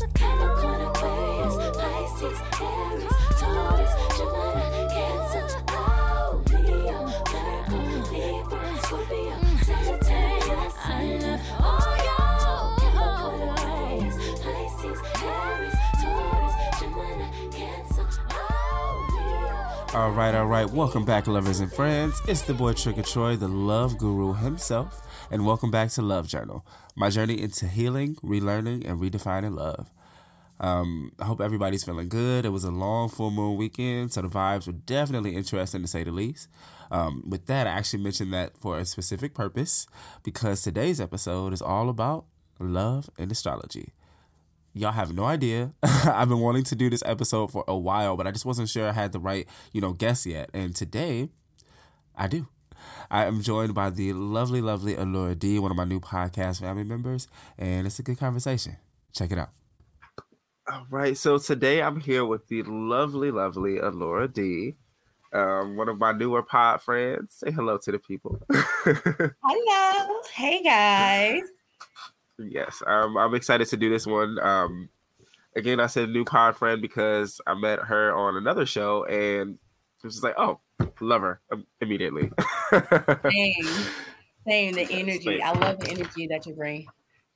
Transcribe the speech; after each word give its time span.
oh. 0.00 0.68
All 19.94 20.10
right, 20.10 20.34
all 20.34 20.46
right. 20.46 20.70
Welcome 20.70 21.04
back, 21.04 21.26
lovers 21.26 21.60
and 21.60 21.72
friends. 21.72 22.20
It's 22.28 22.42
the 22.42 22.54
boy 22.54 22.72
TriggaTroy, 22.72 23.38
the 23.38 23.48
love 23.48 23.98
guru 23.98 24.34
himself, 24.34 25.07
and 25.30 25.44
welcome 25.44 25.70
back 25.70 25.90
to 25.90 26.02
Love 26.02 26.26
Journal, 26.26 26.64
my 26.96 27.10
journey 27.10 27.40
into 27.40 27.66
healing, 27.66 28.16
relearning, 28.16 28.88
and 28.88 29.00
redefining 29.00 29.56
love. 29.56 29.90
Um, 30.60 31.12
I 31.20 31.26
hope 31.26 31.40
everybody's 31.40 31.84
feeling 31.84 32.08
good. 32.08 32.44
It 32.44 32.48
was 32.48 32.64
a 32.64 32.70
long 32.70 33.08
full 33.08 33.30
moon 33.30 33.56
weekend, 33.56 34.12
so 34.12 34.22
the 34.22 34.28
vibes 34.28 34.66
were 34.66 34.72
definitely 34.72 35.36
interesting 35.36 35.82
to 35.82 35.88
say 35.88 36.02
the 36.02 36.10
least. 36.10 36.48
Um, 36.90 37.22
with 37.28 37.46
that, 37.46 37.66
I 37.66 37.70
actually 37.70 38.02
mentioned 38.02 38.32
that 38.32 38.56
for 38.56 38.78
a 38.78 38.84
specific 38.86 39.34
purpose 39.34 39.86
because 40.22 40.62
today's 40.62 41.00
episode 41.00 41.52
is 41.52 41.62
all 41.62 41.90
about 41.90 42.24
love 42.58 43.10
and 43.18 43.30
astrology. 43.30 43.92
Y'all 44.72 44.92
have 44.92 45.14
no 45.14 45.24
idea. 45.24 45.74
I've 45.82 46.28
been 46.28 46.40
wanting 46.40 46.64
to 46.64 46.74
do 46.74 46.88
this 46.88 47.02
episode 47.04 47.52
for 47.52 47.64
a 47.68 47.76
while, 47.76 48.16
but 48.16 48.26
I 48.26 48.30
just 48.30 48.46
wasn't 48.46 48.68
sure 48.70 48.88
I 48.88 48.92
had 48.92 49.12
the 49.12 49.20
right, 49.20 49.46
you 49.72 49.80
know, 49.80 49.92
guest 49.92 50.24
yet. 50.24 50.50
And 50.54 50.74
today, 50.74 51.28
I 52.16 52.28
do. 52.28 52.48
I 53.10 53.24
am 53.24 53.42
joined 53.42 53.74
by 53.74 53.90
the 53.90 54.12
lovely, 54.12 54.60
lovely 54.60 54.94
Alura 54.94 55.38
D, 55.38 55.58
one 55.58 55.70
of 55.70 55.76
my 55.76 55.84
new 55.84 56.00
podcast 56.00 56.60
family 56.60 56.84
members, 56.84 57.28
and 57.56 57.86
it's 57.86 57.98
a 57.98 58.02
good 58.02 58.18
conversation. 58.18 58.76
Check 59.12 59.32
it 59.32 59.38
out. 59.38 59.50
All 60.70 60.86
right, 60.90 61.16
so 61.16 61.38
today 61.38 61.82
I'm 61.82 62.00
here 62.00 62.24
with 62.24 62.48
the 62.48 62.62
lovely, 62.64 63.30
lovely 63.30 63.76
Alura 63.76 64.32
D, 64.32 64.76
um, 65.32 65.76
one 65.76 65.88
of 65.88 65.98
my 65.98 66.12
newer 66.12 66.42
pod 66.42 66.82
friends. 66.82 67.34
Say 67.34 67.50
hello 67.50 67.78
to 67.78 67.92
the 67.92 67.98
people. 67.98 68.40
Hello. 68.50 70.20
Hey 70.32 70.62
guys. 70.62 71.42
Yes, 72.38 72.82
um, 72.86 73.16
I'm 73.16 73.34
excited 73.34 73.68
to 73.68 73.76
do 73.76 73.90
this 73.90 74.06
one. 74.06 74.38
Um, 74.38 74.88
again, 75.56 75.80
I 75.80 75.86
said 75.86 76.08
new 76.08 76.24
pod 76.24 76.56
friend 76.56 76.80
because 76.80 77.40
I 77.46 77.54
met 77.54 77.80
her 77.80 78.14
on 78.14 78.36
another 78.36 78.64
show, 78.64 79.04
and 79.04 79.58
she 80.00 80.06
was 80.06 80.14
just 80.14 80.24
like, 80.24 80.38
"Oh, 80.38 80.60
love 81.00 81.22
her 81.22 81.40
immediately." 81.80 82.30
Same. 83.30 83.64
Same. 84.46 84.74
The 84.74 84.86
energy. 84.90 85.42
I 85.42 85.52
love 85.52 85.80
the 85.80 85.90
energy 85.90 86.26
that 86.28 86.46
you 86.46 86.54
bring. 86.54 86.86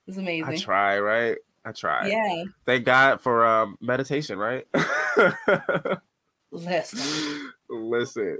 It's 0.06 0.16
amazing. 0.16 0.54
I 0.54 0.56
try, 0.56 0.98
right? 0.98 1.36
I 1.64 1.72
try. 1.72 2.08
Yeah. 2.08 2.44
Thank 2.66 2.84
God 2.84 3.20
for 3.20 3.46
um, 3.46 3.76
meditation, 3.80 4.38
right? 4.38 4.66
Listen. 6.50 7.52
Listen, 7.70 8.38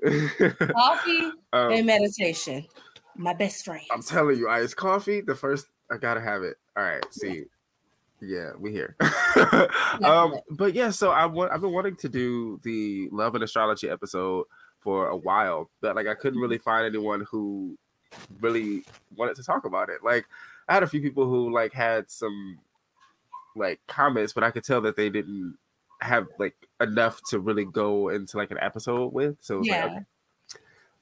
Coffee 0.75 1.20
um, 1.55 1.73
and 1.73 1.86
meditation. 1.86 2.67
My 3.17 3.33
best 3.33 3.64
friend. 3.64 3.83
I'm 3.91 4.03
telling 4.03 4.39
you, 4.39 4.48
iced 4.48 4.77
coffee. 4.77 5.23
The 5.23 5.34
first, 5.34 5.69
I 5.91 5.97
gotta 5.97 6.20
have 6.20 6.42
it. 6.42 6.56
All 6.77 6.83
right, 6.84 7.03
see, 7.11 7.45
yeah, 8.20 8.50
we 8.58 8.73
here. 8.73 8.95
um, 10.05 10.34
but 10.50 10.75
yeah, 10.75 10.91
so 10.91 11.11
I 11.11 11.25
want, 11.25 11.50
I've 11.50 11.62
been 11.62 11.73
wanting 11.73 11.97
to 11.97 12.11
do 12.11 12.61
the 12.62 13.08
love 13.11 13.34
and 13.34 13.42
astrology 13.42 13.89
episode 13.89 14.45
for 14.83 15.08
a 15.08 15.16
while, 15.16 15.70
but 15.80 15.97
like 15.97 16.06
I 16.06 16.14
couldn't 16.14 16.41
really 16.41 16.58
find 16.58 16.84
anyone 16.84 17.27
who 17.30 17.77
really 18.41 18.84
wanted 19.16 19.36
to 19.36 19.42
talk 19.44 19.64
about 19.64 19.89
it. 19.89 20.02
Like 20.02 20.27
I 20.69 20.74
had 20.74 20.83
a 20.83 20.89
few 20.89 21.00
people 21.00 21.24
who 21.27 21.52
like 21.52 21.72
had 21.72 22.11
some 22.11 22.58
like 23.56 23.80
comments, 23.86 24.33
but 24.33 24.44
I 24.44 24.50
could 24.50 24.64
tell 24.64 24.80
that 24.83 24.97
they 24.97 25.08
didn't 25.11 25.56
have 26.00 26.27
like 26.39 26.56
enough 26.80 27.20
to 27.30 27.39
really 27.39 27.64
go 27.64 28.08
into 28.08 28.36
like 28.36 28.50
an 28.50 28.58
episode 28.61 29.12
with. 29.12 29.36
So 29.41 29.58
was 29.58 29.69
like, 29.69 29.78
Yeah. 29.78 30.00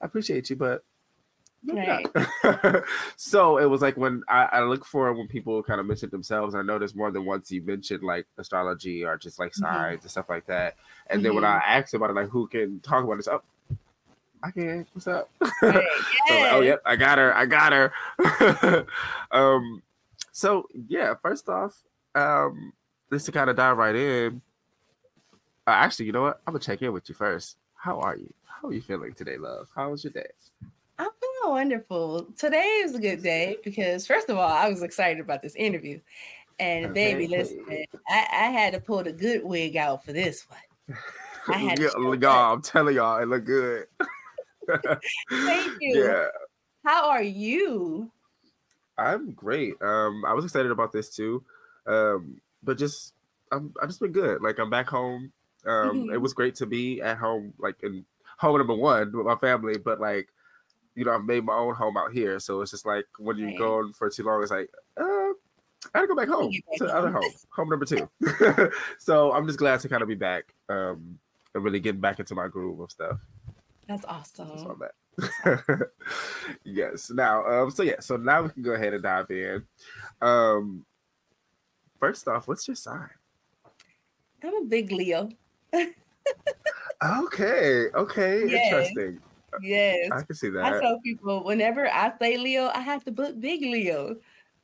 I 0.03 0.05
appreciate 0.05 0.51
you, 0.51 0.57
but 0.57 0.85
Right. 1.63 2.07
so 3.17 3.59
it 3.59 3.67
was 3.67 3.83
like 3.83 3.97
when 3.99 4.23
I, 4.29 4.49
I 4.53 4.63
look 4.63 4.87
for 4.87 5.13
when 5.13 5.29
people 5.29 5.63
kind 5.63 5.79
of 5.79 5.85
mention 5.87 6.09
themselves, 6.09 6.55
I 6.55 6.63
noticed 6.63 6.97
more 6.97 7.11
than 7.11 7.27
once 7.27 7.51
you 7.53 7.61
mentioned 7.63 8.03
like 8.03 8.27
astrology 8.39 9.05
or 9.05 9.19
just 9.19 9.39
like 9.39 9.53
Mhm. 9.53 9.57
signs 9.57 10.03
and 10.03 10.11
stuff 10.11 10.31
like 10.31 10.47
that. 10.47 10.77
And 11.09 11.23
then 11.25 11.35
when 11.35 11.45
I 11.45 11.59
asked 11.59 11.93
about 11.93 12.11
it, 12.11 12.17
like 12.17 12.29
who 12.31 12.47
can 12.47 12.81
talk 12.81 13.05
about 13.05 13.19
this, 13.19 13.29
oh, 13.29 13.43
I 14.43 14.51
can. 14.51 14.87
What's 14.93 15.07
up? 15.07 15.31
Right. 15.63 15.85
So 16.29 16.35
I 16.35 16.39
was 16.39 16.43
like, 16.43 16.53
oh, 16.53 16.61
yep, 16.61 16.83
I 16.87 16.97
got 16.97 17.19
her. 17.19 17.35
I 17.35 17.45
got 17.47 17.73
her. 17.73 18.87
um, 19.33 19.83
so 20.31 20.67
yeah, 20.89 21.15
first 21.21 21.49
off, 21.49 21.77
um, 22.15 22.73
just 23.13 23.27
to 23.27 23.33
kind 23.33 23.51
of 23.51 23.57
dive 23.57 23.77
right 23.77 23.97
in. 23.97 24.41
Uh, 25.67 25.71
actually, 25.71 26.07
you 26.07 26.13
know 26.13 26.23
what? 26.23 26.41
I'm 26.47 26.53
gonna 26.53 26.61
check 26.61 26.83
in 26.83 26.93
with 26.93 27.09
you 27.09 27.15
first. 27.17 27.57
How 27.75 27.99
are 28.01 28.17
you? 28.17 28.33
How 28.45 28.69
are 28.69 28.73
you 28.73 28.81
feeling 28.81 29.13
today, 29.13 29.39
love? 29.39 29.69
How 29.75 29.91
was 29.91 30.05
your 30.05 30.13
day? 30.13 30.29
I'm 30.99 31.09
feeling 31.21 31.53
wonderful. 31.55 32.27
Today 32.39 32.81
is 32.85 32.95
a 32.95 33.01
good 33.01 33.23
day 33.23 33.57
because, 33.65 34.07
first 34.07 34.29
of 34.29 34.37
all, 34.37 34.51
I 34.51 34.69
was 34.69 34.83
excited 34.83 35.21
about 35.21 35.43
this 35.43 35.57
interview. 35.57 35.99
And, 36.59 36.93
baby, 36.95 37.27
Okay. 37.27 37.37
listen, 37.39 37.85
I, 38.09 38.27
I 38.31 38.45
had 38.51 38.75
to 38.75 38.81
pull 38.81 39.03
the 39.03 39.13
good 39.13 39.43
wig 39.43 39.77
out 39.77 40.05
for 40.05 40.13
this 40.13 40.47
one. 40.49 40.97
I 41.49 41.57
had 41.57 41.79
to 41.79 41.85
Yeah, 41.85 41.91
show 41.91 42.13
y'all, 42.13 42.55
I'm 42.55 42.63
telling 42.63 42.95
y'all, 42.95 43.19
it 43.21 43.27
looked 43.27 43.47
good. 43.47 43.87
Thank 44.69 45.73
you. 45.81 46.05
Yeah, 46.05 46.27
How 46.85 47.09
are 47.11 47.23
you? 47.23 48.11
I'm 48.99 49.33
great. 49.33 49.81
Um, 49.81 50.25
I 50.27 50.35
was 50.35 50.45
excited 50.45 50.71
about 50.71 50.93
this 50.93 51.09
too. 51.15 51.43
Um, 51.87 52.41
but 52.63 52.77
just 52.79 53.15
I'm 53.51 53.73
I 53.83 53.87
just 53.87 54.01
been 54.01 54.13
good. 54.13 54.43
Like 54.43 54.59
I'm 54.59 54.71
back 54.71 54.89
home. 54.89 55.33
Um, 55.67 56.11
it 56.13 56.19
was 56.21 56.33
great 56.35 56.55
to 56.57 56.67
be 56.67 57.01
at 57.03 57.19
home, 57.19 57.53
like 57.59 57.77
in 57.83 58.05
home 58.39 58.59
number 58.59 58.75
one 58.75 59.13
with 59.17 59.27
my 59.27 59.37
family. 59.37 59.79
But 59.79 60.01
like, 60.01 60.29
you 60.95 61.05
know, 61.05 61.13
I've 61.13 61.25
made 61.25 61.45
my 61.45 61.55
own 61.55 61.75
home 61.75 61.97
out 61.97 62.13
here, 62.13 62.39
so 62.41 62.61
it's 62.63 62.71
just 62.71 62.87
like 62.87 63.07
when 63.19 63.37
you're 63.39 63.49
Right. 63.49 63.59
gone 63.59 63.93
for 63.93 64.09
too 64.11 64.25
long, 64.25 64.43
it's 64.43 64.51
like, 64.51 64.71
uh, 64.99 65.03
I 65.05 65.35
gotta 65.95 66.07
go 66.09 66.15
back 66.17 66.29
home 66.29 66.53
to 66.77 66.85
the 66.85 66.95
other 66.95 67.11
home. 67.11 67.23
home, 67.23 67.33
home 67.51 67.69
number 67.71 67.85
two. 67.87 68.09
so 68.99 69.33
I'm 69.33 69.47
just 69.47 69.59
glad 69.59 69.81
to 69.81 69.89
kind 69.89 70.03
of 70.03 70.09
be 70.09 70.15
back. 70.15 70.55
Um, 70.69 71.19
and 71.55 71.65
really 71.65 71.81
getting 71.81 72.01
back 72.01 72.21
into 72.21 72.35
my 72.35 72.47
groove 72.49 72.79
of 72.81 72.91
stuff. 72.93 73.19
That's 73.91 74.05
That's 74.07 74.39
awesome. 74.39 74.71
I'm 74.71 74.83
at. 74.83 75.89
yes. 76.65 77.11
Now, 77.11 77.45
um, 77.45 77.71
so 77.71 77.83
yeah, 77.83 77.99
so 77.99 78.17
now 78.17 78.43
we 78.43 78.51
can 78.51 78.63
go 78.63 78.73
ahead 78.73 78.95
and 78.95 79.03
dive 79.03 79.31
in. 79.31 79.65
Um, 80.23 80.85
first 81.99 82.29
off, 82.29 82.47
what's 82.47 82.69
your 82.69 82.77
sign? 82.77 83.11
I'm 84.45 84.55
a 84.55 84.65
big 84.65 84.93
Leo. 84.93 85.29
Okay, 87.03 87.87
okay, 87.95 88.43
interesting. 88.43 89.21
Yes. 89.63 90.11
I 90.13 90.21
can 90.21 90.37
see 90.37 90.51
that. 90.51 90.65
I 90.65 90.81
tell 90.81 91.01
people 91.01 91.43
whenever 91.45 91.89
I 91.89 92.13
say 92.21 92.37
Leo, 92.37 92.71
I 92.75 92.81
have 92.81 93.05
to 93.07 93.13
put 93.13 93.41
big 93.41 93.63
Leo. 93.63 94.17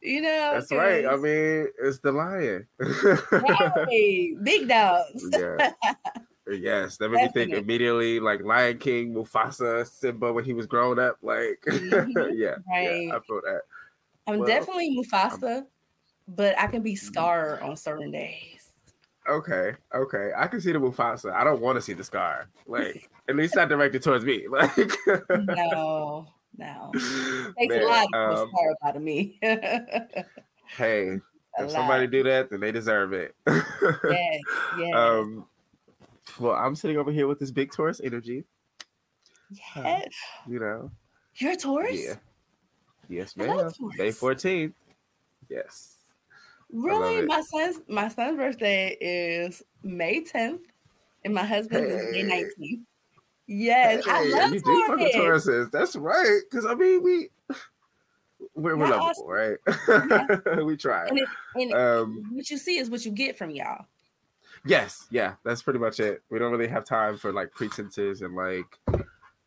You 0.03 0.21
know, 0.21 0.51
That's 0.53 0.71
right. 0.71 1.07
I 1.07 1.17
mean, 1.17 1.69
it's 1.83 1.99
the 2.01 2.13
lion. 2.13 2.67
Hey, 3.89 4.35
big 4.43 4.69
dogs. 4.69 5.25
yeah. 5.33 5.73
Yes, 6.49 6.97
that 6.99 7.09
made 7.11 7.23
me 7.23 7.29
think 7.29 7.53
immediately 7.53 8.21
like 8.21 8.43
Lion 8.43 8.79
King, 8.79 9.13
Mufasa, 9.15 9.87
Simba 9.87 10.33
when 10.33 10.45
he 10.45 10.53
was 10.53 10.67
growing 10.67 10.99
up. 10.99 11.19
Like, 11.23 11.61
Mhm, 11.67 12.39
yeah, 12.39 12.57
right. 12.69 13.07
yeah, 13.09 13.17
I 13.17 13.21
feel 13.27 13.41
that. 13.45 13.63
I'm 14.29 14.39
Well, 14.39 14.47
definitely 14.47 14.97
Mufasa, 14.97 15.67
but 16.29 16.59
I 16.59 16.67
can 16.69 16.83
be 16.83 16.93
Mm-hmm. 16.93 17.07
Scar 17.07 17.61
on 17.63 17.77
certain 17.77 18.11
days. 18.13 18.71
Okay, 19.29 19.75
okay, 19.93 20.31
I 20.37 20.47
can 20.47 20.61
see 20.61 20.71
the 20.73 20.79
Mufasa. 20.79 21.33
I 21.33 21.43
don't 21.43 21.61
want 21.61 21.77
to 21.77 21.83
see 21.83 21.95
the 21.95 22.05
scar. 22.05 22.49
Like, 22.67 23.09
at 23.29 23.35
least 23.35 23.57
not 23.57 23.69
directed 23.69 24.03
towards 24.03 24.25
me. 24.25 24.47
Like, 24.51 24.93
No, 25.35 26.29
no. 26.57 26.93
Takes 27.59 27.75
Man, 27.75 27.83
a 27.83 27.87
lot 27.87 28.07
to 28.13 28.19
um, 28.19 28.31
um, 28.39 28.51
Scar 28.51 28.77
out 28.85 28.97
of 28.97 29.03
me. 29.03 29.39
hey, 30.77 31.09
A 31.59 31.65
if 31.65 31.71
somebody 31.73 32.07
do 32.07 32.23
that, 32.23 32.51
then 32.51 32.61
they 32.61 32.71
deserve 32.71 33.13
it. 33.13 33.35
Yes, 33.47 34.43
yes, 34.77 34.95
um, 34.95 35.47
well, 36.39 36.53
I'm 36.55 36.75
sitting 36.75 36.97
over 36.97 37.11
here 37.13 37.27
with 37.27 37.39
this 37.39 37.51
big 37.51 37.73
Taurus 37.73 38.01
energy. 38.03 38.45
yes. 39.77 40.09
You 40.49 40.59
know, 40.61 40.91
You're 41.37 41.53
a 41.53 41.57
Taurus? 41.57 42.01
yeah, 42.03 42.15
yes, 43.09 43.37
ma'am. 43.37 43.71
May 43.97 44.09
14th. 44.09 44.73
Yes. 45.49 45.95
Really? 46.73 47.25
My 47.27 47.43
son's 47.53 47.81
my 47.89 48.09
son's 48.09 48.37
birthday 48.37 48.97
is 49.01 49.63
May 49.85 50.23
10th, 50.23 50.59
and 51.25 51.33
my 51.33 51.45
husband's 51.45 51.93
is 51.93 52.13
May 52.13 52.25
Hey. 52.25 52.45
19th. 52.61 52.81
Yes, 53.49 54.05
I 54.09 54.25
love 54.25 54.53
you 54.55 54.61
do 54.61 54.85
fuck 54.89 54.99
with 54.99 55.13
Taurus. 55.13 55.47
Tauruses. 55.47 55.71
That's 55.71 55.95
right. 55.95 56.41
Because 56.51 56.67
I 56.67 56.75
mean, 56.75 57.01
we 57.05 57.29
we're, 58.57 58.77
we're 58.77 58.89
lovable, 58.89 59.29
right? 59.29 59.57
we 60.67 60.77
try. 60.77 61.07
And, 61.07 61.19
it, 61.21 61.29
and 61.55 61.73
Um, 61.73 62.25
what 62.33 62.51
you 62.51 62.59
see 62.59 62.79
is 62.79 62.91
what 62.91 63.05
you 63.05 63.13
get 63.13 63.39
from 63.39 63.51
y'all. 63.51 63.87
Yes, 64.67 65.07
yeah, 65.11 65.35
that's 65.45 65.63
pretty 65.63 65.79
much 65.79 66.01
it. 66.01 66.23
We 66.31 66.39
don't 66.39 66.53
really 66.53 66.69
have 66.69 66.85
time 66.85 67.17
for 67.17 67.33
like 67.33 67.53
pretenses 67.53 68.23
and 68.23 68.35
like 68.35 68.79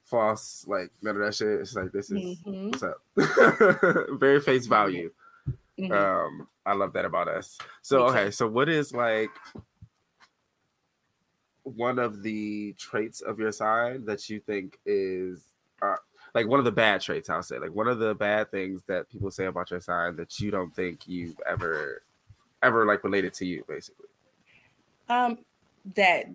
false, 0.04 0.66
like 0.68 0.92
none 1.02 1.16
of 1.18 1.22
that 1.24 1.36
shit. 1.36 1.60
It's 1.62 1.76
like 1.76 1.92
this 1.92 2.12
is 2.12 2.40
Mhm. 2.42 2.72
what's 2.72 2.84
up. 2.84 4.10
Very 4.20 4.40
face 4.42 4.66
value. 4.68 5.12
Mhm. 5.80 5.92
Um, 5.92 6.48
I 6.66 6.74
love 6.74 6.94
that 6.94 7.06
about 7.06 7.28
us. 7.28 7.58
So 7.82 8.06
okay, 8.08 8.32
so 8.32 8.48
what 8.48 8.70
is 8.70 8.94
like 8.94 9.30
one 11.64 12.00
of 12.00 12.24
the 12.24 12.74
traits 12.78 13.22
of 13.22 13.40
your 13.40 13.52
sign 13.52 14.06
that 14.06 14.30
you 14.30 14.40
think 14.40 14.80
is 14.86 15.44
uh, 15.82 15.96
like 16.34 16.48
one 16.48 16.60
of 16.60 16.66
the 16.66 16.72
bad 16.72 17.02
traits? 17.02 17.30
I'll 17.30 17.44
say 17.44 17.60
like 17.60 17.74
one 17.74 17.88
of 17.88 18.00
the 18.00 18.16
bad 18.16 18.52
things 18.52 18.84
that 18.88 19.10
people 19.10 19.32
say 19.32 19.46
about 19.46 19.72
your 19.72 19.80
sign 19.82 20.16
that 20.18 20.40
you 20.40 20.52
don't 20.52 20.74
think 20.76 21.08
you've 21.08 21.40
ever 21.48 22.04
ever 22.62 22.86
like 22.86 23.04
related 23.04 23.34
to 23.36 23.46
you, 23.46 23.64
basically. 23.68 24.08
Um, 25.10 25.40
that 25.96 26.26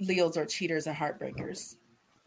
Leos 0.00 0.36
are 0.36 0.46
cheaters 0.46 0.86
and 0.86 0.96
heartbreakers. 0.96 1.76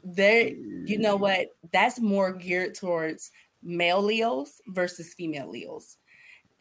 They, 0.03 0.55
you 0.85 0.99
know 0.99 1.15
what? 1.17 1.55
That's 1.71 1.99
more 1.99 2.31
geared 2.31 2.75
towards 2.75 3.31
male 3.61 4.01
Leos 4.01 4.61
versus 4.67 5.13
female 5.13 5.49
Leos. 5.49 5.97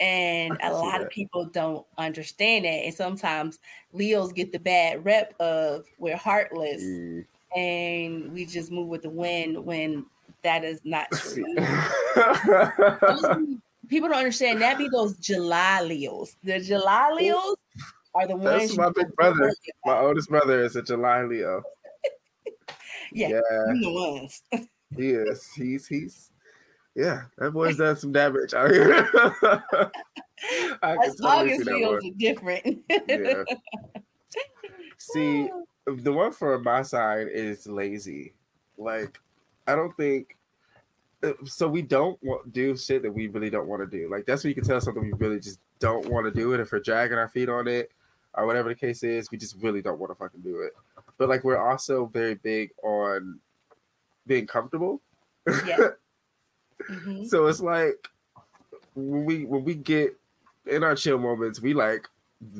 And 0.01 0.59
a 0.63 0.73
lot 0.73 1.01
of 1.01 1.09
people 1.11 1.47
don't 1.47 1.87
understand 1.97 2.65
that. 2.65 2.85
And 2.85 2.95
sometimes 2.95 3.59
Leos 3.93 4.33
get 4.33 4.53
the 4.53 4.59
bad 4.59 5.05
rep 5.05 5.35
of 5.41 5.85
we're 5.99 6.17
heartless 6.17 6.83
Mm. 6.83 7.25
and 7.57 8.33
we 8.33 8.45
just 8.45 8.71
move 8.71 8.89
with 8.89 9.03
the 9.03 9.11
wind 9.11 9.65
when 9.65 10.05
that 10.43 10.65
is 10.65 10.81
not 10.85 11.07
true. 11.13 11.55
People 13.89 14.09
don't 14.09 14.19
understand 14.19 14.61
that 14.61 14.79
be 14.79 14.89
those 14.93 15.17
July 15.19 15.81
Leos. 15.83 16.37
The 16.43 16.59
July 16.61 17.13
Leos 17.13 17.57
are 18.17 18.27
the 18.27 18.37
ones 18.37 18.69
That's 18.69 18.77
my 18.77 18.91
big 18.91 19.15
brother. 19.15 19.53
My 19.85 19.99
oldest 19.99 20.29
brother 20.29 20.65
is 20.65 20.77
a 20.77 20.83
July 20.83 21.23
Leo. 21.25 21.63
Yeah, 23.13 23.29
yeah. 23.29 23.41
the 23.41 23.93
ones. 23.93 24.43
He 24.97 25.11
is. 25.11 25.49
He's 25.55 25.87
he's 25.87 26.33
yeah, 26.97 27.23
that 27.39 27.53
boy's 27.53 27.77
done 27.79 27.97
some 27.97 28.11
damage 28.11 28.55
out 28.55 28.71
here. 28.71 28.91
I 30.83 30.97
can 30.97 31.11
Us 31.11 31.17
totally 31.17 31.51
see 31.51 31.63
August 31.63 31.67
Leos 31.67 32.05
are 32.05 32.11
different. 32.19 32.85
Yeah. 33.09 33.45
See, 34.99 35.49
the 35.87 36.13
one 36.13 36.33
for 36.33 36.59
my 36.59 36.83
side 36.83 37.29
is 37.31 37.67
lazy. 37.67 38.33
Like, 38.79 39.19
I 39.67 39.77
don't 39.77 39.97
think 39.97 40.37
uh, 41.23 41.33
so. 41.45 41.69
We 41.69 41.83
don't 41.83 42.19
want 42.23 42.53
do 42.53 42.77
shit 42.77 43.03
that 43.03 43.13
we 43.13 43.29
really 43.29 43.51
don't 43.51 43.69
want 43.69 43.89
to 43.89 43.99
do. 43.99 44.11
Like 44.11 44.27
that's 44.27 44.43
when 44.43 44.49
you 44.51 44.55
can 44.55 44.65
tell 44.65 44.81
something 44.81 45.03
we 45.03 45.13
really 45.13 45.39
just 45.39 45.61
don't 45.79 46.09
want 46.09 46.27
to 46.27 46.33
do 46.33 46.55
it. 46.55 46.61
If 46.61 46.73
we're 46.73 46.81
dragging 46.81 47.19
our 47.19 47.29
feet 47.29 47.49
on 47.49 47.69
it 47.69 47.91
or 48.37 48.47
whatever 48.47 48.69
the 48.69 48.75
case 48.75 49.03
is, 49.03 49.31
we 49.31 49.39
just 49.39 49.57
really 49.61 49.83
don't 49.83 49.99
want 49.99 50.11
to 50.11 50.15
fucking 50.15 50.41
do 50.41 50.61
it. 50.61 50.73
But 51.19 51.29
like 51.29 51.45
we're 51.45 51.59
also 51.59 52.07
very 52.07 52.35
big 52.35 52.71
on 52.83 53.39
being 54.27 54.47
comfortable. 54.47 55.01
yeah. 55.67 55.89
Mhm. 56.91 57.27
So 57.27 57.47
it's 57.47 57.61
like 57.61 58.07
when 58.95 59.25
we 59.25 59.45
when 59.45 59.65
we 59.65 59.75
get 59.75 60.15
in 60.67 60.85
our 60.85 60.95
chill 60.95 61.19
moments, 61.19 61.61
we 61.61 61.73
like 61.75 62.07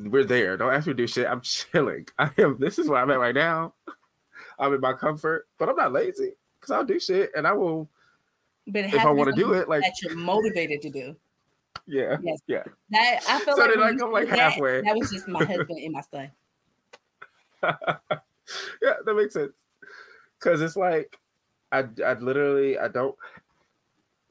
we're 0.05 0.23
there. 0.25 0.57
Don't 0.57 0.73
ask 0.73 0.87
me 0.87 0.93
to 0.93 0.97
do 0.97 1.07
shit. 1.07 1.27
I'm 1.27 1.39
chilling. 1.41 2.07
I 2.19 2.31
am. 2.39 2.57
This 2.59 2.79
is 2.79 2.89
where 2.89 2.99
I'm 3.01 3.11
at 3.11 3.19
right 3.19 3.35
now. 3.35 3.73
I'm 4.59 4.73
in 4.73 4.81
my 4.81 4.93
comfort, 4.93 5.47
but 5.59 5.69
I'm 5.69 5.75
not 5.75 5.93
lazy 5.93 6.33
because 6.59 6.71
I'll 6.71 6.83
do 6.83 6.99
shit 6.99 7.31
and 7.37 7.45
I 7.47 7.53
will. 7.53 7.87
But 8.65 8.85
If 8.85 8.95
I 9.05 9.11
want 9.11 9.29
to 9.33 9.35
do 9.39 9.53
it, 9.53 9.69
like 9.69 9.83
that 9.83 9.93
you're 10.01 10.15
motivated 10.17 10.81
to 10.81 10.89
do. 10.89 11.15
Yeah, 11.85 12.17
Yes. 12.21 12.39
yeah. 12.47 12.63
That 12.89 13.19
I 13.27 13.39
feel 13.39 13.55
So 13.55 13.61
like 13.65 13.75
like, 13.77 13.93
you 13.95 14.05
I'm, 14.05 14.11
like, 14.11 14.29
that, 14.29 14.39
halfway. 14.39 14.81
That 14.81 14.95
was 14.97 15.11
just 15.11 15.27
my 15.27 15.43
husband 15.43 15.79
and 15.79 15.93
my 15.93 16.01
son. 16.01 16.31
yeah, 18.81 18.93
that 19.05 19.13
makes 19.15 19.33
sense. 19.33 19.53
Cause 20.39 20.61
it's 20.61 20.75
like 20.75 21.17
I 21.71 21.85
I 22.05 22.13
literally 22.13 22.77
I 22.77 22.87
don't 22.87 23.15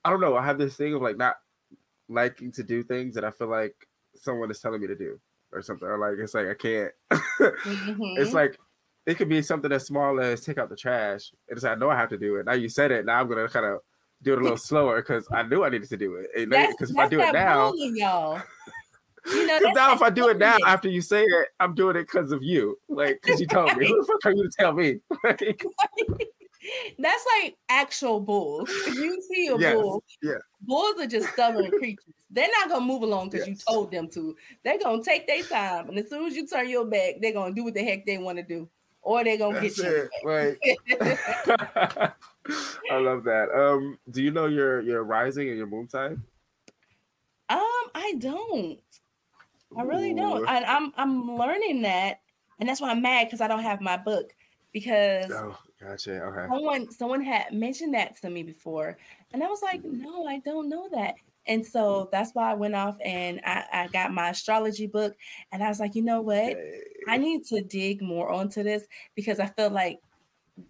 I 0.05 0.11
don't 0.11 0.21
know. 0.21 0.37
I 0.37 0.45
have 0.45 0.59
this 0.59 0.77
thing 0.77 0.95
of 0.95 1.03
like 1.03 1.17
not 1.17 1.37
liking 2.09 2.53
to 2.53 2.63
do 2.63 2.83
things 2.85 3.15
that 3.17 3.25
I 3.25 3.31
feel 3.31 3.49
like 3.49 3.75
someone 4.15 4.51
is 4.51 4.61
telling 4.61 4.81
me 4.81 4.87
to 4.87 4.95
do 4.95 5.19
or 5.53 5.63
something. 5.63 5.89
Or 5.89 5.99
like 5.99 6.19
it's 6.23 6.35
like 6.35 6.47
I 6.49 6.55
can't. 6.55 6.93
Mhm. 7.11 8.19
it's 8.19 8.33
like 8.33 8.59
it 9.07 9.17
could 9.17 9.29
be 9.29 9.43
something 9.43 9.71
as 9.73 9.87
small 9.87 10.21
as 10.21 10.41
take 10.43 10.59
out 10.59 10.69
the 10.69 10.77
trash. 10.77 11.33
It's 11.49 11.65
like 11.65 11.73
I 11.77 11.81
know 11.81 11.91
I 11.91 11.97
have 11.97 12.11
to 12.11 12.19
do 12.19 12.37
it. 12.37 12.47
Now 12.47 12.53
you 12.55 12.69
said 12.69 12.91
it. 12.93 13.05
Now 13.05 13.21
I'm 13.21 13.29
gonna 13.29 13.49
kind 13.49 13.67
of 13.67 13.81
do 14.23 14.33
it 14.33 14.39
a 14.39 14.43
little 14.43 14.57
slower 14.57 15.03
because 15.03 15.29
I 15.33 15.43
knew 15.43 15.65
I 15.65 15.69
needed 15.69 15.89
to 15.89 15.97
do 15.97 16.17
it. 16.17 16.49
Because 16.49 16.91
if 16.91 16.99
I 16.99 17.09
do 17.09 17.21
it 17.21 17.33
now, 17.33 17.71
bullying, 17.71 17.97
y'all. 17.97 18.43
You 19.33 19.47
know, 19.47 19.59
now 19.75 19.93
if 19.93 20.03
I 20.03 20.11
do 20.11 20.29
it 20.29 20.39
now 20.39 20.57
after 20.67 20.89
you 20.89 21.01
say 21.01 21.23
it, 21.23 21.49
I'm 21.59 21.75
doing 21.75 21.97
it 21.97 22.03
because 22.03 22.31
of 22.33 22.43
you. 22.43 22.79
Like 22.89 23.21
because 23.23 23.41
you 23.41 23.47
told 23.47 23.77
me. 23.77 23.87
Who 23.87 23.97
the 24.01 24.07
fuck 24.07 24.25
are 24.25 24.33
you 24.33 24.43
to 24.43 24.51
tell 24.59 24.73
me? 24.73 25.01
Like, 25.25 25.65
That's 26.99 27.25
like 27.43 27.57
actual 27.69 28.21
bulls. 28.21 28.69
If 28.69 28.95
you 28.95 29.21
see 29.23 29.49
a 29.49 29.59
Yes, 29.59 29.75
bull, 29.75 30.03
yeah. 30.23 30.39
bulls 30.63 31.01
are 31.01 31.07
just 31.07 31.33
stubborn 31.33 31.71
creatures. 31.71 32.15
They're 32.31 32.49
not 32.61 32.69
gonna 32.69 32.85
move 32.85 33.03
along 33.03 33.31
because 33.31 33.47
Yes. 33.47 33.59
you 33.59 33.73
told 33.73 33.91
them 33.93 34.09
to. 34.11 34.37
They're 34.65 34.79
gonna 34.79 35.03
take 35.03 35.27
their 35.27 35.43
time, 35.45 35.89
and 35.89 35.99
as 35.99 36.09
soon 36.09 36.27
as 36.27 36.35
you 36.35 36.47
turn 36.47 36.69
your 36.69 36.85
back, 36.85 37.15
they're 37.21 37.33
gonna 37.33 37.55
do 37.55 37.65
what 37.65 37.75
the 37.75 37.85
heck 37.85 38.05
they 38.05 38.19
want 38.19 38.39
to 38.39 38.45
do, 38.45 38.69
or 39.03 39.23
they're 39.23 39.39
gonna 39.39 39.61
That's 39.61 39.77
get 39.77 39.85
you. 39.85 40.09
it. 40.25 42.13
I 42.91 42.97
love 42.97 43.25
that. 43.25 43.49
Um, 43.55 43.99
do 44.11 44.23
you 44.23 44.31
know 44.31 44.47
your 44.47 44.81
your 44.81 45.05
rising 45.05 45.49
and 45.49 45.57
your 45.57 45.67
moon 45.67 45.89
sign? 45.89 46.23
um, 47.49 47.61
I 47.95 48.15
don't. 48.19 48.81
I 49.77 49.83
really 49.83 50.15
don't. 50.15 50.43
Ooh. 50.43 50.47
And 50.47 50.65
I'm 50.65 50.93
I'm 50.97 51.37
learning 51.37 51.83
that, 51.83 52.21
and 52.61 52.69
that's 52.69 52.81
why 52.81 52.91
I'm 52.91 53.03
mad 53.03 53.27
because 53.27 53.41
I 53.41 53.49
don't 53.49 53.63
have 53.63 53.81
my 53.81 53.97
book 53.97 54.33
because 54.77 55.31
Oh, 55.31 55.57
gotcha. 55.81 56.23
Okay. 56.23 56.47
someone 56.53 56.91
someone 56.91 57.23
had 57.23 57.51
mentioned 57.51 57.95
that 57.95 58.15
to 58.21 58.29
me 58.29 58.43
before 58.43 58.99
and 59.33 59.43
i 59.43 59.47
was 59.47 59.63
like 59.63 59.83
no 59.85 60.27
i 60.27 60.39
don't 60.41 60.69
know 60.69 60.87
that 60.93 61.15
and 61.47 61.65
so 61.65 62.11
that's 62.13 62.33
why 62.35 62.51
i 62.51 62.55
went 62.55 62.75
off 62.75 62.95
and 63.03 63.41
i, 63.47 63.65
I 63.73 63.87
got 63.89 64.13
my 64.13 64.29
astrology 64.29 64.87
book 64.87 65.17
and 65.51 65.63
i 65.63 65.69
was 65.69 65.81
like 65.81 65.95
you 65.95 66.03
know 66.03 66.21
what 66.21 66.59
i 67.09 67.17
need 67.17 67.47
to 67.47 67.63
dig 67.63 68.03
more 68.03 68.31
onto 68.31 68.63
this 68.63 68.85
because 69.15 69.41
i 69.41 69.47
feel 69.47 69.71
like 69.71 69.99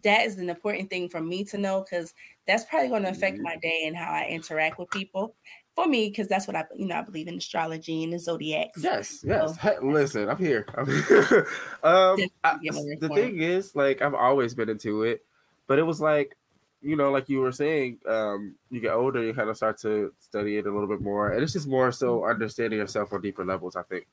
that 0.03 0.27
is 0.27 0.37
an 0.39 0.51
important 0.51 0.91
thing 0.91 1.09
for 1.09 1.21
me 1.21 1.45
to 1.45 1.59
know 1.59 1.81
because 1.83 2.13
that's 2.47 2.65
probably 2.65 2.89
going 2.89 3.03
to 3.05 3.11
affect 3.11 3.39
Mhm. 3.39 3.43
my 3.43 3.57
day 3.57 3.85
and 3.87 3.97
how 3.97 4.11
i 4.13 4.27
interact 4.29 4.79
with 4.79 4.91
people 4.91 5.35
for 5.77 5.87
me 5.87 6.09
because 6.09 6.27
that's 6.27 6.47
what 6.49 6.57
i 6.57 6.65
you 6.75 6.87
know 6.87 6.97
i 6.97 7.03
believe 7.03 7.29
in 7.29 7.37
astrology 7.37 8.03
and 8.03 8.13
the 8.13 8.19
zodiacs 8.19 8.83
Yes, 8.83 9.23
yes. 9.25 9.51
So- 9.51 9.61
Hey, 9.61 9.77
listen, 9.83 10.29
I'm 10.29 10.39
here. 10.39 10.67
I'm 10.77 10.87
here. 11.09 11.47
um, 11.85 12.19
I- 12.43 12.57
the 12.63 13.11
thing 13.15 13.41
is, 13.41 13.77
like, 13.77 14.03
I've 14.03 14.15
always 14.15 14.55
been 14.55 14.69
into 14.69 15.03
it, 15.05 15.25
but 15.69 15.79
it 15.79 15.83
was 15.85 16.01
like, 16.01 16.37
you 16.83 16.97
know, 16.97 17.11
like 17.11 17.29
you 17.29 17.41
were 17.41 17.53
saying, 17.53 17.99
um, 18.07 18.55
you 18.71 18.81
get 18.81 18.93
older, 18.93 19.23
you 19.23 19.35
kind 19.35 19.51
of 19.51 19.57
start 19.57 19.79
to 19.83 20.13
study 20.21 20.57
it 20.59 20.67
a 20.67 20.71
little 20.73 20.89
bit 20.89 21.01
more, 21.01 21.31
and 21.33 21.43
it's 21.43 21.53
just 21.53 21.67
more 21.69 21.93
so 21.93 22.21
Mm-hmm. 22.21 22.31
understanding 22.31 22.79
yourself 22.79 23.13
on 23.13 23.21
deeper 23.23 23.45
levels, 23.45 23.77
I 23.77 23.83
think, 23.83 24.07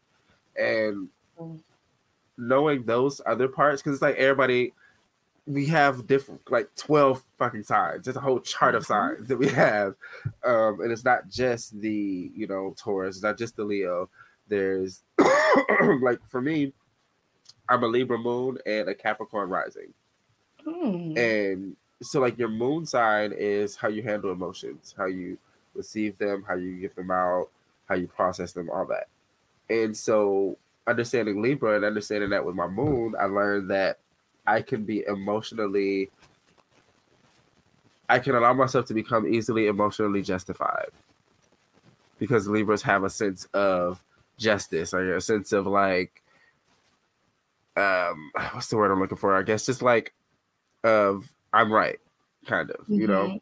and 0.55 1.09
Mm. 1.39 1.59
knowing 2.37 2.83
those 2.83 3.21
other 3.25 3.47
parts, 3.47 3.81
because 3.81 3.95
it's 3.95 4.01
like 4.03 4.15
everybody. 4.17 4.73
We 5.45 5.65
have 5.67 6.07
different, 6.07 6.49
like 6.49 6.73
twelve 6.75 7.21
fucking 7.37 7.63
signs. 7.63 8.05
There's 8.05 8.15
a 8.15 8.21
whole 8.21 8.39
chart 8.39 8.75
of 8.75 8.83
Mhm. 8.83 8.87
signs 8.87 9.27
that 9.27 9.37
we 9.37 9.49
have, 9.49 9.95
um, 10.45 10.79
and 10.81 10.91
it's 10.91 11.03
not 11.03 11.27
just 11.29 11.79
the 11.81 12.31
you 12.35 12.47
know 12.47 12.73
Taurus, 12.77 13.17
it's 13.17 13.23
not 13.23 13.37
just 13.37 13.55
the 13.57 13.63
Leo 13.63 14.09
there's 14.49 15.03
like 16.01 16.19
for 16.27 16.41
me 16.41 16.73
i'm 17.69 17.81
a 17.83 17.87
libra 17.87 18.17
moon 18.17 18.57
and 18.65 18.89
a 18.89 18.93
capricorn 18.93 19.49
rising 19.49 19.93
Hmm. 20.65 21.17
and 21.17 21.77
so 22.01 22.19
like 22.19 22.37
your 22.37 22.49
moon 22.49 22.85
sign 22.85 23.31
is 23.31 23.77
how 23.77 23.87
you 23.87 24.03
handle 24.03 24.33
emotions 24.33 24.93
how 24.97 25.05
you 25.05 25.37
receive 25.75 26.17
them 26.17 26.43
how 26.45 26.55
you 26.55 26.75
give 26.79 26.93
them 26.95 27.09
out 27.09 27.47
how 27.87 27.95
you 27.95 28.05
process 28.07 28.51
them 28.51 28.69
all 28.69 28.85
that 28.87 29.07
and 29.69 29.95
so 29.95 30.57
understanding 30.87 31.41
libra 31.41 31.77
and 31.77 31.85
understanding 31.85 32.29
that 32.31 32.45
with 32.45 32.53
my 32.55 32.67
moon 32.67 33.15
i 33.17 33.25
learned 33.25 33.69
that 33.71 33.99
i 34.45 34.61
can 34.61 34.83
be 34.83 35.03
emotionally 35.07 36.09
i 38.09 38.19
can 38.19 38.35
allow 38.35 38.53
myself 38.53 38.85
to 38.85 38.93
become 38.93 39.27
easily 39.27 39.67
emotionally 39.67 40.21
justified. 40.21 40.89
Because 42.19 42.47
libras 42.47 42.81
have 42.83 43.03
a 43.03 43.09
sense 43.09 43.45
of 43.53 44.03
justice 44.37 44.93
or 44.93 45.15
a 45.15 45.21
sense 45.21 45.51
of 45.51 45.67
like 45.67 46.21
um 47.75 48.31
what's 48.51 48.67
the 48.67 48.77
word 48.77 48.91
i'm 48.91 48.99
looking 48.99 49.17
for? 49.17 49.35
I 49.35 49.43
guess 49.43 49.65
just 49.65 49.81
like 49.81 50.13
of 50.83 51.33
i'm 51.53 51.71
right 51.71 51.99
kind 52.45 52.69
of 52.71 52.85
you 52.87 53.07
know? 53.07 53.39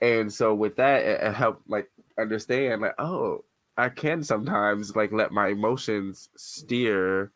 And 0.00 0.32
so 0.32 0.54
with 0.54 0.76
that 0.76 1.02
it, 1.02 1.20
it 1.22 1.32
helped 1.32 1.68
like 1.68 1.90
understand 2.18 2.82
like 2.82 2.94
oh 2.98 3.44
i 3.78 3.88
can 3.88 4.22
sometimes 4.22 4.94
like 4.94 5.12
let 5.12 5.32
my 5.32 5.48
emotions 5.48 6.28
steer 6.36 7.30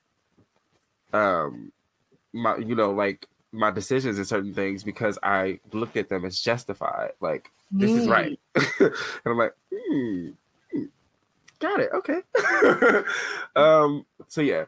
um 1.12 1.72
my 2.36 2.56
you 2.58 2.74
know 2.74 2.92
like 2.92 3.26
my 3.52 3.70
decisions 3.70 4.18
in 4.18 4.24
certain 4.24 4.52
things 4.54 4.84
because 4.84 5.18
i 5.22 5.58
looked 5.72 5.96
at 5.96 6.08
them 6.08 6.24
as 6.24 6.40
justified 6.40 7.12
like 7.20 7.50
this 7.70 7.90
is 7.90 8.06
Mm. 8.06 8.10
right 8.10 8.38
and 8.80 8.92
i'm 9.26 9.38
like 9.38 9.54
hmm, 9.74 10.28
hmm, 10.72 10.84
got 11.58 11.80
it 11.80 11.90
okay 11.92 12.20
um 13.56 14.04
so 14.28 14.40
yeah 14.40 14.64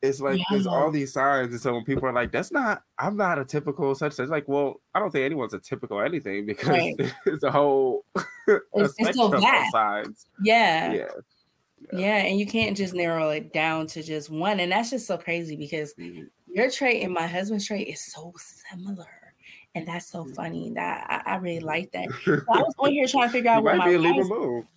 it's 0.00 0.20
like 0.20 0.40
there's 0.50 0.66
all 0.68 0.92
these 0.92 1.12
signs, 1.12 1.50
and 1.50 1.60
so 1.60 1.72
when 1.74 1.82
people 1.84 2.06
are 2.06 2.12
like, 2.12 2.30
"That's 2.30 2.52
not, 2.52 2.84
I'm 3.00 3.16
not 3.16 3.40
a 3.40 3.44
typical 3.44 3.96
such," 3.96 4.12
such," 4.12 4.28
like, 4.28 4.46
well, 4.46 4.80
I 4.94 5.00
don't 5.00 5.10
think 5.10 5.24
anyone's 5.24 5.54
a 5.54 5.58
typical 5.58 6.00
anything 6.00 6.46
because 6.46 6.68
Right. 6.68 6.94
it's 7.26 7.42
a 7.42 7.50
whole 7.50 8.04
a 8.14 8.20
It's- 8.20 8.94
it's 8.96 9.18
so 9.18 9.26
spectrum 9.26 9.42
of 9.42 9.70
signs. 9.72 10.26
Yeah. 10.40 10.92
Yeah. 10.92 11.08
Yeah. 11.92 12.16
And 12.18 12.38
you 12.38 12.46
can't 12.46 12.76
just 12.76 12.94
narrow 12.94 13.30
it 13.30 13.52
down 13.52 13.88
to 13.88 14.02
just 14.04 14.30
one. 14.30 14.60
And 14.60 14.70
that's 14.70 14.90
just 14.90 15.04
so 15.08 15.18
crazy 15.18 15.56
because 15.56 15.92
Mhm. 15.94 16.28
Your 16.58 16.70
trait 16.70 17.02
and 17.04 17.12
my 17.14 17.26
husband's 17.26 17.66
trait 17.66 17.88
is 17.88 18.00
so 18.12 18.32
similar. 18.70 19.06
And 19.74 19.86
that's 19.86 20.08
so 20.10 20.24
Mm. 20.24 20.34
funny. 20.34 20.72
That 20.74 21.06
I, 21.26 21.32
I 21.32 21.36
really 21.36 21.60
like 21.60 21.92
that. 21.92 22.08
So 22.24 22.44
I 22.52 22.58
was 22.60 22.74
on 22.78 22.90
here 22.92 23.06
trying 23.06 23.28
to 23.28 23.32
figure 23.32 23.50
out 23.50 23.62
what 23.62 23.76
might 23.76 23.84
my 23.84 23.88
be 23.88 23.94
a 23.94 23.98
Libra 23.98 24.22
rise- 24.24 24.28
moon. 24.30 24.68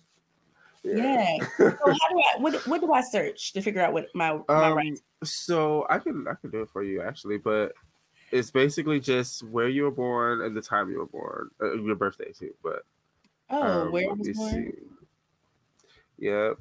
Yeah. 0.84 1.36
So 1.58 1.70
how 1.78 2.08
do 2.10 2.18
I 2.18 2.38
what 2.38 2.66
what 2.66 2.80
do 2.80 2.92
I 2.92 3.00
search 3.02 3.52
to 3.52 3.62
figure 3.62 3.80
out 3.82 3.92
what 3.92 4.06
my 4.14 4.38
my 4.48 4.70
Um, 4.70 4.96
so 5.24 5.86
I 5.88 5.98
can 5.98 6.26
I 6.28 6.34
can 6.34 6.50
do 6.50 6.62
it 6.62 6.70
for 6.70 6.82
you 6.82 7.02
actually, 7.02 7.38
but 7.38 7.72
it's 8.32 8.50
basically 8.50 8.98
just 9.00 9.42
where 9.44 9.68
you 9.68 9.84
were 9.84 9.90
born 9.92 10.40
and 10.42 10.56
the 10.56 10.62
time 10.62 10.90
you 10.90 10.98
were 10.98 11.06
born, 11.06 11.50
uh, 11.62 11.74
your 11.74 11.94
birthday 11.96 12.32
too. 12.32 12.54
But 12.62 12.82
Oh, 13.50 13.82
um, 13.86 13.92
where 13.92 14.10
I 14.10 14.12
was 14.14 14.28
born? 14.36 14.50
see. 14.50 16.26
Yep. 16.26 16.58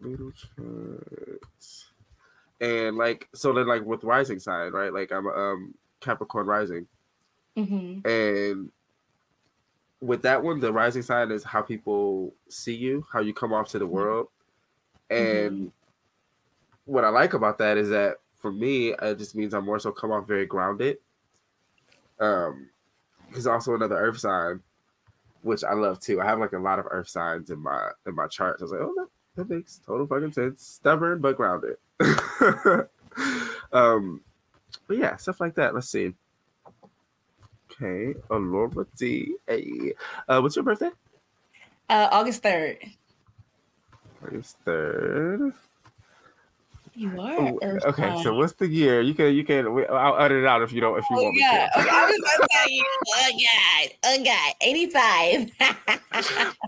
Little 0.00 0.30
charts. 0.32 1.87
And 2.60 2.96
like 2.96 3.28
so 3.34 3.52
then 3.52 3.66
like 3.66 3.84
with 3.84 4.04
rising 4.04 4.38
sign, 4.38 4.72
right? 4.72 4.92
Like 4.92 5.12
I'm 5.12 5.26
um 5.28 5.74
Capricorn 6.00 6.46
rising. 6.46 6.86
hmm 7.56 8.00
And 8.04 8.70
with 10.00 10.22
that 10.22 10.42
one, 10.42 10.60
the 10.60 10.72
rising 10.72 11.02
sign 11.02 11.30
is 11.30 11.42
how 11.42 11.62
people 11.62 12.32
see 12.48 12.74
you, 12.74 13.06
how 13.12 13.20
you 13.20 13.34
come 13.34 13.52
off 13.52 13.68
to 13.70 13.78
the 13.78 13.86
world. 13.86 14.28
And 15.10 15.72
what 16.84 17.04
I 17.04 17.08
like 17.08 17.34
about 17.34 17.58
that 17.58 17.76
is 17.76 17.88
that 17.90 18.18
for 18.36 18.52
me, 18.52 18.92
it 18.92 19.18
just 19.18 19.34
means 19.34 19.54
I'm 19.54 19.64
more 19.64 19.78
so 19.78 19.90
come 19.90 20.12
off 20.12 20.26
very 20.26 20.46
grounded. 20.46 20.98
Um, 22.20 22.70
because 23.28 23.46
also 23.46 23.74
another 23.74 23.96
earth 23.96 24.18
sign, 24.18 24.62
which 25.42 25.64
I 25.64 25.74
love 25.74 26.00
too. 26.00 26.20
I 26.20 26.24
have 26.24 26.38
like 26.38 26.52
a 26.52 26.58
lot 26.58 26.78
of 26.78 26.86
earth 26.90 27.08
signs 27.08 27.50
in 27.50 27.58
my 27.58 27.90
in 28.06 28.14
my 28.14 28.26
charts. 28.26 28.62
I 28.62 28.64
was 28.64 28.72
like, 28.72 28.80
oh, 28.80 28.94
that, 28.96 29.08
that 29.36 29.54
makes 29.54 29.80
total 29.84 30.06
fucking 30.06 30.32
sense. 30.32 30.64
Stubborn 30.64 31.20
but 31.20 31.36
grounded. 31.36 31.76
um, 33.72 34.20
but 34.86 34.96
yeah, 34.96 35.16
stuff 35.16 35.40
like 35.40 35.54
that. 35.56 35.74
Let's 35.74 35.90
see. 35.90 36.14
Okay, 37.70 38.14
Alura 38.30 38.86
D. 38.96 39.36
Hey, 39.46 39.92
uh, 40.28 40.40
what's 40.40 40.56
your 40.56 40.64
birthday? 40.64 40.90
Uh, 41.88 42.08
August 42.10 42.42
3rd. 42.42 42.94
August 44.24 44.56
third. 44.64 45.52
You 46.98 47.20
are. 47.20 47.38
Oh, 47.38 47.60
okay, 47.62 48.22
so 48.24 48.34
what's 48.34 48.54
the 48.54 48.66
year? 48.66 49.00
You 49.00 49.14
can 49.14 49.32
you 49.32 49.44
can. 49.44 49.68
I'll 49.88 50.18
edit 50.18 50.38
it 50.42 50.46
out 50.46 50.62
if 50.62 50.72
you 50.72 50.80
don't 50.80 50.98
if 50.98 51.04
you 51.08 51.16
Oh 51.16 51.22
want 51.22 51.36
me 51.36 51.42
yeah. 51.42 51.68
to. 51.72 51.80
Okay, 51.80 51.88
I 51.92 52.06
was 52.06 52.18
gonna 52.18 52.48
tell 52.50 52.68
you. 52.68 52.84
Oh 53.06 53.30
god. 53.38 53.90
Oh 54.04 54.24
god. 54.24 54.54
Eighty-five. 54.60 55.50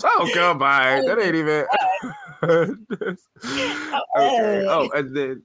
Oh 0.04 0.30
god, 0.32 0.58
bye. 0.60 1.02
That 1.06 1.18
ain't 1.18 1.34
even. 1.34 1.66
okay. 4.16 4.66
Oh, 4.68 4.88
and 4.94 5.16
then. 5.16 5.42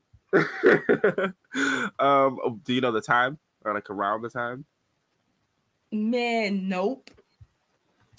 um. 2.00 2.38
oh, 2.44 2.60
Do 2.63 2.74
you 2.74 2.82
know 2.82 2.92
the 2.92 3.01
time 3.01 3.39
or 3.63 3.74
like 3.74 3.89
around 3.89 4.22
the 4.22 4.30
time? 4.30 4.65
Man, 5.92 6.70
nope. 6.70 7.10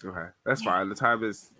Okay, 0.04 0.30
that's 0.44 0.62
fine. 0.62 0.88
The 0.88 0.96
time 0.96 1.22
is 1.22 1.50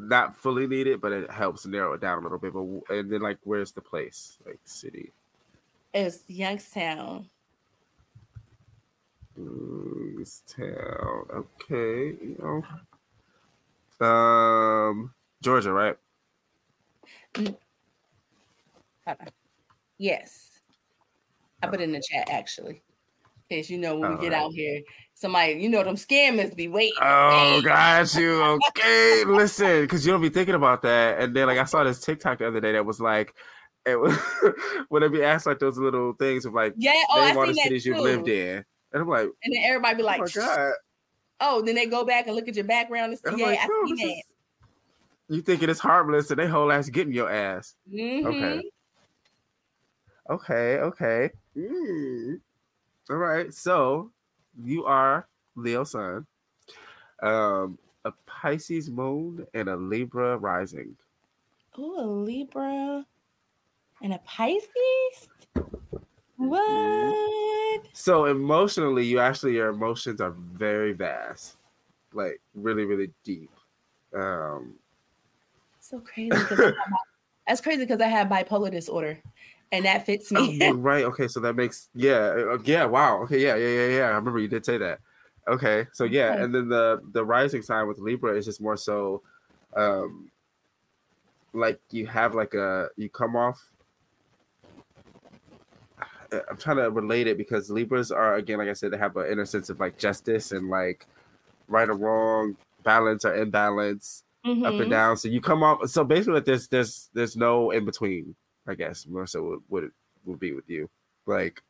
not 0.00 0.36
fully 0.36 0.66
needed, 0.66 1.00
but 1.00 1.12
it 1.12 1.30
helps 1.30 1.66
narrow 1.66 1.92
it 1.92 2.00
down 2.00 2.18
a 2.18 2.22
little 2.22 2.38
bit. 2.38 2.52
But 2.52 2.94
and 2.94 3.10
then 3.10 3.20
like, 3.20 3.38
where's 3.44 3.72
the 3.72 3.80
place? 3.80 4.38
Like 4.44 4.58
city. 4.64 5.12
It's 5.92 6.24
Youngstown. 6.26 7.28
Youngstown. 9.36 11.26
Okay. 11.34 12.16
You 12.20 12.36
know. 14.00 14.06
Um, 14.06 15.14
Georgia, 15.42 15.72
right? 15.72 15.96
Yes. 19.98 20.50
I 21.62 21.66
put 21.68 21.80
it 21.80 21.84
in 21.84 21.92
the 21.92 22.02
chat 22.10 22.28
actually. 22.30 22.82
Because 23.56 23.70
you 23.70 23.78
know 23.78 23.96
when 23.96 24.10
we 24.10 24.14
get 24.16 24.32
Alright. 24.32 24.46
out 24.46 24.52
here, 24.52 24.80
somebody, 25.14 25.52
you 25.54 25.68
know, 25.68 25.82
them 25.84 25.96
scammers 25.96 26.54
be 26.56 26.68
waiting. 26.68 26.94
Oh, 27.00 27.60
got 27.62 28.14
you. 28.14 28.42
Okay, 28.42 29.24
listen, 29.26 29.82
because 29.82 30.04
you 30.04 30.12
don't 30.12 30.20
be 30.22 30.28
thinking 30.28 30.54
about 30.54 30.82
that. 30.82 31.20
And 31.20 31.34
then, 31.34 31.46
like, 31.46 31.58
I 31.58 31.64
saw 31.64 31.84
this 31.84 32.00
TikTok 32.00 32.38
the 32.38 32.48
other 32.48 32.60
day 32.60 32.72
that 32.72 32.84
was 32.84 33.00
like, 33.00 33.34
it 33.86 33.96
was 33.96 34.16
when 34.88 35.02
they 35.02 35.08
be 35.08 35.22
asked 35.22 35.46
like 35.46 35.58
those 35.58 35.78
little 35.78 36.14
things 36.14 36.44
of 36.46 36.54
like, 36.54 36.74
Yeah, 36.76 36.92
oh, 37.10 37.20
I 37.22 37.34
all 37.34 37.46
the 37.46 37.54
cities 37.54 37.84
you've 37.86 37.98
lived 37.98 38.28
in, 38.28 38.64
and 38.92 39.02
I'm 39.02 39.08
like, 39.08 39.28
And 39.44 39.54
then 39.54 39.62
everybody 39.64 39.96
be 39.96 40.02
oh 40.02 40.06
like, 40.06 40.20
my 40.20 40.28
god. 40.34 40.72
oh, 41.40 41.62
then 41.62 41.74
they 41.74 41.86
go 41.86 42.04
back 42.04 42.26
and 42.26 42.34
look 42.34 42.48
at 42.48 42.54
your 42.56 42.64
background 42.64 43.12
and 43.12 43.18
see, 43.18 43.22
And 43.26 43.34
I'm 43.34 43.40
yeah, 43.40 43.46
like, 43.46 43.58
I 43.60 43.66
bro, 43.66 43.86
seen 43.86 43.96
this 43.96 44.04
that. 44.04 44.08
is- 44.18 44.24
You 45.36 45.42
thinking 45.42 45.68
it's 45.70 45.80
harmless, 45.80 46.30
and 46.30 46.38
they 46.38 46.46
whole 46.46 46.72
ass 46.72 46.88
getting 46.88 47.12
your 47.12 47.30
ass. 47.30 47.74
Mhm. 47.92 48.24
Okay. 48.24 48.70
Okay, 50.30 50.78
okay. 50.78 51.30
Mm. 51.54 52.40
All 53.10 53.16
right. 53.16 53.52
So 53.52 54.10
you 54.62 54.84
are 54.84 55.28
Leo 55.56 55.84
Sun, 55.84 56.26
um, 57.22 57.78
a 58.04 58.12
Pisces 58.26 58.90
moon, 58.90 59.46
and 59.54 59.68
a 59.68 59.76
Libra 59.76 60.36
rising. 60.38 60.96
Oh, 61.76 62.00
a 62.00 62.06
Libra 62.06 63.04
and 64.02 64.14
a 64.14 64.18
Pisces? 64.18 65.28
What? 66.36 67.80
So 67.92 68.26
emotionally, 68.26 69.04
you 69.06 69.18
actually 69.20 69.54
your 69.54 69.68
emotions 69.68 70.20
are 70.20 70.32
very 70.32 70.92
vast, 70.92 71.56
like 72.12 72.40
really, 72.54 72.84
really 72.84 73.10
deep. 73.24 73.50
Um, 74.14 74.74
So 75.80 76.00
crazy. 76.00 76.30
'cause 76.30 76.58
I 76.58 76.64
have 76.64 76.74
bi- 76.90 76.96
That's 77.46 77.60
crazy 77.60 77.80
because 77.84 78.00
I 78.00 78.06
have 78.06 78.28
bipolar 78.28 78.70
disorder 78.70 79.18
and 79.72 79.84
that 79.84 80.06
fits 80.06 80.30
oh, 80.34 80.46
me. 80.46 80.52
you're 80.60 80.74
right. 80.74 81.04
Okay, 81.04 81.28
so 81.28 81.40
that 81.40 81.54
makes 81.56 81.88
yeah, 81.94 82.34
uh, 82.52 82.58
yeah. 82.64 82.84
Wow. 82.84 83.22
Okay, 83.24 83.40
yeah, 83.40 83.56
yeah, 83.56 83.68
yeah, 83.68 83.96
yeah. 83.98 84.04
I 84.04 84.08
remember 84.16 84.38
you 84.38 84.48
did 84.48 84.64
say 84.64 84.78
that. 84.78 85.00
Okay, 85.46 85.86
so 85.92 86.04
yeah, 86.04 86.30
Okay. 86.32 86.42
and 86.42 86.54
then 86.54 86.68
the 86.68 87.00
the 87.12 87.24
rising 87.24 87.62
sign 87.62 87.86
with 87.86 87.98
Libra 87.98 88.36
is 88.36 88.44
just 88.46 88.60
more 88.60 88.76
so, 88.76 89.22
um, 89.76 90.30
like 91.52 91.80
you 91.90 92.06
have 92.06 92.34
like 92.34 92.54
a 92.54 92.88
you 92.96 93.08
come 93.10 93.36
off. 93.36 93.60
uh, 96.32 96.38
I'm 96.50 96.56
trying 96.56 96.78
to 96.78 96.90
relate 96.90 97.26
it 97.26 97.36
because 97.38 97.70
Libras 97.70 98.10
are 98.10 98.36
again, 98.36 98.58
like 98.58 98.68
I 98.68 98.72
said, 98.72 98.90
they 98.92 98.98
have 98.98 99.16
an 99.16 99.30
inner 99.30 99.44
sense 99.44 99.68
of 99.70 99.78
like 99.80 99.98
justice 99.98 100.52
and 100.52 100.68
like 100.70 101.06
right 101.68 101.88
or 101.88 101.94
wrong, 101.94 102.56
balance 102.82 103.24
or 103.24 103.34
imbalance, 103.34 104.24
up 104.44 104.50
Mhm. 104.56 104.80
and 104.82 104.90
down. 104.90 105.16
So 105.16 105.28
you 105.28 105.40
come 105.40 105.62
off. 105.62 105.88
So 105.88 106.04
basically, 106.04 106.40
there's 106.40 106.68
there's 106.68 107.10
there's 107.14 107.36
no 107.36 107.70
in 107.70 107.84
between. 107.84 108.34
I 108.66 108.74
guess 108.74 109.06
more 109.06 109.26
so 109.26 109.42
would 109.42 109.60
would, 109.68 109.90
would 110.24 110.40
be 110.40 110.52
with 110.52 110.68
you, 110.68 110.88
like, 111.26 111.62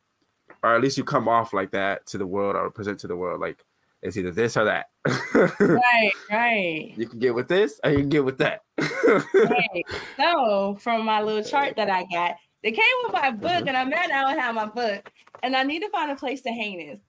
or 0.63 0.75
at 0.75 0.81
least 0.81 0.97
you 0.97 1.03
come 1.03 1.27
off 1.27 1.53
like 1.53 1.71
that 1.71 2.05
to 2.07 2.17
the 2.17 2.25
world 2.27 2.55
or 2.55 2.69
present 2.71 2.99
to 3.01 3.07
the 3.07 3.15
world 3.15 3.41
like 3.41 3.63
it's 4.01 4.17
either 4.17 4.31
this 4.31 4.55
or 4.57 4.65
that. 4.65 4.87
Right, 5.59 6.11
right. 6.31 6.93
you 6.95 7.07
can 7.07 7.19
get 7.19 7.33
with 7.35 7.47
this 7.47 7.79
or 7.83 7.91
you 7.91 7.99
can 7.99 8.09
get 8.09 8.23
with 8.25 8.37
that. 8.37 8.61
right. 8.77 9.83
So 10.17 10.77
from 10.79 11.05
my 11.05 11.21
little 11.21 11.43
chart 11.49 11.75
that 11.77 11.89
I 11.89 12.05
got, 12.11 12.35
they 12.63 12.71
came 12.71 12.83
with 13.03 13.13
my 13.13 13.31
book, 13.31 13.63
Mhm. 13.65 13.67
and 13.69 13.77
I'm 13.77 13.89
mad 13.89 14.11
I 14.11 14.21
don't 14.21 14.39
have 14.39 14.55
my 14.55 14.65
book, 14.65 15.11
and 15.43 15.55
I 15.55 15.63
need 15.63 15.79
to 15.81 15.89
find 15.89 16.11
a 16.11 16.15
place 16.15 16.41
to 16.43 16.49
hang 16.49 16.77
this 16.77 16.99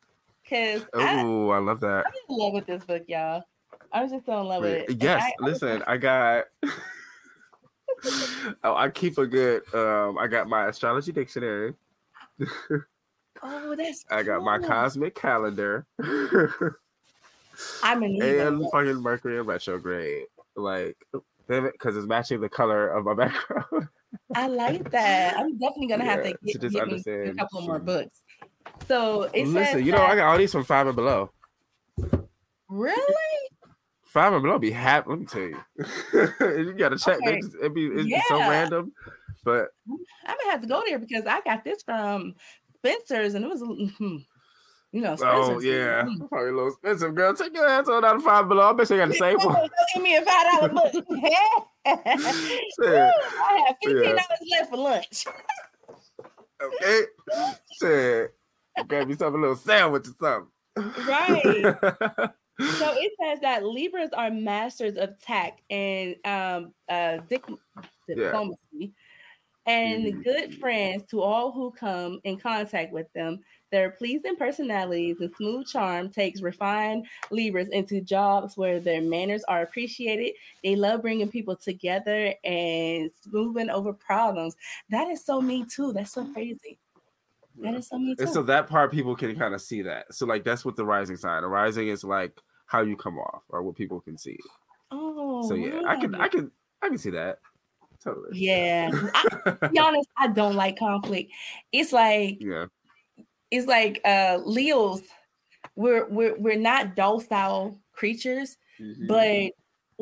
because 0.43 0.83
oh, 0.95 1.51
I 1.51 1.59
love 1.59 1.81
that. 1.81 2.07
I'm 2.07 2.13
in 2.29 2.37
love 2.37 2.53
with 2.53 2.67
this 2.67 2.85
book, 2.85 3.05
y'all. 3.09 3.43
I 3.93 4.03
was 4.03 4.11
just 4.13 4.27
so 4.27 4.41
in 4.41 4.47
love 4.47 4.63
with 4.63 4.89
it. 4.91 5.03
Yes, 5.03 5.23
I- 5.23 5.27
I 5.27 5.45
was 5.45 5.63
listen, 5.63 5.83
I 5.87 5.97
got. 5.97 6.45
Oh, 8.65 8.75
I 8.75 8.89
keep 8.91 9.19
a 9.19 9.27
good. 9.27 9.63
Um, 9.75 10.19
I 10.19 10.27
got 10.27 10.49
my 10.49 10.67
astrology 10.69 11.13
dictionary. 11.13 11.75
Oh, 13.43 13.75
that's. 13.77 14.05
I 14.11 14.23
got 14.23 14.43
my 14.43 14.59
cosmic 14.59 15.15
calendar. 15.15 15.87
I'm 17.83 18.03
in 18.03 18.13
need 18.15 18.23
and 18.23 18.65
fucking 18.71 18.97
Mercury 19.03 19.39
in 19.39 19.47
retrograde. 19.47 20.25
Like, 20.57 20.97
damn 21.49 21.67
it, 21.67 21.73
because 21.73 21.97
it's 21.97 22.07
matching 22.07 22.41
the 22.41 22.49
color 22.49 22.89
of 22.89 23.05
my 23.05 23.15
background. 23.27 23.89
I 24.35 24.47
like 24.49 24.91
that. 24.91 25.37
I'm 25.39 25.59
definitely 25.59 25.89
gonna 25.89 26.05
have 26.05 26.25
Yeah, 26.25 26.33
to 26.33 26.33
to 26.33 26.45
get, 26.45 26.61
just 26.61 26.75
get 26.75 27.17
me 27.17 27.31
a 27.31 27.35
couple 27.35 27.63
more 27.63 27.79
books. 27.79 28.23
So 28.89 29.25
it 29.35 29.47
Listen, 29.47 29.85
you 29.85 29.93
know, 29.93 30.03
I 30.03 30.17
got 30.17 30.31
all 30.31 30.39
these 30.39 30.53
from 30.53 30.65
Five 30.65 30.87
and 30.87 30.97
Below. 30.97 31.31
really. 32.69 33.51
Five 34.17 34.33
and 34.33 34.43
Below 34.43 34.59
be 34.59 34.71
happy. 34.71 35.11
Let 35.11 35.19
me 35.21 35.27
tell 35.27 35.43
you, 35.43 35.59
you 36.65 36.73
gotta 36.73 36.97
check. 36.99 37.19
They 37.23 37.33
Okay. 37.33 37.41
just, 37.43 37.55
it 37.63 37.75
be 37.75 37.85
it's 37.89 38.09
just 38.09 38.29
so 38.29 38.39
random, 38.39 38.91
but 39.45 39.69
I'm 40.27 40.37
gonna 40.39 40.51
have 40.53 40.63
to 40.63 40.67
go 40.67 40.83
there 40.87 40.99
because 40.99 41.27
I 41.27 41.43
got 41.43 41.65
this 41.65 41.83
from 41.83 42.35
Spencer's 42.79 43.35
and 43.35 43.45
it 43.45 43.49
was. 43.49 43.61
mhm. 43.61 44.25
You 44.93 45.03
know, 45.03 45.13
Oh 45.13 45.17
Spencer's- 45.17 45.65
yeah, 45.65 46.03
Mm. 46.05 46.29
probably 46.31 46.49
a 46.49 46.53
little 46.55 46.69
expensive, 46.69 47.15
girl. 47.15 47.35
Take 47.35 47.55
your 47.55 47.69
ass 47.69 47.89
on 47.91 48.07
out 48.07 48.17
of 48.17 48.23
five 48.23 48.49
below. 48.49 48.71
I 48.71 48.73
bet 48.73 48.89
you 48.89 48.97
got 48.97 49.09
the 49.09 49.15
same 49.17 49.37
Go 49.41 49.49
one. 49.49 49.69
give 49.93 50.03
me 50.03 50.17
a 50.17 50.23
five 50.23 50.47
dollar 50.51 50.69
book. 50.71 50.93
Shit. 50.95 51.05
I 51.85 53.65
have 53.67 53.77
fifteen 53.85 54.03
Yeah. 54.03 54.13
dollars 54.13 54.51
left 54.51 54.71
for 54.71 54.77
lunch. 54.79 55.25
Okay. 56.63 57.01
Shit. 57.83 58.35
Grab 58.89 59.11
yourself 59.11 59.35
a 59.35 59.37
little 59.37 59.57
sandwich 59.57 60.07
or 60.09 60.15
something. 60.19 61.05
Right. 61.07 62.31
So 62.65 62.93
it 62.97 63.13
says 63.21 63.41
that 63.41 63.65
Libras 63.65 64.11
are 64.13 64.31
masters 64.31 64.97
of 64.97 65.21
tact 65.21 65.63
and 65.71 66.17
um, 66.27 66.75
uh, 66.89 67.19
diplomacy 68.07 68.95
and 69.67 70.05
Mhm. 70.05 70.23
good 70.23 70.55
friends 70.61 71.05
to 71.11 71.21
all 71.21 71.53
who 71.53 71.73
come 71.73 72.21
in 72.25 72.39
contact 72.39 72.93
with 72.93 73.13
them. 73.15 73.41
Their 73.73 73.91
pleasing 73.93 74.37
personalities 74.37 75.21
and 75.21 75.35
smooth 75.37 75.67
charm 75.67 76.11
takes 76.11 76.41
refined 76.41 77.09
Libras 77.33 77.69
into 77.69 78.01
jobs 78.01 78.57
where 78.57 78.79
their 78.81 79.03
manners 79.03 79.43
are 79.45 79.63
appreciated. 79.63 80.35
They 80.63 80.77
love 80.77 81.03
bringing 81.03 81.31
people 81.31 81.57
together 81.57 82.35
and 82.45 83.11
smoothing 83.23 83.71
over 83.71 83.93
problems. 83.93 84.57
That 84.91 85.09
is 85.09 85.25
so 85.25 85.41
me 85.41 85.65
too. 85.67 85.93
That's 85.93 86.13
so 86.13 86.27
crazy. 86.33 86.79
That 87.57 87.75
is 87.75 87.89
so 87.89 87.99
me 87.99 88.17
too. 88.17 88.23
And 88.25 88.29
so 88.31 88.43
that 88.45 88.69
part 88.69 88.93
people 88.93 89.15
can 89.17 89.37
kind 89.39 89.55
of 89.55 89.61
see 89.61 89.83
that. 89.83 90.15
So 90.15 90.27
like 90.27 90.45
that's 90.45 90.65
what 90.65 90.77
the 90.77 90.87
rising 90.87 91.17
sign. 91.17 91.43
The 91.43 91.49
rising 91.49 91.89
is 91.89 92.05
like 92.05 92.41
how 92.67 92.83
you 92.83 92.97
come 92.97 93.19
off 93.19 93.43
or 93.49 93.63
what 93.63 93.77
people 93.77 94.01
can 94.01 94.19
see. 94.19 94.39
oh, 94.91 95.47
So 95.49 95.55
yeah, 95.55 95.83
I 95.87 95.97
can. 95.97 96.15
I 96.15 96.29
can 96.29 96.51
I 96.83 96.89
can 96.89 96.99
see 96.99 97.11
that. 97.11 97.39
Totally. 98.03 98.39
Yeah. 98.39 98.91
I, 99.15 99.23
to 99.51 99.69
be 99.73 99.79
honest, 99.79 100.09
I 100.19 100.29
don't 100.29 100.55
like 100.55 100.79
conflict. 100.79 101.33
It's 101.73 101.93
like 101.93 102.39
Yeah. 102.41 102.67
it's 103.51 103.67
like 103.67 104.01
uh 104.05 104.39
Leos, 104.45 105.03
we're 105.75 106.09
we're 106.09 106.37
we're 106.39 106.59
not 106.59 106.95
docile 106.95 107.81
creatures, 107.93 108.59
Mhm. 108.81 109.07
but 109.09 109.53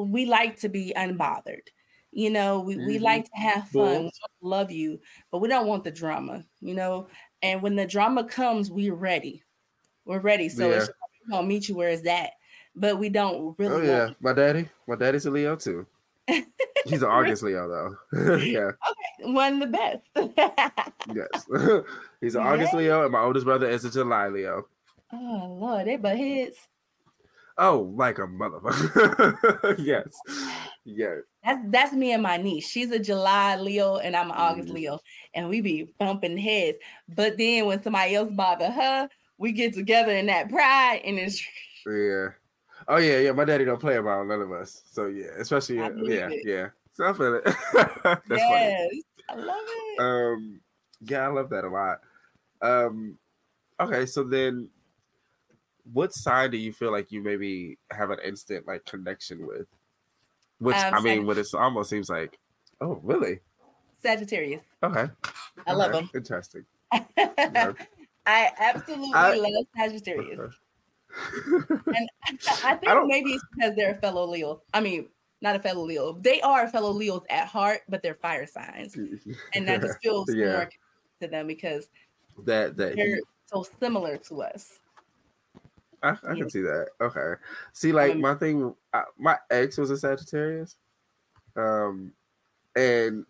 we 0.06 0.26
like 0.26 0.58
to 0.60 0.68
be 0.68 0.92
unbothered. 0.96 1.68
You 2.10 2.30
know, 2.30 2.60
we, 2.60 2.76
we 2.76 2.98
Mhm. 2.98 3.02
like 3.02 3.24
to 3.24 3.36
have 3.40 3.68
fun, 3.68 4.04
we 4.04 4.10
love 4.40 4.70
you, 4.70 5.00
but 5.30 5.38
we 5.38 5.48
don't 5.48 5.66
want 5.66 5.84
the 5.84 5.90
drama, 5.90 6.44
you 6.60 6.74
know. 6.74 7.08
And 7.42 7.60
when 7.62 7.76
the 7.76 7.86
drama 7.86 8.24
comes, 8.24 8.70
we're 8.70 8.94
ready. 8.94 9.42
We're 10.04 10.20
ready. 10.20 10.48
So 10.48 10.70
it's 10.70 10.88
we're 11.26 11.36
gonna 11.36 11.46
meet 11.46 11.68
you 11.68 11.74
where 11.76 11.88
it's 11.90 12.06
at. 12.06 12.32
But 12.76 12.98
we 12.98 13.08
don't 13.08 13.56
really 13.58 13.74
Oh 13.74 13.80
yeah, 13.82 14.10
my 14.20 14.32
daddy, 14.32 14.68
my 14.88 14.96
daddy's 14.96 15.26
a 15.26 15.30
Leo 15.30 15.56
too. 15.56 15.86
He's 16.86 17.02
an 17.02 17.08
August 17.10 17.42
Leo 17.42 17.68
though. 17.68 18.36
yeah, 18.38 18.70
Okay, 18.70 19.32
one 19.32 19.54
of 19.54 19.60
the 19.60 19.66
best. 19.66 20.00
yes. 21.14 21.84
He's 22.20 22.34
an 22.34 22.42
August 22.42 22.74
Leo, 22.74 23.02
and 23.04 23.12
my 23.12 23.20
oldest 23.20 23.44
brother 23.46 23.68
is 23.68 23.84
a 23.84 23.90
July 23.90 24.28
Leo. 24.28 24.66
oh 25.12 25.56
Lord, 25.60 25.86
they 25.86 25.96
but 25.96 26.16
hits. 26.16 26.58
Oh, 27.56 27.92
like 27.96 28.18
a 28.18 28.22
motherfucker. 28.22 29.76
yes, 29.84 30.08
yes. 30.84 31.18
That's 31.44 31.60
that's 31.68 31.92
me 31.92 32.12
and 32.12 32.22
my 32.22 32.36
niece. 32.38 32.66
She's 32.68 32.90
a 32.90 32.98
July 32.98 33.56
Leo 33.56 33.98
and 33.98 34.16
I'm 34.16 34.30
an 34.30 34.36
August 34.36 34.70
Mhm. 34.70 34.74
Leo, 34.74 34.98
and 35.34 35.48
we 35.48 35.60
be 35.60 35.88
bumping 36.00 36.36
heads. 36.36 36.78
But 37.14 37.36
then 37.38 37.66
when 37.66 37.80
somebody 37.82 38.16
else 38.16 38.30
bother 38.32 38.70
her, 38.70 39.08
we 39.38 39.52
get 39.52 39.74
together 39.74 40.10
in 40.12 40.26
that 40.26 40.48
pride, 40.48 41.02
and 41.04 41.18
it's 41.18 41.40
Yeah. 41.86 42.30
Oh 42.88 42.96
yeah, 42.96 43.18
yeah. 43.18 43.32
My 43.32 43.44
daddy 43.44 43.64
don't 43.64 43.80
play 43.80 43.94
around 43.94 44.28
none 44.28 44.42
of 44.42 44.52
us. 44.52 44.82
So 44.90 45.06
yeah, 45.06 45.26
especially 45.38 45.80
uh, 45.80 45.90
yeah, 46.02 46.28
yeah. 46.44 46.68
So 46.92 47.08
I 47.08 47.12
feel 47.12 47.34
it. 47.36 47.44
That's 47.74 48.22
yes, 48.30 48.90
I 49.28 49.34
love 49.34 49.56
it. 49.66 49.98
funny. 49.98 50.08
Um, 50.08 50.60
yeah, 51.00 51.20
I 51.24 51.28
love 51.28 51.50
that 51.50 51.64
a 51.64 51.68
lot. 51.68 52.00
Um, 52.62 53.18
okay, 53.80 54.06
so 54.06 54.24
then, 54.24 54.68
what 55.92 56.14
sign 56.14 56.50
do 56.50 56.56
you 56.56 56.72
feel 56.72 56.92
like 56.92 57.10
you 57.10 57.22
maybe 57.22 57.78
have 57.90 58.10
an 58.10 58.18
instant 58.24 58.66
like 58.66 58.84
connection 58.84 59.46
with? 59.46 59.66
Which 60.58 60.76
Um, 60.76 60.94
I 60.94 61.00
mean, 61.00 61.26
what 61.26 61.38
it 61.38 61.46
almost 61.54 61.90
seems 61.90 62.08
like. 62.08 62.38
Oh, 62.80 63.00
really? 63.02 63.40
Sagittarius. 64.02 64.62
Okay. 64.82 65.06
I 65.66 65.72
love 65.72 65.92
them. 65.92 66.10
Interesting. 66.14 66.64
I 66.92 68.50
absolutely 68.58 69.12
I- 69.14 69.34
love 69.34 69.66
Sagittarius. 69.76 70.54
And 71.86 72.08
I 72.26 72.36
I 72.64 72.74
think 72.76 72.84
don't- 72.84 73.08
maybe 73.08 73.32
it's 73.34 73.44
because 73.54 73.74
they're 73.76 73.92
a 73.92 73.96
fellow 73.96 74.26
Leo. 74.26 74.62
I 74.72 74.80
mean, 74.80 75.08
not 75.40 75.56
a 75.56 75.58
fellow 75.58 75.84
Leo. 75.84 76.14
They 76.14 76.40
are 76.40 76.68
fellow 76.68 76.90
Leos 76.90 77.22
at 77.30 77.46
heart, 77.46 77.82
but 77.88 78.02
they're 78.02 78.14
fire 78.14 78.46
signs. 78.46 78.96
And 79.54 79.68
that 79.68 79.80
just 79.82 79.98
feels 80.02 80.32
Yeah. 80.34 80.52
more 80.52 80.70
to 81.20 81.28
them 81.28 81.46
because 81.46 81.88
that 82.44 82.76
that 82.76 82.96
they're 82.96 83.20
so 83.46 83.64
similar 83.80 84.16
to 84.18 84.42
us. 84.42 84.80
I, 86.02 86.10
I 86.10 86.16
Yeah. 86.32 86.34
can 86.34 86.50
see 86.50 86.60
that. 86.62 86.88
Okay. 87.00 87.34
See, 87.72 87.92
like 87.92 88.12
Um, 88.12 88.20
my 88.20 88.34
thing, 88.34 88.74
I, 88.92 89.04
my 89.18 89.38
ex 89.50 89.78
was 89.78 89.90
a 89.90 89.96
Sagittarius, 89.96 90.76
um, 91.56 92.12
and 92.76 93.24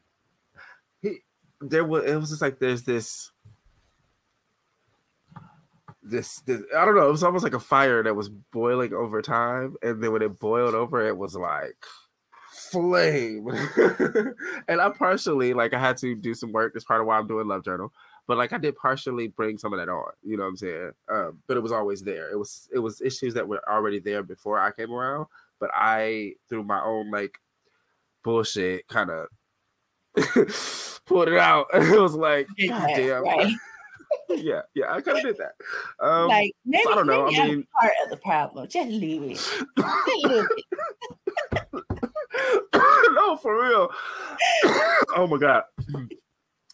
he 1.02 1.20
there 1.60 1.84
was 1.84 2.04
it 2.04 2.16
was 2.16 2.30
just 2.30 2.42
like 2.42 2.58
there's 2.58 2.82
this. 2.82 3.30
This, 6.06 6.40
this, 6.40 6.62
I 6.76 6.84
don't 6.84 6.96
know. 6.96 7.08
It 7.08 7.12
was 7.12 7.24
almost 7.24 7.44
like 7.44 7.54
a 7.54 7.60
fire 7.60 8.02
that 8.02 8.14
was 8.14 8.28
boiling 8.28 8.92
over 8.92 9.22
time, 9.22 9.76
and 9.82 10.02
then 10.02 10.12
when 10.12 10.22
it 10.22 10.38
boiled 10.38 10.74
over, 10.74 11.06
it 11.06 11.16
was 11.16 11.34
like 11.34 11.84
flame. 12.52 13.48
and 14.68 14.80
I 14.80 14.90
partially 14.90 15.54
like 15.54 15.72
I 15.72 15.80
had 15.80 15.96
to 15.98 16.14
do 16.14 16.34
some 16.34 16.52
work. 16.52 16.74
That's 16.74 16.84
part 16.84 17.00
of 17.00 17.06
why 17.06 17.18
I'm 17.18 17.26
doing 17.26 17.48
Love 17.48 17.64
Journal 17.64 17.92
but 18.26 18.38
like 18.38 18.52
I 18.52 18.58
did 18.58 18.76
partially 18.76 19.28
bring 19.28 19.58
some 19.58 19.72
of 19.72 19.78
that 19.78 19.88
on, 19.88 20.12
you 20.22 20.36
know 20.36 20.44
what 20.44 20.50
I'm 20.50 20.56
saying? 20.56 20.92
Um, 21.10 21.42
but 21.46 21.56
it 21.56 21.62
was 21.62 21.72
always 21.72 22.02
there. 22.02 22.30
It 22.30 22.38
was 22.38 22.68
it 22.72 22.78
was 22.78 23.00
issues 23.00 23.34
that 23.34 23.46
were 23.46 23.62
already 23.68 23.98
there 23.98 24.22
before 24.22 24.58
I 24.58 24.72
came 24.72 24.92
around, 24.92 25.26
but 25.60 25.70
I 25.74 26.34
through 26.48 26.64
my 26.64 26.82
own 26.82 27.10
like 27.10 27.38
bullshit 28.22 28.88
kind 28.88 29.10
of 29.10 29.26
pulled 31.06 31.28
it 31.28 31.38
out. 31.38 31.66
it 31.74 32.00
was 32.00 32.14
like, 32.14 32.48
God 32.66 32.88
damn, 32.94 33.24
right? 33.24 33.54
Yeah, 34.30 34.62
yeah, 34.74 34.92
I 34.92 35.00
kind 35.00 35.18
of 35.18 35.24
did 35.24 35.36
that. 35.38 35.52
Um, 36.04 36.28
like 36.28 36.52
maybe, 36.64 36.84
I 36.88 36.94
don't 36.94 37.06
know, 37.06 37.26
I 37.26 37.40
I'm 37.40 37.66
part 37.80 37.92
of 38.04 38.10
the 38.10 38.16
problem. 38.18 38.68
Just 38.68 38.88
leave 38.88 39.22
it. 39.22 39.36
Just 39.36 39.62
leave 39.78 40.44
it. 40.44 40.46
no, 43.14 43.36
for 43.36 43.62
real. 43.62 43.88
oh 45.16 45.26
my 45.28 45.38
god. 45.38 45.64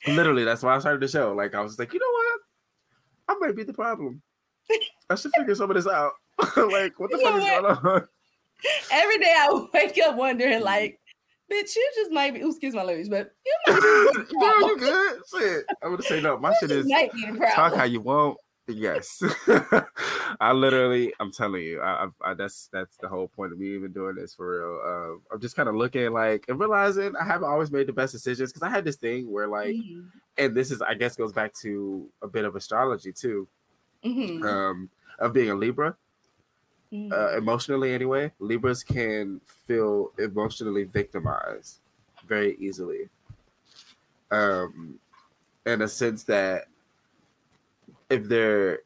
Literally, 0.06 0.44
that's 0.44 0.62
why 0.62 0.74
I 0.74 0.78
started 0.78 1.00
the 1.02 1.08
show. 1.08 1.32
Like 1.32 1.54
I 1.54 1.60
was 1.60 1.78
like, 1.78 1.92
you 1.92 2.00
know 2.00 2.06
what? 2.10 2.40
I 3.28 3.46
might 3.46 3.56
be 3.56 3.64
the 3.64 3.72
problem. 3.72 4.22
I 5.08 5.14
should 5.14 5.32
figure 5.36 5.54
some 5.54 5.70
of 5.70 5.76
this 5.76 5.86
out. 5.86 6.12
like, 6.56 6.98
what 6.98 7.10
the 7.10 7.18
You 7.18 7.24
fuck 7.24 7.36
is 7.36 7.44
going 7.44 7.64
on? 7.64 8.08
Every 8.92 9.18
day 9.18 9.34
I 9.36 9.66
wake 9.72 9.98
up 10.04 10.16
wondering, 10.16 10.62
like, 10.62 10.99
bitch, 11.50 11.74
you 11.74 11.90
just 11.96 12.10
might 12.12 12.34
be. 12.34 12.40
Ooh, 12.42 12.50
excuse 12.50 12.74
my 12.74 12.82
language, 12.82 13.10
but 13.10 13.32
you 13.44 13.56
might 14.14 14.28
be 14.28 14.34
Girl, 14.34 14.68
you 14.68 14.76
good? 14.78 15.20
Shit. 15.30 15.64
I'm 15.82 15.90
gonna 15.90 16.02
say 16.02 16.20
no. 16.20 16.38
My 16.38 16.54
shit 16.60 16.70
is 16.70 16.86
might 16.86 17.12
be 17.12 17.26
the 17.26 17.50
talk 17.54 17.74
how 17.74 17.84
you 17.84 18.00
want. 18.00 18.38
Yes, 18.68 19.20
I 20.40 20.52
literally, 20.52 21.12
I'm 21.18 21.32
telling 21.32 21.62
you, 21.62 21.80
I, 21.80 22.04
I, 22.04 22.30
I, 22.30 22.34
that's 22.34 22.68
that's 22.72 22.96
the 22.98 23.08
whole 23.08 23.26
point 23.26 23.52
of 23.52 23.58
me 23.58 23.74
even 23.74 23.90
doing 23.92 24.14
this 24.14 24.34
for 24.34 24.58
real. 24.60 24.80
Um, 24.86 25.22
I'm 25.32 25.40
just 25.40 25.56
kind 25.56 25.68
of 25.68 25.74
looking 25.74 26.12
like 26.12 26.44
and 26.48 26.58
realizing 26.60 27.14
I 27.20 27.24
haven't 27.24 27.48
always 27.48 27.72
made 27.72 27.88
the 27.88 27.92
best 27.92 28.12
decisions 28.12 28.52
because 28.52 28.62
I 28.62 28.70
had 28.70 28.84
this 28.84 28.94
thing 28.96 29.30
where 29.30 29.48
like, 29.48 29.74
Mhm. 29.74 30.06
and 30.38 30.54
this 30.54 30.70
is 30.70 30.80
I 30.82 30.94
guess 30.94 31.16
goes 31.16 31.32
back 31.32 31.52
to 31.62 32.08
a 32.22 32.28
bit 32.28 32.44
of 32.44 32.54
astrology 32.54 33.12
too, 33.12 33.48
Mhm. 34.04 34.44
um, 34.44 34.90
of 35.18 35.32
being 35.32 35.50
a 35.50 35.54
Libra. 35.54 35.96
Mhm. 36.92 37.12
Uh, 37.12 37.36
emotionally, 37.36 37.92
anyway, 37.92 38.32
Libras 38.40 38.82
can 38.82 39.40
feel 39.66 40.12
emotionally 40.18 40.84
victimized 40.84 41.78
very 42.26 42.56
easily. 42.58 43.08
Um, 44.30 44.98
in 45.66 45.82
a 45.82 45.88
sense 45.88 46.24
that 46.24 46.66
if 48.08 48.24
their 48.24 48.80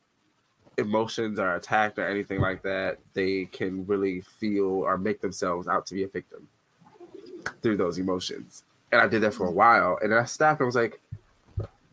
emotions 0.77 1.39
are 1.39 1.57
attacked 1.57 1.99
or 1.99 2.07
anything 2.07 2.41
like 2.41 2.63
that, 2.63 2.99
they 3.15 3.47
can 3.47 3.87
really 3.87 4.21
feel 4.21 4.67
or 4.67 4.99
make 4.99 5.21
themselves 5.21 5.69
out 5.69 5.87
to 5.87 5.95
be 5.95 6.03
a 6.05 6.09
victim 6.09 6.49
through 7.63 7.77
those 7.77 7.99
emotions. 7.99 8.65
And 8.93 9.01
I 9.01 9.09
did 9.09 9.23
that 9.23 9.35
for 9.35 9.47
a 9.47 9.53
while, 9.53 9.99
and 10.03 10.13
then 10.13 10.19
I 10.19 10.25
stopped 10.25 10.61
and 10.61 10.65
I 10.65 10.67
was 10.67 10.75
like, 10.75 11.01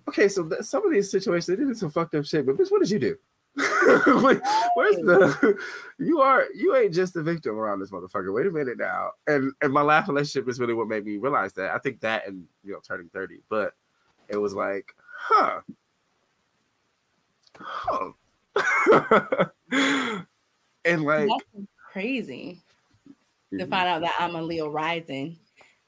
okay, 0.08 0.28
so 0.28 0.48
th- 0.48 0.62
some 0.64 0.86
of 0.86 0.92
these 0.92 1.10
situations 1.10 1.46
they 1.48 1.64
did 1.64 1.78
some 1.78 1.90
fucked 1.92 2.16
up 2.16 2.26
shit, 2.26 2.46
but 2.46 2.58
bitch, 2.58 2.72
what 2.72 2.82
did 2.82 2.90
you 2.90 3.00
do? 3.00 3.18
Where's 3.56 4.96
the 4.98 5.58
you 6.00 6.22
are 6.22 6.46
you 6.56 6.76
ain't 6.76 6.94
just 6.94 7.16
a 7.18 7.22
victim 7.24 7.56
around 7.58 7.80
this 7.80 7.92
motherfucker. 7.92 8.34
Wait 8.34 8.48
a 8.48 8.52
minute 8.52 8.78
now. 8.78 9.12
And 9.28 9.52
and 9.62 9.74
my 9.74 9.82
last 9.82 10.08
relationship 10.08 10.50
is 10.50 10.60
really 10.60 10.74
what 10.74 10.88
made 10.88 11.06
me 11.06 11.18
realize 11.18 11.54
that. 11.54 11.72
I 11.72 11.78
think 11.80 12.00
that 12.02 12.28
and 12.28 12.46
you 12.64 12.72
know 12.74 12.80
turning 12.80 13.10
30, 13.10 13.42
but 13.50 13.74
it 14.30 14.38
was 14.38 14.54
like, 14.54 14.96
huh. 15.14 15.62
Huh. 17.58 18.12
and 20.86 21.04
like 21.04 21.28
That's 21.28 21.44
crazy 21.92 22.62
to 23.60 23.66
mhm, 23.66 23.68
find 23.68 23.88
out 23.88 24.02
that 24.02 24.16
I'm 24.20 24.36
a 24.36 24.42
Leo 24.42 24.70
rising, 24.70 25.40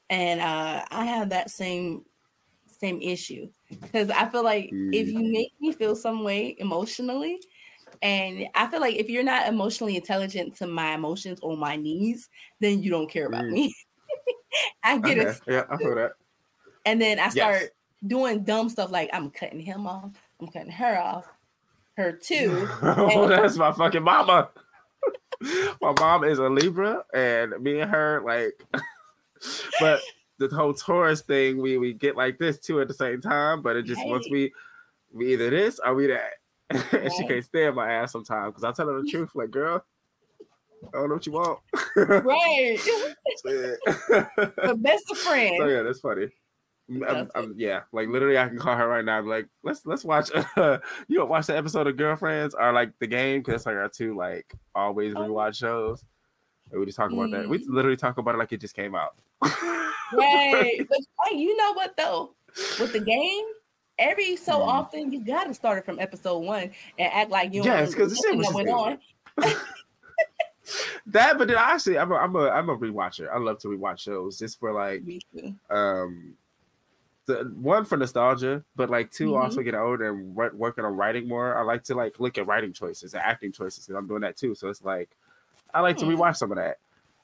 and 0.10 0.42
uh, 0.42 0.86
I 0.92 1.06
have 1.06 1.30
that 1.30 1.50
same 1.52 2.06
same 2.68 3.02
issue 3.02 3.50
because 3.82 4.10
I 4.10 4.28
feel 4.30 4.44
like 4.44 4.76
if 4.92 5.08
Mm. 5.08 5.14
you 5.14 5.32
make 5.32 5.54
me 5.62 5.72
feel 5.74 5.96
some 5.96 6.24
way 6.24 6.56
emotionally, 6.60 7.40
And 8.02 8.48
I 8.56 8.68
feel 8.68 8.80
like 8.82 8.96
if 8.96 9.10
you're 9.10 9.24
not 9.24 9.48
emotionally 9.48 9.96
intelligent 9.96 10.56
to 10.58 10.68
my 10.68 10.94
emotions 10.94 11.40
or 11.42 11.56
my 11.58 11.76
needs, 11.76 12.30
then 12.60 12.82
you 12.82 12.90
don't 12.90 13.10
care 13.10 13.28
about 13.28 13.44
Mm. 13.44 13.52
me. 13.52 13.76
I 14.84 14.98
get 14.98 15.18
Okay. 15.18 15.30
it. 15.30 15.42
Yeah, 15.48 15.64
I 15.70 15.78
feel 15.78 15.96
that. 15.96 16.14
And 16.86 17.02
then 17.02 17.20
I 17.20 17.24
Yes. 17.24 17.34
start 17.34 17.70
doing 18.06 18.44
dumb 18.44 18.70
stuff 18.70 18.92
like 18.92 19.10
I'm 19.14 19.30
cutting 19.30 19.60
him 19.60 19.88
off, 19.88 20.12
I'm 20.40 20.48
cutting 20.48 20.72
her 20.72 21.00
off, 21.00 21.26
her 21.98 22.12
too. 22.22 22.68
oh, 22.82 23.28
that's 23.28 23.56
my 23.58 23.72
fucking 23.72 24.04
mama. 24.04 24.50
my 25.82 25.92
mom 25.92 26.24
is 26.24 26.40
a 26.40 26.50
Libra, 26.50 27.04
and 27.14 27.54
me 27.62 27.80
and 27.80 27.92
her 27.92 28.22
like, 28.26 28.54
but 29.80 30.02
the 30.40 30.48
whole 30.50 30.74
Taurus 30.74 31.22
thing, 31.22 31.62
we 31.62 31.78
we 31.78 31.94
get 31.94 32.16
like 32.18 32.38
this 32.38 32.60
too 32.60 32.82
at 32.82 32.88
the 32.88 32.94
same 32.94 33.22
time. 33.22 33.62
But 33.62 33.76
it 33.76 33.84
just 33.84 34.06
once 34.08 34.26
Right. 34.26 34.32
we 34.32 34.54
we 35.14 35.34
either 35.34 35.50
this 35.50 35.80
or 35.86 35.94
we 35.96 36.08
that, 36.08 36.32
and 36.92 37.12
she 37.14 37.28
can't 37.28 37.44
stand 37.46 37.76
my 37.76 37.92
ass 37.92 38.12
sometimes 38.12 38.52
because 38.54 38.64
I 38.64 38.72
tell 38.72 38.88
her 38.94 39.02
the 39.02 39.08
truth, 39.10 39.32
like, 39.36 39.52
girl, 39.52 39.84
I 40.94 40.98
don't 40.98 41.10
know 41.10 41.16
what 41.16 41.26
you 41.26 41.32
want. 41.34 41.60
right. 41.96 42.80
The 43.46 44.76
best 44.78 45.06
of 45.12 45.18
friends. 45.20 45.58
So 45.60 45.68
yeah, 45.68 45.82
that's 45.84 46.00
funny. 46.00 46.28
I'm- 47.08 47.30
I'm- 47.34 47.54
yeah, 47.58 47.82
like 47.94 48.10
literally, 48.10 48.38
I 48.38 48.48
can 48.50 48.58
call 48.60 48.76
her 48.76 48.88
right 48.88 49.06
now. 49.06 49.22
be 49.22 49.28
like, 49.30 49.48
let's 49.64 49.86
let's 49.86 50.04
watch. 50.04 50.30
Uh, 50.58 50.80
you 51.08 51.18
don't 51.18 51.30
watch 51.30 51.48
the 51.48 51.56
episode 51.58 51.88
of 51.88 51.96
Girlfriends 51.98 52.54
or 52.56 52.74
like 52.74 52.92
the 53.00 53.08
game 53.08 53.40
because 53.40 53.54
it's 53.56 53.66
like 53.66 53.76
our 53.76 53.88
two 53.90 54.16
like 54.18 54.54
always 54.76 55.14
Oh. 55.16 55.20
rewatch 55.20 55.56
shows. 55.56 56.04
And 56.72 56.80
we 56.80 56.86
just 56.86 56.98
talk 56.98 57.12
about 57.12 57.32
that. 57.32 57.48
We 57.48 57.60
Mm. 57.60 57.70
literally 57.70 57.98
talk 57.98 58.18
about 58.18 58.36
it 58.36 58.38
like 58.40 58.52
it 58.52 58.60
just 58.62 58.76
came 58.76 58.96
out. 58.96 59.16
Right. 60.14 60.86
But 60.88 60.98
hey, 61.30 61.38
you 61.38 61.56
know 61.58 61.74
what 61.74 61.96
though? 61.98 62.36
With 62.80 62.94
the 62.94 63.00
game, 63.00 63.46
every 64.00 64.36
so 64.36 64.54
Mhm. 64.54 64.68
often 64.68 65.12
you 65.12 65.24
gotta 65.24 65.54
start 65.54 65.78
it 65.80 65.86
from 65.86 66.00
episode 66.00 66.40
one 66.40 66.72
and 66.98 67.14
act 67.14 67.30
like 67.32 67.54
you 67.54 67.64
Yes, 67.64 67.94
know 67.94 67.98
'cause 68.00 68.16
the 68.16 68.22
shit 68.28 68.38
was 68.38 68.48
that 68.48 68.56
went 68.56 68.70
on. 68.70 69.00
that, 71.08 71.38
but 71.38 71.48
then 71.48 71.58
actually, 71.58 71.98
I'm 71.98 72.12
a 72.12 72.16
I'm 72.16 72.36
a 72.36 72.50
I'm 72.50 72.70
a 72.70 72.78
rewatcher. 72.78 73.30
I 73.32 73.38
love 73.38 73.60
to 73.60 73.68
rewatch 73.68 74.00
shows 74.00 74.40
just 74.40 74.60
for 74.60 74.72
like 74.74 75.04
um 75.70 76.36
the 77.26 77.44
one 77.56 77.86
for 77.86 77.98
nostalgia, 77.98 78.64
but 78.76 78.90
like 78.90 79.10
2 79.12 79.32
Mhm. 79.32 79.42
also 79.42 79.62
get 79.62 79.76
older 79.76 80.10
and 80.10 80.36
wor- 80.36 80.52
working 80.54 80.84
on 80.84 80.96
writing 80.96 81.28
more. 81.28 81.58
I 81.58 81.62
like 81.62 81.84
to 81.86 81.96
like 81.96 82.20
look 82.20 82.38
at 82.38 82.48
writing 82.48 82.74
choices 82.74 83.14
and 83.14 83.24
acting 83.24 83.52
choices 83.54 83.86
because 83.86 83.98
I'm 83.98 84.08
doing 84.08 84.22
that 84.22 84.36
too. 84.36 84.56
So 84.56 84.68
it's 84.70 84.84
like 84.84 85.10
I 85.74 85.80
like 85.82 85.98
to 85.98 86.06
Hmm. 86.06 86.12
rewatch 86.12 86.36
some 86.38 86.52
of 86.52 86.58
that. 86.58 86.80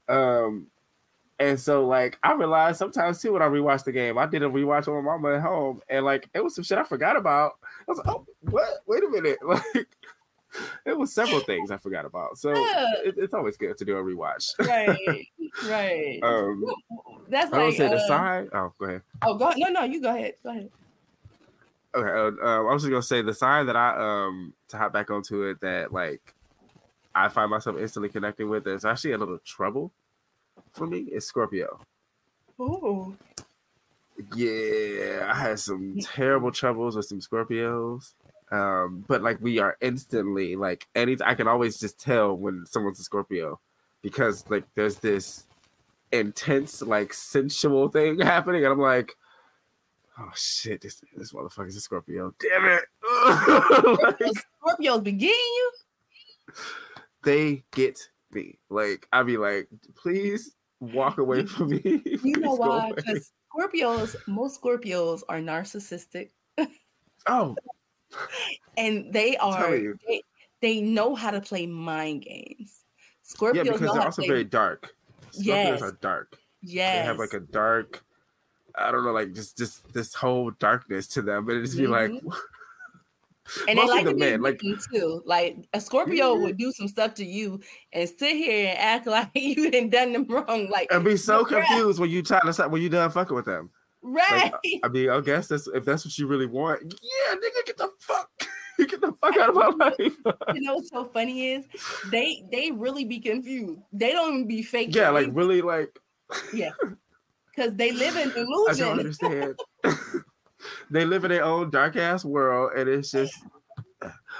Um, 0.07 0.67
and 1.39 1.59
so 1.59 1.85
like 1.85 2.17
I 2.23 2.33
realized 2.33 2.77
sometimes 2.77 3.21
too 3.21 3.33
when 3.33 3.41
I 3.41 3.47
rewatch 3.47 3.83
the 3.83 3.91
game, 3.91 4.17
I 4.17 4.25
did 4.25 4.43
a 4.43 4.49
rewatch 4.49 4.87
on 4.87 4.95
my 4.95 5.11
mama 5.11 5.35
at 5.35 5.41
home, 5.41 5.81
and 5.89 6.05
like 6.05 6.29
it 6.33 6.43
was 6.43 6.55
some 6.55 6.63
shit 6.63 6.77
I 6.77 6.83
forgot 6.83 7.15
about. 7.15 7.53
I 7.63 7.91
was 7.91 7.97
like, 7.99 8.07
oh, 8.07 8.25
what? 8.49 8.69
Wait 8.85 9.03
a 9.03 9.09
minute, 9.09 9.39
like. 9.45 9.87
It 10.83 10.97
was 10.97 11.13
several 11.13 11.41
things 11.41 11.69
I 11.69 11.77
forgot 11.77 12.05
about, 12.05 12.39
so 12.39 12.51
it, 12.55 13.13
it's 13.17 13.35
always 13.35 13.55
good 13.55 13.77
to 13.77 13.85
do 13.85 13.97
a 13.97 14.03
rewatch. 14.03 14.55
Right. 14.67 15.27
right. 15.67 16.19
Um, 16.23 16.65
That's 17.29 17.53
I 17.53 17.57
don't 17.57 17.67
like 17.67 17.77
say 17.77 17.87
the 17.87 17.97
uh, 17.97 18.07
side. 18.07 18.47
Oh, 18.53 18.73
go 18.79 18.85
ahead. 18.85 19.01
Oh, 19.21 19.35
go 19.35 19.51
no, 19.55 19.69
no, 19.69 19.83
you 19.83 20.01
go 20.01 20.09
ahead. 20.09 20.33
Go 20.41 20.49
ahead. 20.49 20.69
Okay, 21.93 22.09
uh, 22.09 22.43
uh, 22.43 22.63
I 22.63 22.73
was 22.73 22.81
just 22.81 22.89
gonna 22.89 23.03
say 23.03 23.21
the 23.21 23.33
sign 23.33 23.67
that 23.67 23.75
I 23.75 23.95
um 24.25 24.53
to 24.69 24.77
hop 24.77 24.91
back 24.91 25.11
onto 25.11 25.43
it 25.43 25.61
that 25.61 25.93
like 25.93 26.33
I 27.13 27.29
find 27.29 27.51
myself 27.51 27.77
instantly 27.79 28.09
connecting 28.09 28.49
with 28.49 28.65
is 28.65 28.85
actually 28.85 29.11
a 29.11 29.17
little 29.19 29.39
trouble 29.39 29.91
for 30.73 30.87
me 30.87 30.99
is 30.99 31.25
Scorpio. 31.25 31.79
Oh. 32.59 33.15
Yeah, 34.35 35.31
I 35.31 35.33
had 35.33 35.59
some 35.59 35.97
terrible 36.01 36.51
troubles 36.51 36.95
with 36.95 37.05
some 37.05 37.21
Scorpios. 37.21 38.13
Um, 38.51 39.05
but 39.07 39.21
like 39.21 39.39
we 39.41 39.59
are 39.59 39.77
instantly 39.79 40.55
like 40.55 40.87
any 40.95 41.15
I 41.23 41.35
can 41.35 41.47
always 41.47 41.79
just 41.79 41.99
tell 41.99 42.35
when 42.35 42.65
someone's 42.65 42.99
a 42.99 43.03
Scorpio 43.03 43.59
because 44.01 44.43
like 44.49 44.63
there's 44.75 44.95
this 44.95 45.45
intense 46.11 46.81
like 46.81 47.13
sensual 47.13 47.89
thing 47.89 48.19
happening 48.21 48.63
and 48.63 48.73
I'm 48.73 48.79
like 48.79 49.13
oh 50.17 50.31
shit 50.35 50.81
this 50.81 50.99
this 51.15 51.31
motherfucker's 51.31 51.75
a 51.75 51.81
Scorpio 51.81 52.33
damn 52.39 52.65
it 52.65 52.83
like, 54.03 54.33
Scorpios 54.63 55.03
be 55.03 55.11
getting 55.11 55.35
you. 55.35 55.71
they 57.23 57.63
get 57.71 57.99
me 58.31 58.57
like 58.71 59.07
I'd 59.13 59.27
be 59.27 59.37
like 59.37 59.67
please 59.95 60.55
walk 60.79 61.17
away 61.17 61.45
from 61.45 61.69
me 61.69 61.81
You 62.23 62.37
know 62.37 62.55
why? 62.55 62.91
Because 62.95 63.31
Scorpios, 63.53 64.15
most 64.27 64.61
Scorpios 64.61 65.23
are 65.29 65.39
narcissistic 65.39 66.29
oh 67.27 67.55
and 68.77 69.13
they 69.13 69.37
are 69.37 69.69
they, 70.07 70.23
they 70.61 70.81
know 70.81 71.15
how 71.15 71.31
to 71.31 71.41
play 71.41 71.65
mind 71.67 72.23
games. 72.23 72.85
Scorpios 73.23 73.55
yeah 73.55 73.63
because 73.63 73.79
they're 73.93 74.01
also 74.01 74.21
play 74.21 74.27
very 74.27 74.43
dark 74.43 74.95
Scorpios 75.31 75.43
Yes. 75.43 75.81
are 75.81 75.97
dark 76.01 76.37
yes. 76.61 76.95
they 76.95 77.03
have 77.05 77.19
like 77.19 77.33
a 77.33 77.39
dark 77.39 78.03
i 78.75 78.91
don't 78.91 79.03
know 79.03 79.11
like 79.11 79.33
just 79.33 79.57
just 79.57 79.91
this 79.93 80.13
whole 80.13 80.51
darkness 80.51 81.07
to 81.07 81.21
them 81.21 81.47
and 81.49 81.59
it 81.59 81.65
just 81.65 81.77
be 81.77 81.87
like 81.87 82.11
Mhm. 82.11 82.35
And 83.67 83.77
they 83.79 83.85
like 83.85 84.03
the 84.05 84.11
to 84.11 84.15
be 84.15 84.19
men, 84.19 84.41
like- 84.41 84.61
like 84.63 84.79
too. 84.91 85.21
Like 85.25 85.57
a 85.73 85.81
Scorpio 85.81 86.33
Yeah. 86.35 86.41
would 86.43 86.57
do 86.57 86.71
some 86.71 86.87
stuff 86.87 87.13
to 87.15 87.25
you 87.25 87.59
and 87.93 88.07
sit 88.09 88.35
here 88.35 88.69
and 88.69 88.79
act 88.79 89.07
like 89.15 89.29
you 89.35 89.69
didn't 89.71 89.89
done 89.91 90.13
them 90.13 90.25
wrong. 90.27 90.69
Like 90.69 90.87
and 90.91 91.03
be 91.03 91.17
so 91.17 91.43
confused 91.45 91.99
when 91.99 92.09
you 92.09 92.21
try 92.21 92.39
to 92.41 92.53
start 92.53 92.71
when 92.71 92.81
you 92.81 92.89
done 92.89 93.09
fucking 93.11 93.35
with 93.35 93.45
them 93.45 93.69
right. 94.01 94.53
i 94.83 94.87
mean 94.87 95.09
i 95.09 95.19
guess 95.19 95.47
that's 95.49 95.67
if 95.67 95.83
that's 95.83 96.05
what 96.05 96.17
you 96.17 96.25
really 96.25 96.45
want 96.45 96.81
yeah 96.83 97.35
nigga 97.35 97.65
get 97.65 97.75
the 97.75 97.89
fuck 97.99 98.29
get 98.77 99.01
the 99.01 99.11
fuck 99.19 99.35
out 99.35 99.49
of 99.49 99.55
my 99.77 99.87
life 99.99 100.17
you 100.55 100.61
know 100.61 100.75
what's 100.75 100.89
so 100.89 101.03
funny 101.13 101.51
is 101.51 101.65
they 102.09 102.45
they 102.49 102.71
really 102.71 103.03
be 103.03 103.19
confused. 103.19 103.81
They 103.91 104.11
don't 104.13 104.33
even 104.35 104.47
be 104.47 104.63
fake. 104.63 104.95
yeah 104.95 105.09
like 105.09 105.27
really 105.33 105.61
like 105.61 105.89
Yeah. 106.53 106.71
because 107.53 107.75
they 107.75 107.91
live 107.91 108.15
in 108.15 108.31
i 108.31 108.33
don't 108.35 108.45
delusion. 108.45 108.87
understand 108.87 109.55
they 110.89 111.05
live 111.05 111.23
in 111.25 111.29
their 111.31 111.43
own 111.43 111.69
dark 111.69 111.95
ass 111.95 112.23
world 112.25 112.71
and 112.77 112.87
it's 112.89 113.11
just 113.11 113.33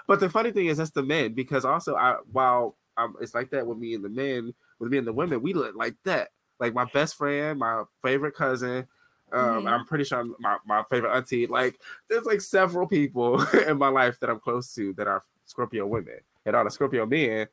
but 0.08 0.20
the 0.20 0.30
funny 0.30 0.52
thing 0.52 0.68
is 0.68 0.78
that's 0.78 0.90
the 0.92 1.04
men 1.04 1.34
because 1.34 1.66
also 1.66 1.96
i 1.96 2.16
while 2.32 2.76
um, 2.98 3.16
it's 3.22 3.34
like 3.34 3.50
that 3.52 3.66
with 3.66 3.78
me 3.78 3.94
and 3.96 4.04
the 4.04 4.10
men 4.10 4.54
with 4.80 4.92
me 4.92 4.98
and 4.98 5.08
the 5.08 5.14
women 5.14 5.42
we 5.42 5.54
look 5.54 5.76
like 5.76 5.96
that 6.04 6.30
like 6.60 6.74
my 6.74 6.86
best 6.94 7.16
friend 7.16 7.60
my 7.60 7.84
favorite 8.02 8.36
cousin 8.36 8.88
um 9.32 9.64
Mhm. 9.64 9.72
i'm 9.72 9.86
pretty 9.86 10.04
sure 10.04 10.24
my, 10.40 10.58
my 10.66 10.84
favorite 10.90 11.16
auntie 11.16 11.48
like 11.48 11.80
there's 12.10 12.26
like 12.26 12.42
several 12.42 12.88
people 12.88 13.42
in 13.68 13.78
my 13.78 13.90
life 13.90 14.20
that 14.20 14.30
i'm 14.30 14.40
close 14.40 14.74
to 14.76 14.94
that 14.94 15.08
are 15.08 15.24
scorpio 15.46 15.86
women 15.86 16.20
and 16.46 16.56
all 16.56 16.64
the 16.64 16.72
scorpio 16.72 17.06
men 17.06 17.48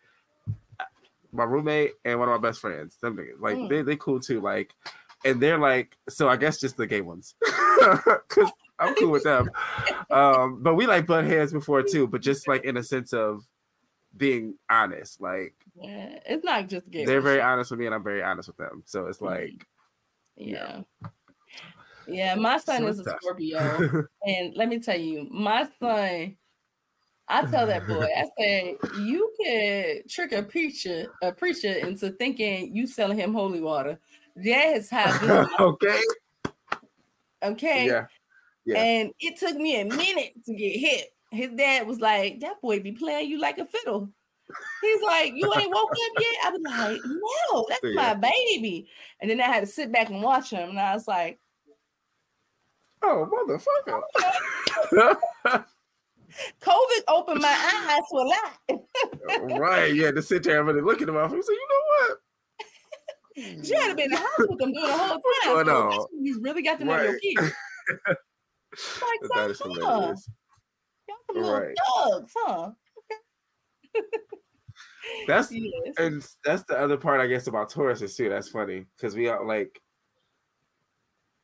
my 1.33 1.45
roommate 1.45 1.93
and 2.05 2.19
one 2.19 2.29
of 2.29 2.41
my 2.41 2.49
best 2.49 2.61
friends 2.61 2.97
them 3.03 3.17
niggas 3.17 3.41
like 3.41 3.57
Mm. 3.59 3.69
they, 3.69 3.83
they 3.83 3.97
cool 3.97 4.21
too 4.21 4.41
like 4.41 4.75
and 5.25 5.41
they're 5.43 5.59
like 5.59 5.97
so 6.09 6.29
i 6.29 6.37
guess 6.37 6.59
just 6.59 6.77
the 6.77 6.87
gay 6.87 7.01
ones 7.03 7.35
because 7.41 8.51
i'm 8.79 8.95
cool 8.97 9.11
with 9.11 9.25
them 9.25 9.51
um 10.11 10.63
but 10.63 10.75
we 10.75 10.87
like 10.87 11.07
butt 11.07 11.25
heads 11.25 11.53
before 11.53 11.83
too 11.83 12.07
but 12.07 12.21
just 12.21 12.47
like 12.49 12.65
in 12.65 12.77
a 12.77 12.83
sense 12.83 13.13
of 13.13 13.45
being 14.17 14.55
honest 14.71 15.21
like 15.21 15.55
Yeah, 15.75 16.19
it's 16.27 16.45
not 16.45 16.69
just 16.69 16.91
gay. 16.91 17.05
they're 17.05 17.21
very 17.21 17.41
honest 17.41 17.71
with 17.71 17.81
me 17.81 17.87
and 17.87 17.95
i'm 17.95 18.05
very 18.05 18.23
honest 18.23 18.49
with 18.49 18.57
them 18.57 18.83
so 18.87 19.07
it's 19.07 19.21
like 19.21 19.67
yeah. 20.37 20.83
Yeah, 22.07 22.35
my 22.37 22.59
son 22.59 22.83
So 22.83 22.89
is 22.89 23.01
a 23.01 23.05
tough. 23.05 23.19
Scorpio. 23.21 24.07
and 24.25 24.55
let 24.55 24.69
me 24.69 24.79
tell 24.79 24.99
you, 24.99 25.27
my 25.31 25.69
son, 25.81 26.37
I 27.29 27.47
tell 27.47 27.67
that 27.67 27.87
boy, 27.87 28.07
I 28.17 28.25
say, 28.39 28.77
you 28.99 29.33
could 29.37 30.09
trick 30.09 30.33
a 30.33 30.43
preacher, 30.43 31.07
a 31.23 31.33
preacher 31.33 31.73
into 31.73 32.11
thinking 32.11 32.75
you 32.77 32.87
selling 32.87 33.19
him 33.19 33.33
holy 33.33 33.61
water. 33.61 33.99
That 34.37 34.77
is 34.77 34.91
how 34.91 35.47
okay 35.61 36.01
okay? 37.43 37.87
yeah 37.87 38.07
Yeah. 38.67 38.79
And 38.83 39.13
it 39.21 39.39
took 39.39 39.57
me 39.57 39.81
a 39.81 39.85
minute 39.85 40.33
to 40.45 40.55
get 40.55 40.77
hit. 40.79 41.09
His 41.31 41.51
dad 41.57 41.87
was 41.87 42.01
like, 42.01 42.41
That 42.41 42.61
boy 42.61 42.81
be 42.81 42.93
playing 42.93 43.31
you 43.31 43.39
like 43.41 43.59
a 43.59 43.65
fiddle. 43.65 44.11
He's 44.83 45.03
like, 45.03 45.33
You 45.35 45.53
ain't 45.57 45.73
woke 45.73 45.91
up 45.91 46.13
yet? 46.19 46.37
I 46.45 46.51
was 46.51 46.61
like, 46.65 47.01
No, 47.05 47.67
that's 47.69 47.81
Yeah. 47.85 47.95
my 47.95 48.15
baby. 48.15 48.89
And 49.21 49.31
then 49.31 49.41
I 49.41 49.45
had 49.45 49.61
to 49.61 49.67
sit 49.67 49.93
back 49.93 50.11
and 50.11 50.23
watch 50.23 50.51
him. 50.51 50.71
And 50.71 50.81
I 50.81 50.95
was 50.95 51.07
like, 51.09 51.39
oh 53.03 53.29
motherfucker 53.31 54.03
COVID 56.61 57.03
opened 57.09 57.41
my 57.41 57.49
eyes 57.89 58.01
to 58.11 58.17
a 58.17 58.27
lot. 58.27 59.61
right 59.61 59.95
yeah 59.95 60.11
to 60.11 60.23
sit 60.23 60.43
there 60.43 60.67
and 60.69 60.85
look 60.87 61.01
at 61.03 61.09
him. 61.09 61.17
off 61.17 61.33
and 61.33 61.45
say 61.45 61.53
you 61.53 61.69
know 61.71 62.09
what 63.47 63.65
You 63.67 63.75
had 63.79 63.89
to 63.91 63.95
be 63.95 64.03
in 64.05 64.11
the 64.11 64.17
house 64.17 64.27
with 64.39 64.59
them 64.59 64.73
doing 64.73 64.87
the 64.87 64.93
whole 64.97 65.21
time. 65.45 65.55
going 65.55 65.67
So 65.67 65.73
on? 65.93 66.07
you 66.21 66.41
really 66.41 66.63
got 66.63 66.79
to 66.81 66.85
know 66.87 67.01
your 67.03 67.13
Right. 67.13 67.21
kids. 67.23 67.53
like, 69.03 69.31
that 69.35 69.51
is 69.51 69.61
hilarious 69.61 70.29
Y'all 71.09 71.17
some 71.27 71.37
little 71.43 71.53
Right. 71.53 71.77
thugs, 72.05 72.33
huh? 72.37 72.71
that's 75.27 75.53
Yes. 75.53 75.95
and 75.99 76.27
that's 76.45 76.63
the 76.65 76.79
other 76.79 76.97
part 76.97 77.21
I 77.21 77.27
guess 77.27 77.47
about 77.47 77.71
Tauruses 77.71 78.17
too. 78.17 78.29
That's 78.29 78.49
funny 78.49 78.87
because 78.97 79.15
we 79.15 79.29
are 79.29 79.45
like, 79.45 79.81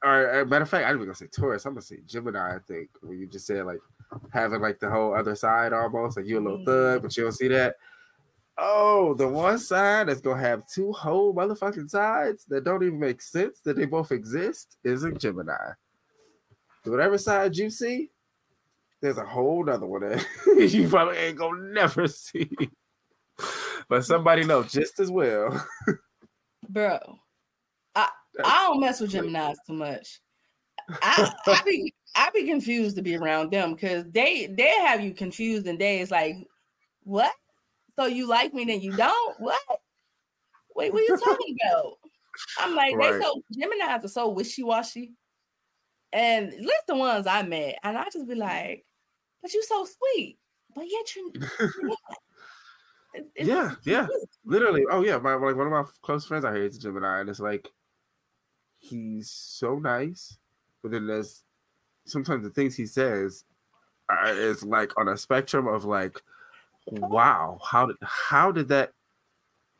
or, 0.04 0.40
or 0.40 0.44
matter 0.46 0.62
of 0.62 0.68
fact, 0.68 0.84
I 0.84 0.88
didn't 0.88 1.02
even 1.02 1.06
gonna 1.08 1.14
say 1.14 1.28
Taurus. 1.28 1.64
I'm 1.64 1.74
gonna 1.74 1.82
say 1.82 2.00
Gemini. 2.06 2.56
I 2.56 2.58
think 2.66 2.90
when 3.02 3.18
you 3.18 3.26
just 3.26 3.46
said 3.46 3.64
like 3.66 3.80
having 4.32 4.60
like 4.60 4.80
the 4.80 4.90
whole 4.90 5.14
other 5.14 5.34
side 5.36 5.72
almost, 5.72 6.16
like 6.16 6.26
you're 6.26 6.40
a 6.40 6.42
little 6.42 6.58
Mhm. 6.58 6.64
thug, 6.66 7.02
but 7.02 7.16
you 7.16 7.22
don't 7.22 7.32
see 7.32 7.48
that. 7.48 7.76
Oh, 8.58 9.14
the 9.14 9.26
one 9.26 9.58
side 9.58 10.08
that's 10.08 10.20
gonna 10.20 10.40
have 10.40 10.68
two 10.68 10.92
whole 10.92 11.32
motherfucking 11.34 11.88
sides 11.88 12.44
that 12.46 12.64
don't 12.64 12.82
even 12.82 12.98
make 12.98 13.22
sense 13.22 13.60
that 13.60 13.76
they 13.76 13.86
both 13.86 14.12
exist 14.12 14.76
is 14.84 15.04
a 15.04 15.12
Gemini. 15.12 15.72
Whatever 16.84 17.18
side 17.18 17.56
you 17.56 17.70
see, 17.70 18.10
there's 19.00 19.18
a 19.18 19.24
whole 19.24 19.68
other 19.68 19.86
one 19.86 20.02
that 20.02 20.26
you 20.70 20.88
probably 20.88 21.16
ain't 21.16 21.38
gonna 21.38 21.72
never 21.72 22.08
see. 22.08 22.50
But 23.88 24.04
somebody 24.04 24.44
knows 24.44 24.72
just 24.72 25.00
as 25.00 25.10
well. 25.10 25.64
bro. 26.68 26.98
I 27.94 28.08
I 28.44 28.66
don't 28.68 28.80
mess 28.80 29.00
with 29.00 29.10
Gemini's 29.10 29.58
too 29.66 29.74
much. 29.74 30.20
I 31.02 31.32
I 31.46 31.62
be 31.64 31.92
I 32.14 32.30
be 32.34 32.46
confused 32.46 32.96
to 32.96 33.02
be 33.02 33.16
around 33.16 33.52
them 33.52 33.74
because 33.74 34.04
they 34.10 34.46
they 34.46 34.70
have 34.80 35.00
you 35.00 35.12
confused 35.12 35.66
and 35.66 35.78
days 35.78 36.10
like 36.10 36.36
what? 37.04 37.32
So 37.96 38.06
you 38.06 38.26
like 38.26 38.54
me 38.54 38.64
then 38.64 38.80
you 38.80 38.92
don't? 38.92 39.40
What? 39.40 39.60
Wait, 40.74 40.92
what 40.92 41.00
are 41.00 41.04
you 41.04 41.18
talking 41.18 41.56
about? 41.64 41.98
I'm 42.58 42.74
like 42.74 42.96
Right. 42.96 43.14
they 43.14 43.24
so 43.24 43.42
Gemini's 43.52 44.04
are 44.04 44.08
so 44.08 44.28
wishy 44.28 44.62
washy, 44.62 45.12
and 46.12 46.52
list 46.52 46.86
the 46.88 46.96
ones 46.96 47.26
I 47.26 47.42
met, 47.42 47.78
and 47.82 47.96
I 47.96 48.04
just 48.12 48.28
be 48.28 48.34
like, 48.34 48.84
but 49.42 49.52
you're 49.52 49.62
so 49.62 49.84
sweet, 49.86 50.38
but 50.74 50.84
yet 50.88 51.06
not. 51.16 51.50
It- 53.14 53.30
it's 53.34 53.46
Yeah, 53.48 53.74
yeah. 53.84 54.06
Literally, 54.46 54.84
oh 54.90 55.04
yeah, 55.04 55.18
my 55.18 55.34
like 55.34 55.54
one 55.56 55.66
of 55.66 55.72
my 55.72 55.84
close 56.00 56.24
friends 56.24 56.44
out 56.46 56.54
here 56.54 56.64
is 56.64 56.76
a 56.78 56.80
Gemini, 56.80 57.20
and 57.20 57.28
it's 57.28 57.40
like 57.40 57.68
he's 58.78 59.30
so 59.30 59.78
nice, 59.78 60.38
but 60.82 60.92
then 60.92 61.06
there's 61.06 61.44
sometimes 62.06 62.42
the 62.42 62.50
things 62.50 62.74
he 62.74 62.86
says 62.86 63.44
are, 64.08 64.28
is 64.28 64.64
like 64.64 64.98
on 64.98 65.08
a 65.08 65.16
spectrum 65.16 65.66
of 65.66 65.84
like, 65.84 66.22
wow, 66.86 67.58
how 67.62 67.86
did 67.86 67.96
how 68.02 68.50
did 68.50 68.68
that 68.68 68.92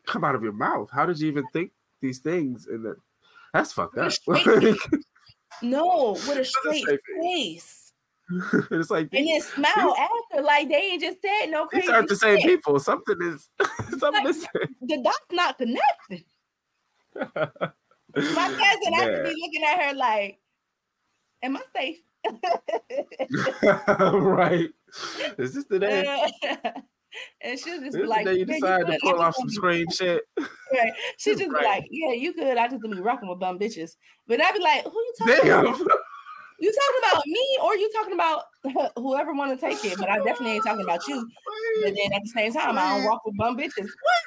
come 0.07 0.25
out 0.25 0.35
of 0.35 0.43
your 0.43 0.53
mouth? 0.53 0.91
How 0.93 1.07
did 1.07 1.19
you 1.19 1.29
even 1.29 1.45
think 1.55 1.73
these 2.03 2.19
things? 2.19 2.67
And 2.67 2.85
that 2.85 2.97
that's 3.55 3.73
fucked 3.73 3.97
up. 3.97 4.13
No, 5.63 6.13
with 6.13 6.39
a 6.39 6.45
straight 6.45 6.85
face. 7.21 7.93
it's 8.71 8.91
like 8.91 9.09
And 9.13 9.27
then 9.27 9.41
smile 9.41 9.97
after, 9.99 10.43
like 10.43 10.69
they 10.69 10.77
ain't 10.77 11.03
just 11.03 11.21
said 11.21 11.47
no 11.51 11.67
crazy. 11.67 11.87
these 11.87 11.91
aren't 11.91 12.09
the 12.09 12.17
same 12.17 12.39
shit. 12.39 12.49
people. 12.49 12.79
Something 12.79 13.17
is 13.21 13.49
something 13.99 14.27
Like. 14.27 14.47
The 14.81 15.03
dot's 15.03 15.19
not 15.33 15.59
connected. 15.59 16.25
My 17.15 17.25
cousin, 18.15 18.95
I 18.95 19.05
could 19.05 19.25
be 19.25 19.35
looking 19.43 19.65
at 19.67 19.83
her 19.83 19.95
like, 19.95 20.39
"Am 21.43 21.57
I 21.57 21.63
safe?" 21.75 21.99
right. 24.21 24.71
Is 25.39 25.55
this 25.55 25.65
the 25.65 25.79
day? 25.79 26.07
Uh, 26.07 26.71
and 27.41 27.59
she'll 27.59 27.81
just 27.81 27.93
This 27.93 28.03
be 28.03 28.07
like, 28.07 28.25
the 28.25 28.33
day 28.33 28.39
you 28.41 28.47
"Yeah, 28.47 28.55
decide 28.55 28.87
to 28.87 28.99
pull 29.03 29.21
off 29.21 29.35
some 29.37 29.51
screen 29.51 29.87
shit. 29.91 30.23
Right. 30.73 30.93
She 31.19 31.35
just 31.37 31.51
Right. 31.51 31.61
be 31.61 31.67
like, 31.67 31.85
"Yeah, 31.91 32.13
you 32.13 32.33
good." 32.35 32.57
I 32.57 32.67
just 32.69 32.81
be 32.83 32.89
rocking 33.01 33.29
with 33.29 33.39
bum 33.39 33.59
bitches. 33.59 33.97
But 34.27 34.41
I'd 34.41 34.55
be 34.55 34.61
like, 34.61 34.85
"Who 34.85 34.91
you 34.99 35.13
talking 35.19 35.45
Damn. 35.45 35.67
about? 35.67 35.79
You 36.59 36.73
talking 36.73 36.99
about 37.13 37.23
me, 37.27 37.59
or 37.63 37.77
you 37.77 37.91
talking 37.93 38.15
about 38.15 38.45
whoever 38.97 39.35
want 39.35 39.53
to 39.59 39.67
take 39.67 39.85
it?" 39.85 39.99
But 39.99 40.09
I 40.09 40.17
definitely 40.19 40.53
ain't 40.53 40.65
talking 40.65 40.83
about 40.85 41.07
you. 41.09 41.29
But 41.83 41.93
then 41.95 42.13
at 42.15 42.23
the 42.23 42.31
same 42.35 42.53
time, 42.53 42.79
I 42.79 42.89
don't 42.89 43.05
rock 43.07 43.21
with 43.27 43.37
bum 43.37 43.57
bitches. 43.59 43.85
What? 43.85 44.23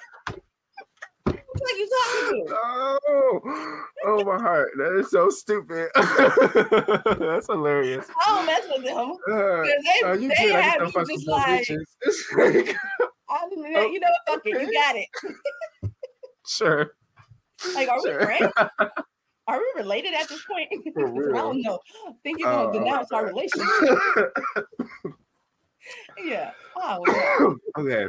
You 1.76 1.90
talking 1.90 2.46
to? 2.48 2.56
Oh, 2.64 3.80
oh 4.06 4.24
my 4.24 4.38
heart. 4.38 4.72
That 4.78 4.98
is 5.00 5.12
so 5.12 5.30
stupid. 5.30 5.90
That's 7.20 7.48
hilarious. 7.48 8.08
I 8.26 8.36
don't 8.36 8.46
mess 8.46 8.64
with 8.70 8.86
them. 8.86 9.12
Uh, 9.32 9.64
they, 9.64 10.02
oh, 10.06 10.14
you 10.14 10.30
they 10.30 10.52
have 10.54 10.80
just 10.94 11.10
you 11.10 11.16
just 11.18 11.28
like, 11.28 11.70
like, 12.38 12.76
I 13.30 13.48
mean, 13.56 13.94
you 13.94 14.00
know, 14.00 14.08
what, 14.28 14.36
fuck 14.36 14.42
it, 14.46 14.62
you 14.62 14.74
got 14.74 14.96
it. 14.96 15.08
sure. 16.48 16.92
Like, 17.74 17.90
are 17.90 18.00
Sure. 18.02 18.20
we 18.20 18.26
friends? 18.26 18.54
Are 19.48 19.60
we 19.60 19.66
related 19.76 20.14
at 20.14 20.28
this 20.28 20.44
point? 20.46 20.68
I 20.98 21.02
don't 21.02 21.62
know. 21.62 21.80
I 22.08 22.12
think 22.24 22.40
you're 22.40 22.52
gonna 22.52 22.70
Oh, 22.70 22.74
denounce 22.74 23.12
our 23.12 23.26
relationship. 23.28 24.00
Yeah. 26.24 26.52
Oh, 26.76 27.04
yeah. 27.08 27.48
okay. 27.82 28.06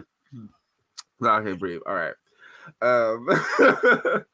No, 1.20 1.30
okay, 1.30 1.52
breathe. 1.52 1.80
All 1.86 1.94
right. 1.94 2.14
Um 2.82 3.28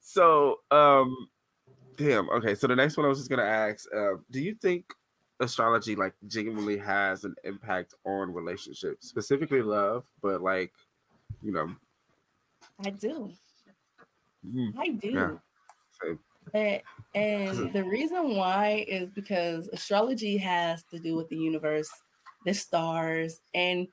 so 0.00 0.56
um 0.70 1.28
damn, 1.96 2.28
okay. 2.30 2.54
So 2.54 2.66
the 2.66 2.76
next 2.76 2.96
one 2.96 3.06
I 3.06 3.08
was 3.08 3.18
just 3.18 3.30
gonna 3.30 3.42
ask, 3.42 3.86
uh, 3.94 4.14
do 4.30 4.40
you 4.40 4.54
think 4.54 4.84
astrology 5.40 5.94
like 5.94 6.14
genuinely 6.26 6.76
has 6.78 7.24
an 7.24 7.34
impact 7.44 7.94
on 8.04 8.32
relationships, 8.32 9.08
specifically 9.08 9.62
love, 9.62 10.04
but 10.22 10.42
like, 10.42 10.72
you 11.42 11.52
know, 11.52 11.70
I 12.84 12.90
do. 12.90 13.32
mm, 14.46 14.72
I 14.78 14.88
do. 14.88 15.10
Yeah. 15.10 16.14
And, 16.54 16.82
and 17.14 17.72
the 17.72 17.84
reason 17.84 18.36
why 18.36 18.84
is 18.88 19.10
because 19.10 19.68
astrology 19.72 20.36
has 20.38 20.82
to 20.84 20.98
do 20.98 21.14
with 21.14 21.28
the 21.28 21.36
universe, 21.36 21.90
the 22.46 22.54
stars, 22.54 23.40
and 23.54 23.86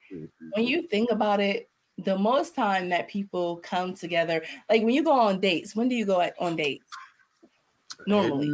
when 0.53 0.65
you 0.65 0.87
think 0.87 1.11
about 1.11 1.39
it, 1.39 1.69
the 1.97 2.17
most 2.17 2.55
time 2.55 2.89
that 2.89 3.07
people 3.07 3.57
come 3.57 3.93
together, 3.93 4.43
like 4.69 4.83
when 4.83 4.93
you 4.93 5.03
go 5.03 5.13
on 5.13 5.39
dates, 5.39 5.75
when 5.75 5.87
do 5.87 5.95
you 5.95 6.05
go 6.05 6.29
on 6.39 6.55
dates? 6.55 6.85
Normally. 8.07 8.51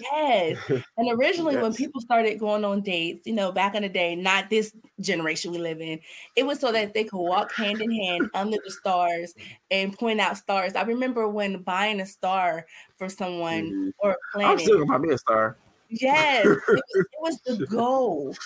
Yes. 0.00 0.58
And 0.96 1.10
originally, 1.18 1.56
when 1.56 1.74
people 1.74 2.00
started 2.00 2.38
going 2.38 2.64
on 2.64 2.82
dates, 2.82 3.26
you 3.26 3.32
know, 3.32 3.50
back 3.50 3.74
in 3.74 3.82
the 3.82 3.88
day, 3.88 4.14
not 4.14 4.48
this 4.50 4.72
generation 5.00 5.50
we 5.50 5.58
live 5.58 5.80
in, 5.80 5.98
it 6.36 6.44
was 6.44 6.60
so 6.60 6.70
that 6.70 6.94
they 6.94 7.04
could 7.04 7.18
walk 7.18 7.52
hand 7.52 7.80
in 7.80 7.90
hand 7.90 8.30
under 8.34 8.58
the 8.64 8.70
stars 8.70 9.34
and 9.70 9.98
point 9.98 10.20
out 10.20 10.36
stars. 10.36 10.76
I 10.76 10.82
remember 10.82 11.28
when 11.28 11.62
buying 11.62 12.00
a 12.00 12.06
star 12.06 12.66
for 12.96 13.08
someone 13.08 13.64
Mhm. 13.64 13.92
or 13.98 14.16
I'm 14.36 14.58
still 14.58 14.78
gonna 14.78 14.98
buy 14.98 14.98
me 14.98 15.14
a 15.14 15.18
star. 15.18 15.56
Yes, 15.88 16.46
it 16.46 16.48
was, 16.68 16.82
it 16.94 17.06
was 17.20 17.40
the 17.40 17.66
goal, 17.70 18.36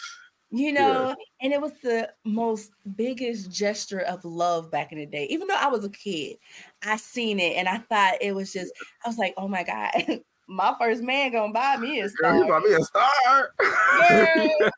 you 0.50 0.72
Yeah. 0.72 0.80
know, 0.82 1.14
and 1.40 1.52
it 1.52 1.60
was 1.60 1.72
the 1.82 2.10
most 2.24 2.70
biggest 2.96 3.50
gesture 3.50 4.00
of 4.00 4.24
love 4.24 4.70
back 4.70 4.92
in 4.92 4.98
the 4.98 5.06
day. 5.06 5.26
Even 5.26 5.48
though 5.48 5.56
I 5.56 5.68
was 5.68 5.84
a 5.84 5.90
kid, 5.90 6.36
I 6.82 6.96
seen 6.96 7.40
it 7.40 7.56
and 7.56 7.68
I 7.68 7.78
thought 7.78 8.18
it 8.20 8.34
was 8.34 8.52
just, 8.52 8.72
I 9.04 9.08
was 9.08 9.18
like, 9.18 9.34
oh 9.36 9.48
my 9.48 9.62
God, 9.64 10.20
my 10.48 10.74
first 10.78 11.02
man 11.02 11.32
gonna 11.32 11.52
buy 11.52 11.76
me 11.76 12.00
a 12.00 12.08
Girl, 12.08 12.30
star. 12.30 12.36
you 12.36 12.46
bought 12.46 12.62
me 12.62 12.72
a 12.74 12.82
star. 12.82 13.50
Girl, 13.58 14.70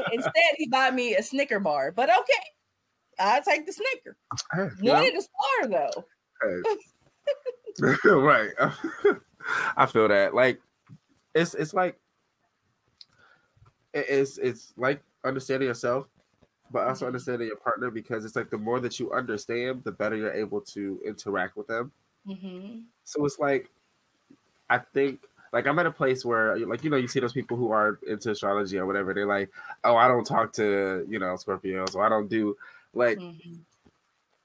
Instead, 0.12 0.54
he 0.56 0.68
bought 0.68 0.94
me 0.94 1.14
a 1.14 1.22
Snicker 1.22 1.60
bar, 1.60 1.92
but 1.92 2.08
okay, 2.10 2.44
I'll 3.18 3.42
take 3.42 3.66
the 3.66 3.72
Snicker. 3.72 4.16
Hey, 4.54 4.68
Wanted 4.82 5.14
a 5.16 5.22
star 5.22 5.68
though. 5.68 6.04
hey. 6.42 6.62
right. 8.10 8.50
I 9.76 9.86
feel 9.86 10.08
that. 10.08 10.34
Like 10.34 10.60
it's 11.34 11.54
it's 11.54 11.72
like 11.72 11.98
it's 13.94 14.38
it's 14.38 14.72
like 14.76 15.02
understanding 15.24 15.68
yourself, 15.68 16.08
but 16.70 16.86
also 16.88 17.06
Mhm. 17.06 17.06
understanding 17.06 17.48
your 17.48 17.56
partner 17.58 17.90
because 17.90 18.24
it's 18.24 18.36
like 18.36 18.50
the 18.50 18.58
more 18.58 18.80
that 18.80 19.00
you 19.00 19.12
understand, 19.12 19.84
the 19.84 19.92
better 19.92 20.16
you're 20.16 20.32
able 20.34 20.60
to 20.62 21.00
interact 21.04 21.56
with 21.56 21.68
them. 21.68 21.92
hmm 22.24 22.92
So 23.04 23.24
it's 23.24 23.38
like 23.38 23.70
I 24.70 24.78
think 24.78 25.26
like 25.52 25.66
I'm 25.66 25.78
at 25.78 25.86
a 25.86 25.90
place 25.90 26.24
where 26.24 26.56
like 26.58 26.82
you 26.84 26.90
know 26.90 26.96
you 26.96 27.08
see 27.08 27.20
those 27.20 27.32
people 27.32 27.56
who 27.56 27.70
are 27.70 27.98
into 28.06 28.30
astrology 28.30 28.78
or 28.78 28.86
whatever 28.86 29.12
they're 29.14 29.26
like 29.26 29.50
oh 29.84 29.96
I 29.96 30.08
don't 30.08 30.24
talk 30.24 30.52
to 30.54 31.06
you 31.08 31.18
know 31.18 31.34
Scorpios 31.34 31.94
or 31.94 32.04
I 32.04 32.08
don't 32.08 32.28
do 32.28 32.56
like 32.94 33.22
hmm 33.22 33.62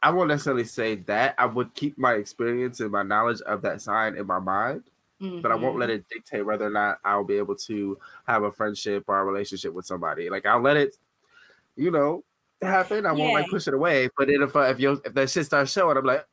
I 0.02 0.12
won't 0.12 0.30
necessarily 0.30 0.64
say 0.64 0.96
that 0.96 1.36
I 1.38 1.46
would 1.46 1.74
keep 1.74 1.98
my 1.98 2.14
experience 2.14 2.80
and 2.80 2.92
my 2.92 3.04
knowledge 3.04 3.42
of 3.42 3.62
that 3.64 3.82
sign 3.82 4.16
in 4.16 4.28
my 4.28 4.40
mind 4.40 4.84
but 5.20 5.52
I 5.52 5.56
won't 5.56 5.80
let 5.80 5.90
it 5.90 6.06
dictate 6.10 6.46
whether 6.46 6.66
or 6.66 6.70
not 6.70 7.00
I'll 7.04 7.24
be 7.24 7.38
able 7.38 7.56
to 7.56 7.98
have 8.28 8.44
a 8.44 8.52
friendship 8.52 9.04
or 9.08 9.20
a 9.20 9.26
relationship 9.26 9.74
with 9.74 9.86
somebody. 9.86 10.30
Like 10.30 10.46
I'll 10.46 10.62
let 10.62 10.78
it 10.78 10.96
you 11.76 11.92
know 11.92 12.24
happen. 12.62 13.06
I 13.06 13.12
won't 13.12 13.34
like 13.34 13.50
push 13.50 13.68
it 13.68 13.74
away. 13.74 14.10
But 14.18 14.28
then 14.28 14.42
if 14.42 14.56
I, 14.56 14.70
if 14.70 14.80
you 14.80 15.02
if 15.06 15.14
that 15.14 15.30
shit 15.30 15.46
starts 15.46 15.72
showing 15.72 15.98
I'm 15.98 16.06
like 16.06 16.26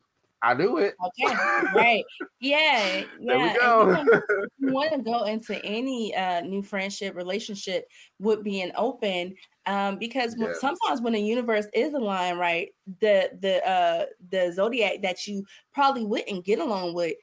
I 0.43 0.53
knew 0.53 0.77
it. 0.77 0.95
Okay, 1.03 1.35
right. 1.75 2.05
Yeah, 2.41 2.97
yeah. 2.99 3.05
there 3.25 3.39
we 3.39 3.59
go. 3.59 4.05
you 4.59 4.73
want- 4.73 4.93
to 4.93 4.99
go 4.99 5.25
into 5.25 5.65
any 5.65 6.15
uh, 6.15 6.43
new 6.43 6.63
friendship 6.63 7.15
relationship 7.17 7.87
with 8.21 8.45
being 8.45 8.71
open 8.77 9.35
um, 9.65 9.97
because 9.99 10.37
Yeah. 10.39 10.53
sometimes 10.61 11.01
when 11.01 11.15
the 11.15 11.21
universe 11.21 11.67
is 11.73 11.95
aligned 11.95 12.39
right 12.39 12.69
the 13.01 13.31
the 13.41 13.67
uh, 13.67 14.05
the 14.31 14.53
zodiac 14.53 15.01
that 15.01 15.27
you 15.27 15.45
probably 15.73 16.05
wouldn't 16.05 16.45
get 16.45 16.59
along 16.59 16.93
with 16.93 17.15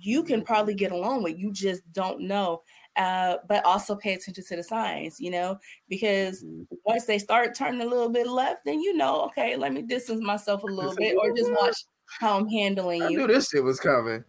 you 0.00 0.22
can 0.22 0.42
probably 0.42 0.74
get 0.74 0.92
along 0.92 1.22
with 1.22 1.38
you 1.38 1.52
just 1.52 1.82
don't 1.92 2.20
know 2.20 2.62
uh, 2.96 3.36
but 3.48 3.64
also 3.64 3.94
pay 3.94 4.14
attention 4.14 4.44
to 4.44 4.56
the 4.56 4.62
signs 4.62 5.20
you 5.20 5.30
know 5.30 5.56
because 5.88 6.42
Mhm. 6.42 6.66
once 6.84 7.04
they 7.04 7.18
start 7.18 7.54
turning 7.54 7.80
a 7.80 7.86
little 7.86 8.08
bit 8.08 8.26
left 8.26 8.64
then 8.64 8.80
you 8.80 8.96
know 8.96 9.22
okay 9.22 9.56
let 9.56 9.72
me 9.72 9.82
distance 9.82 10.20
myself 10.22 10.62
a 10.62 10.66
little 10.66 10.94
bit 10.96 11.16
or 11.20 11.30
just 11.36 11.50
watch 11.60 11.76
how 12.20 12.38
i'm 12.38 12.48
handling 12.48 13.02
I 13.02 13.08
you 13.08 13.18
knew 13.18 13.26
this 13.26 13.48
shit 13.48 13.62
was 13.62 13.78
coming 13.80 14.24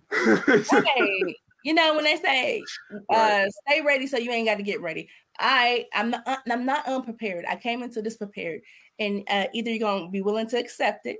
okay. 0.57 1.35
You 1.63 1.73
know, 1.73 1.93
when 1.95 2.05
they 2.05 2.15
say 2.17 2.65
uh 3.11 3.45
stay 3.67 3.81
ready 3.81 4.07
so 4.07 4.17
you 4.17 4.31
ain't 4.31 4.47
got 4.47 4.55
to 4.57 4.63
get 4.63 4.81
ready. 4.81 5.09
I 5.39 5.85
I'm 5.93 6.09
not 6.11 6.23
I'm 6.49 6.65
not 6.65 6.87
unprepared. 6.87 7.45
I 7.47 7.55
came 7.55 7.83
into 7.83 8.01
this 8.01 8.17
prepared, 8.17 8.61
and 8.97 9.23
uh, 9.29 9.47
either 9.53 9.69
you're 9.69 9.79
gonna 9.79 10.09
be 10.09 10.21
willing 10.21 10.47
to 10.49 10.57
accept 10.57 11.05
it, 11.05 11.17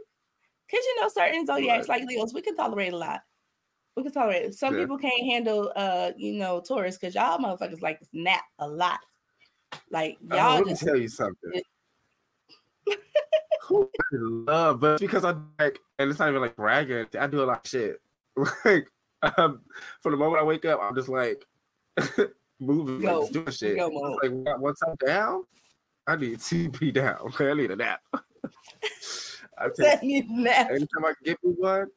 because 0.68 0.86
you 0.86 1.02
know 1.02 1.10
certain 1.10 1.46
zodiacs 1.46 1.90
Right. 1.90 2.02
like 2.02 2.08
Leos, 2.10 2.34
we 2.34 2.42
can 2.42 2.56
tolerate 2.56 2.94
a 2.94 2.98
lot. 2.98 3.22
We 4.00 4.04
can 4.04 4.14
tolerate 4.14 4.46
it. 4.46 4.56
Some 4.56 4.76
Yeah. 4.76 4.82
people 4.82 4.98
can't 4.98 5.22
handle 5.30 5.74
uh 5.76 6.12
you 6.16 6.34
know 6.40 6.62
Taurus 6.62 6.98
because 6.98 7.16
y'all 7.16 7.38
motherfuckers 7.38 7.82
like 7.82 8.00
to 8.00 8.06
nap 8.14 8.44
a 8.60 8.68
lot. 8.68 9.00
Like 9.92 10.18
y'all 10.32 10.56
let 10.56 10.66
me 10.66 10.72
just 10.72 10.86
tell 10.86 10.96
you 10.96 11.10
something. 11.10 11.62
I 13.72 13.86
love, 14.14 14.80
but 14.80 15.00
because 15.00 15.26
I 15.26 15.36
like, 15.60 15.80
and 16.00 16.10
it's 16.10 16.18
not 16.18 16.30
even 16.30 16.42
like 16.42 16.56
bragging. 16.56 17.06
I 17.20 17.28
do 17.28 17.44
a 17.44 17.46
lot 17.46 17.66
of 17.66 17.70
shit. 17.70 18.02
Like, 18.64 18.88
um, 19.38 19.60
from 20.02 20.14
the 20.14 20.18
moment 20.18 20.42
I 20.42 20.46
wake 20.46 20.64
up, 20.64 20.80
I'm 20.82 20.96
just 20.96 21.10
like 21.10 21.44
moving, 22.62 23.02
Go. 23.02 23.20
like 23.24 23.32
doing 23.34 23.52
shit. 23.52 23.76
Go 23.76 23.90
like 23.90 24.32
once 24.60 24.82
I'm 24.82 24.96
down, 25.06 25.44
I 26.08 26.16
need 26.16 26.40
to 26.40 26.70
be 26.70 26.90
down. 26.92 27.18
Okay, 27.28 27.52
I 27.52 27.54
need 27.54 27.72
a 27.72 27.76
nap. 27.76 28.00
I 29.58 29.68
take 29.78 30.04
nap, 30.30 30.70
anytime 30.70 31.04
I 31.06 31.14
get 31.26 31.38
me 31.44 31.52
one. 31.58 31.88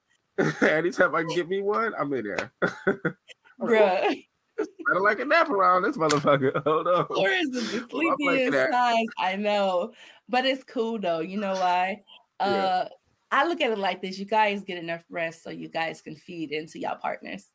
anytime 0.62 1.14
I 1.14 1.22
can 1.22 1.34
get 1.34 1.48
me 1.48 1.62
one, 1.62 1.94
I'm 1.98 2.12
in 2.12 2.24
there. 2.24 2.52
bruh. 3.60 4.24
I 4.58 4.94
don't 4.94 5.02
like 5.02 5.20
a 5.20 5.24
nap 5.24 5.50
around 5.50 5.82
this 5.82 5.96
motherfucker. 5.96 6.62
Hold 6.64 6.88
on. 6.88 7.06
Taurus 7.06 7.46
is 7.46 7.70
the 7.70 7.86
sleepiest 7.90 8.52
that. 8.52 9.06
I 9.18 9.36
know, 9.36 9.92
but 10.28 10.44
it's 10.44 10.64
cool 10.64 10.98
though. 10.98 11.20
You 11.20 11.38
know 11.38 11.54
why? 11.54 12.02
Yeah. 12.40 12.46
Uh, 12.46 12.88
I 13.30 13.46
look 13.46 13.60
at 13.60 13.70
it 13.70 13.78
like 13.78 14.02
this: 14.02 14.18
you 14.18 14.24
guys 14.26 14.62
get 14.62 14.78
enough 14.78 15.04
rest 15.08 15.42
so 15.42 15.50
you 15.50 15.68
guys 15.68 16.00
can 16.00 16.16
feed 16.16 16.52
into 16.52 16.78
y'all 16.78 16.96
partners. 16.96 17.48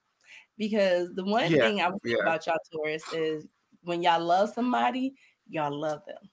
Because 0.58 1.14
the 1.14 1.24
one 1.24 1.52
Yeah, 1.52 1.62
thing 1.62 1.82
I 1.82 1.90
would 1.90 2.02
say 2.04 2.14
yeah. 2.14 2.24
about 2.24 2.48
y'all 2.48 2.58
Taurus 2.72 3.04
is 3.14 3.46
when 3.84 4.02
y'all 4.02 4.24
love 4.24 4.54
somebody, 4.54 5.16
y'all 5.48 5.78
love 5.78 6.02
them, 6.08 6.30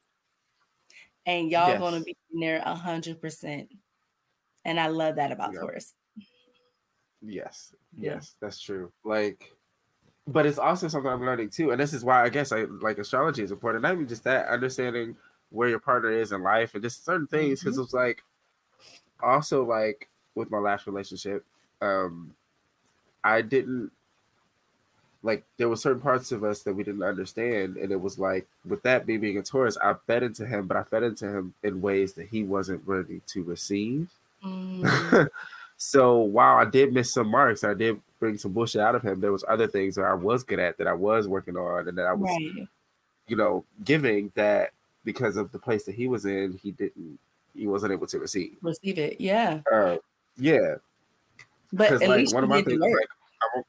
and 1.27 1.51
y'all 1.51 1.69
Yes. 1.69 1.81
gonna 1.81 2.01
be 2.01 2.17
in 2.33 2.41
there 2.41 2.63
a 2.65 2.75
hundred 2.75 3.21
percent. 3.21 3.69
And 4.65 4.81
I 4.81 4.87
love 4.87 5.17
that 5.17 5.31
about 5.31 5.53
Yeah. 5.53 5.61
Taurus. 5.61 5.93
Yes, 7.27 7.75
yes, 7.99 8.35
that's 8.41 8.61
true. 8.61 8.93
Like, 9.05 9.53
but 10.27 10.47
it's 10.47 10.59
also 10.59 10.89
something 10.89 11.11
I'm 11.11 11.25
learning 11.25 11.51
too, 11.51 11.71
and 11.71 11.81
this 11.81 11.93
is 11.93 12.05
why 12.05 12.23
I 12.23 12.29
guess 12.29 12.53
I 12.53 12.65
like 12.65 12.99
astrology 12.99 13.43
is 13.43 13.51
important. 13.51 13.83
Not 13.83 13.93
even 13.93 14.09
just 14.09 14.25
that, 14.25 14.49
understanding 14.49 15.17
where 15.51 15.69
your 15.69 15.79
partner 15.79 16.11
is 16.11 16.33
in 16.33 16.43
life 16.43 16.75
and 16.75 16.83
just 16.83 17.05
certain 17.05 17.27
things. 17.27 17.61
Because 17.61 17.79
it's 17.79 17.95
like, 17.95 18.23
also 19.23 19.65
like 19.65 20.09
with 20.35 20.51
my 20.51 20.59
last 20.59 20.87
relationship, 20.87 21.45
um, 21.81 22.35
I 23.23 23.43
didn't 23.43 23.91
like 25.25 25.43
there 25.57 25.69
were 25.71 25.77
certain 25.77 26.03
parts 26.03 26.33
of 26.33 26.45
us 26.45 26.63
that 26.63 26.75
we 26.75 26.85
didn't 26.85 27.03
understand, 27.03 27.79
and 27.79 27.91
it 27.91 28.01
was 28.01 28.19
like 28.19 28.47
with 28.69 28.83
that 28.83 29.09
me 29.09 29.17
being 29.17 29.39
a 29.39 29.43
Taurus, 29.43 29.79
I 29.83 29.95
fed 30.07 30.23
into 30.23 30.47
him, 30.47 30.67
but 30.67 30.77
I 30.77 30.83
fed 30.83 31.03
into 31.03 31.27
him 31.27 31.55
in 31.63 31.81
ways 31.81 32.13
that 32.15 32.29
he 32.29 32.43
wasn't 32.43 32.83
ready 32.87 33.23
to 33.29 33.43
receive. 33.43 34.11
Mm, 34.45 35.29
so 35.77 36.19
while 36.19 36.57
I 36.57 36.65
did 36.65 36.93
miss 36.93 37.13
some 37.13 37.29
marks, 37.29 37.65
I 37.65 37.75
did 37.75 38.01
bring 38.21 38.39
some 38.39 38.53
bullshit 38.53 38.81
out 38.81 38.95
of 38.95 39.03
him. 39.03 39.21
There 39.21 39.33
was 39.33 39.45
other 39.49 39.67
things 39.67 39.97
that 39.97 40.05
I 40.05 40.15
was 40.15 40.45
good 40.45 40.59
at 40.59 40.79
that 40.79 40.87
I 40.87 40.93
was 40.93 41.29
working 41.29 41.57
on, 41.57 41.89
and 41.89 41.99
that 41.99 42.07
I 42.07 42.13
was, 42.13 42.31
right. 42.31 42.69
you 43.29 43.37
know, 43.37 43.65
giving 43.85 44.33
that 44.35 44.71
because 45.05 45.37
of 45.37 45.53
the 45.53 45.59
place 45.59 45.85
that 45.85 45.95
he 45.95 46.07
was 46.09 46.25
in, 46.25 46.59
he 46.63 46.71
didn't, 46.71 47.19
he 47.55 47.67
wasn't 47.67 47.93
able 47.93 48.07
to 48.07 48.19
receive. 48.19 48.57
Receive 48.63 48.99
it. 48.99 49.21
Yeah. 49.21 49.61
Uh, 49.71 49.97
yeah, 50.37 50.77
But 51.73 51.93
at 51.93 52.01
like 52.01 52.19
least 52.19 52.35
one 52.35 52.45
of 52.45 52.51
my 52.51 52.63
things, 52.63 52.81
like, 52.81 52.91
I 52.91 53.47
won't, 53.55 53.67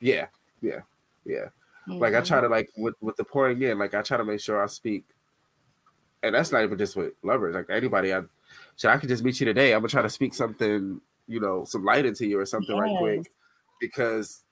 yeah, 0.00 0.26
yeah, 0.62 0.80
yeah. 1.24 1.46
Like 1.86 2.14
I 2.14 2.20
try 2.20 2.40
to 2.40 2.48
like 2.48 2.70
with 2.76 2.94
with 3.00 3.16
the 3.16 3.24
pouring 3.24 3.60
in, 3.62 3.78
like 3.78 3.94
I 3.94 4.02
try 4.02 4.16
to 4.16 4.24
make 4.24 4.40
sure 4.40 4.62
I 4.62 4.66
speak, 4.66 5.04
and 6.22 6.34
that's 6.34 6.52
not 6.52 6.62
even 6.62 6.78
just 6.78 6.94
with 6.94 7.14
lovers, 7.22 7.54
like 7.54 7.66
anybody. 7.68 8.14
I, 8.14 8.22
so 8.76 8.88
I 8.88 8.96
could 8.96 9.08
just 9.08 9.24
meet 9.24 9.40
you 9.40 9.46
today. 9.46 9.72
I'm 9.72 9.80
gonna 9.80 9.88
try 9.88 10.02
to 10.02 10.08
speak 10.08 10.34
something, 10.34 11.00
you 11.30 11.40
know, 11.40 11.64
some 11.64 11.84
light 11.84 12.04
into 12.04 12.26
you 12.26 12.38
or 12.40 12.46
something 12.46 12.76
right 12.76 12.96
quick, 12.98 13.32
because 13.80 14.42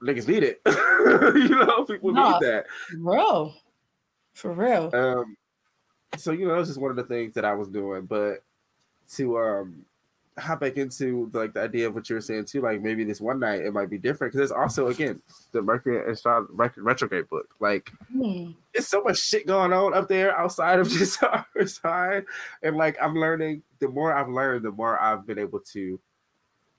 niggas 0.00 0.28
need 0.28 0.42
it. 0.44 0.60
you 0.66 1.48
know, 1.48 1.84
people 1.84 2.12
No. 2.12 2.32
need 2.38 2.46
that. 2.46 2.66
Bro, 2.98 3.52
for 4.34 4.52
real. 4.52 4.90
Um, 4.94 5.36
so 6.16 6.32
you 6.32 6.46
know, 6.46 6.56
that's 6.56 6.68
just 6.68 6.80
one 6.80 6.90
of 6.90 6.96
the 6.96 7.04
things 7.04 7.34
that 7.34 7.44
I 7.44 7.54
was 7.54 7.68
doing. 7.68 8.06
But 8.06 8.42
to 9.12 9.38
um 9.38 9.84
hop 10.38 10.60
back 10.60 10.76
into 10.76 11.28
like 11.32 11.52
the 11.52 11.60
idea 11.60 11.88
of 11.88 11.94
what 11.96 12.08
you 12.08 12.14
were 12.14 12.20
saying 12.20 12.44
too, 12.44 12.60
like 12.60 12.80
maybe 12.80 13.02
this 13.02 13.20
one 13.20 13.40
night 13.40 13.60
it 13.62 13.72
might 13.74 13.90
be 13.90 13.98
different 13.98 14.32
because 14.32 14.48
there's 14.50 14.58
also 14.60 14.86
again 14.86 15.20
the 15.50 15.60
Mercury 15.60 15.98
and 16.00 16.10
Astro- 16.12 16.46
retrograde 16.76 17.28
book. 17.28 17.48
Like 17.58 17.90
Hmm. 18.12 18.52
there's 18.72 18.86
so 18.86 19.02
much 19.02 19.18
shit 19.18 19.46
going 19.46 19.72
on 19.72 19.94
up 19.94 20.08
there 20.08 20.36
outside 20.38 20.78
of 20.78 20.88
just 20.98 21.22
our 21.24 21.44
side, 21.66 22.24
and 22.62 22.76
like 22.76 22.96
I'm 23.02 23.14
learning. 23.16 23.62
The 23.80 23.88
more 23.88 24.12
I've 24.14 24.28
learned, 24.28 24.64
the 24.64 24.72
more 24.72 24.98
I've 25.00 25.26
been 25.26 25.38
able 25.38 25.60
to 25.72 25.98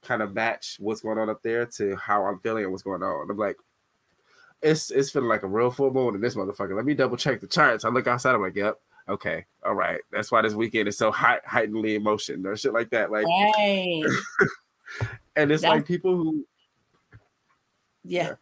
kind 0.02 0.22
of 0.22 0.34
match 0.34 0.78
what's 0.80 1.02
going 1.02 1.18
on 1.18 1.30
up 1.30 1.42
there 1.44 1.66
to 1.66 1.96
how 1.98 2.26
I'm 2.26 2.40
feeling 2.40 2.64
and 2.64 2.72
what's 2.72 2.84
going 2.84 3.04
on. 3.04 3.30
I'm 3.30 3.38
like, 3.38 3.58
it's 4.62 4.92
it's 4.92 5.10
feeling 5.12 5.30
like 5.30 5.44
a 5.44 5.48
real 5.48 5.72
full 5.72 5.92
moon 5.92 6.16
in 6.16 6.22
this 6.22 6.36
motherfucker. 6.36 6.76
Let 6.76 6.86
me 6.86 6.94
double 6.94 7.18
check 7.18 7.40
the 7.42 7.48
charts. 7.48 7.86
I 7.86 7.90
look 7.90 8.08
outside. 8.08 8.36
I'm 8.36 8.42
like, 8.42 8.56
yep, 8.56 8.76
okay, 9.08 9.46
all 9.66 9.74
right. 9.76 10.02
That's 10.12 10.32
why 10.32 10.42
this 10.42 10.54
weekend 10.54 10.88
is 10.88 10.98
so 10.98 11.12
high, 11.12 11.40
heightenedly 11.46 11.96
emotion 11.96 12.46
or 12.46 12.56
shit 12.58 12.74
like 12.74 12.90
that. 12.92 13.12
Like, 13.12 13.26
Right. 13.26 14.04
and 15.36 15.52
it's 15.52 15.62
That's- 15.62 15.78
like 15.80 15.86
people 15.86 16.16
who. 16.16 16.46
Yeah. 18.04 18.34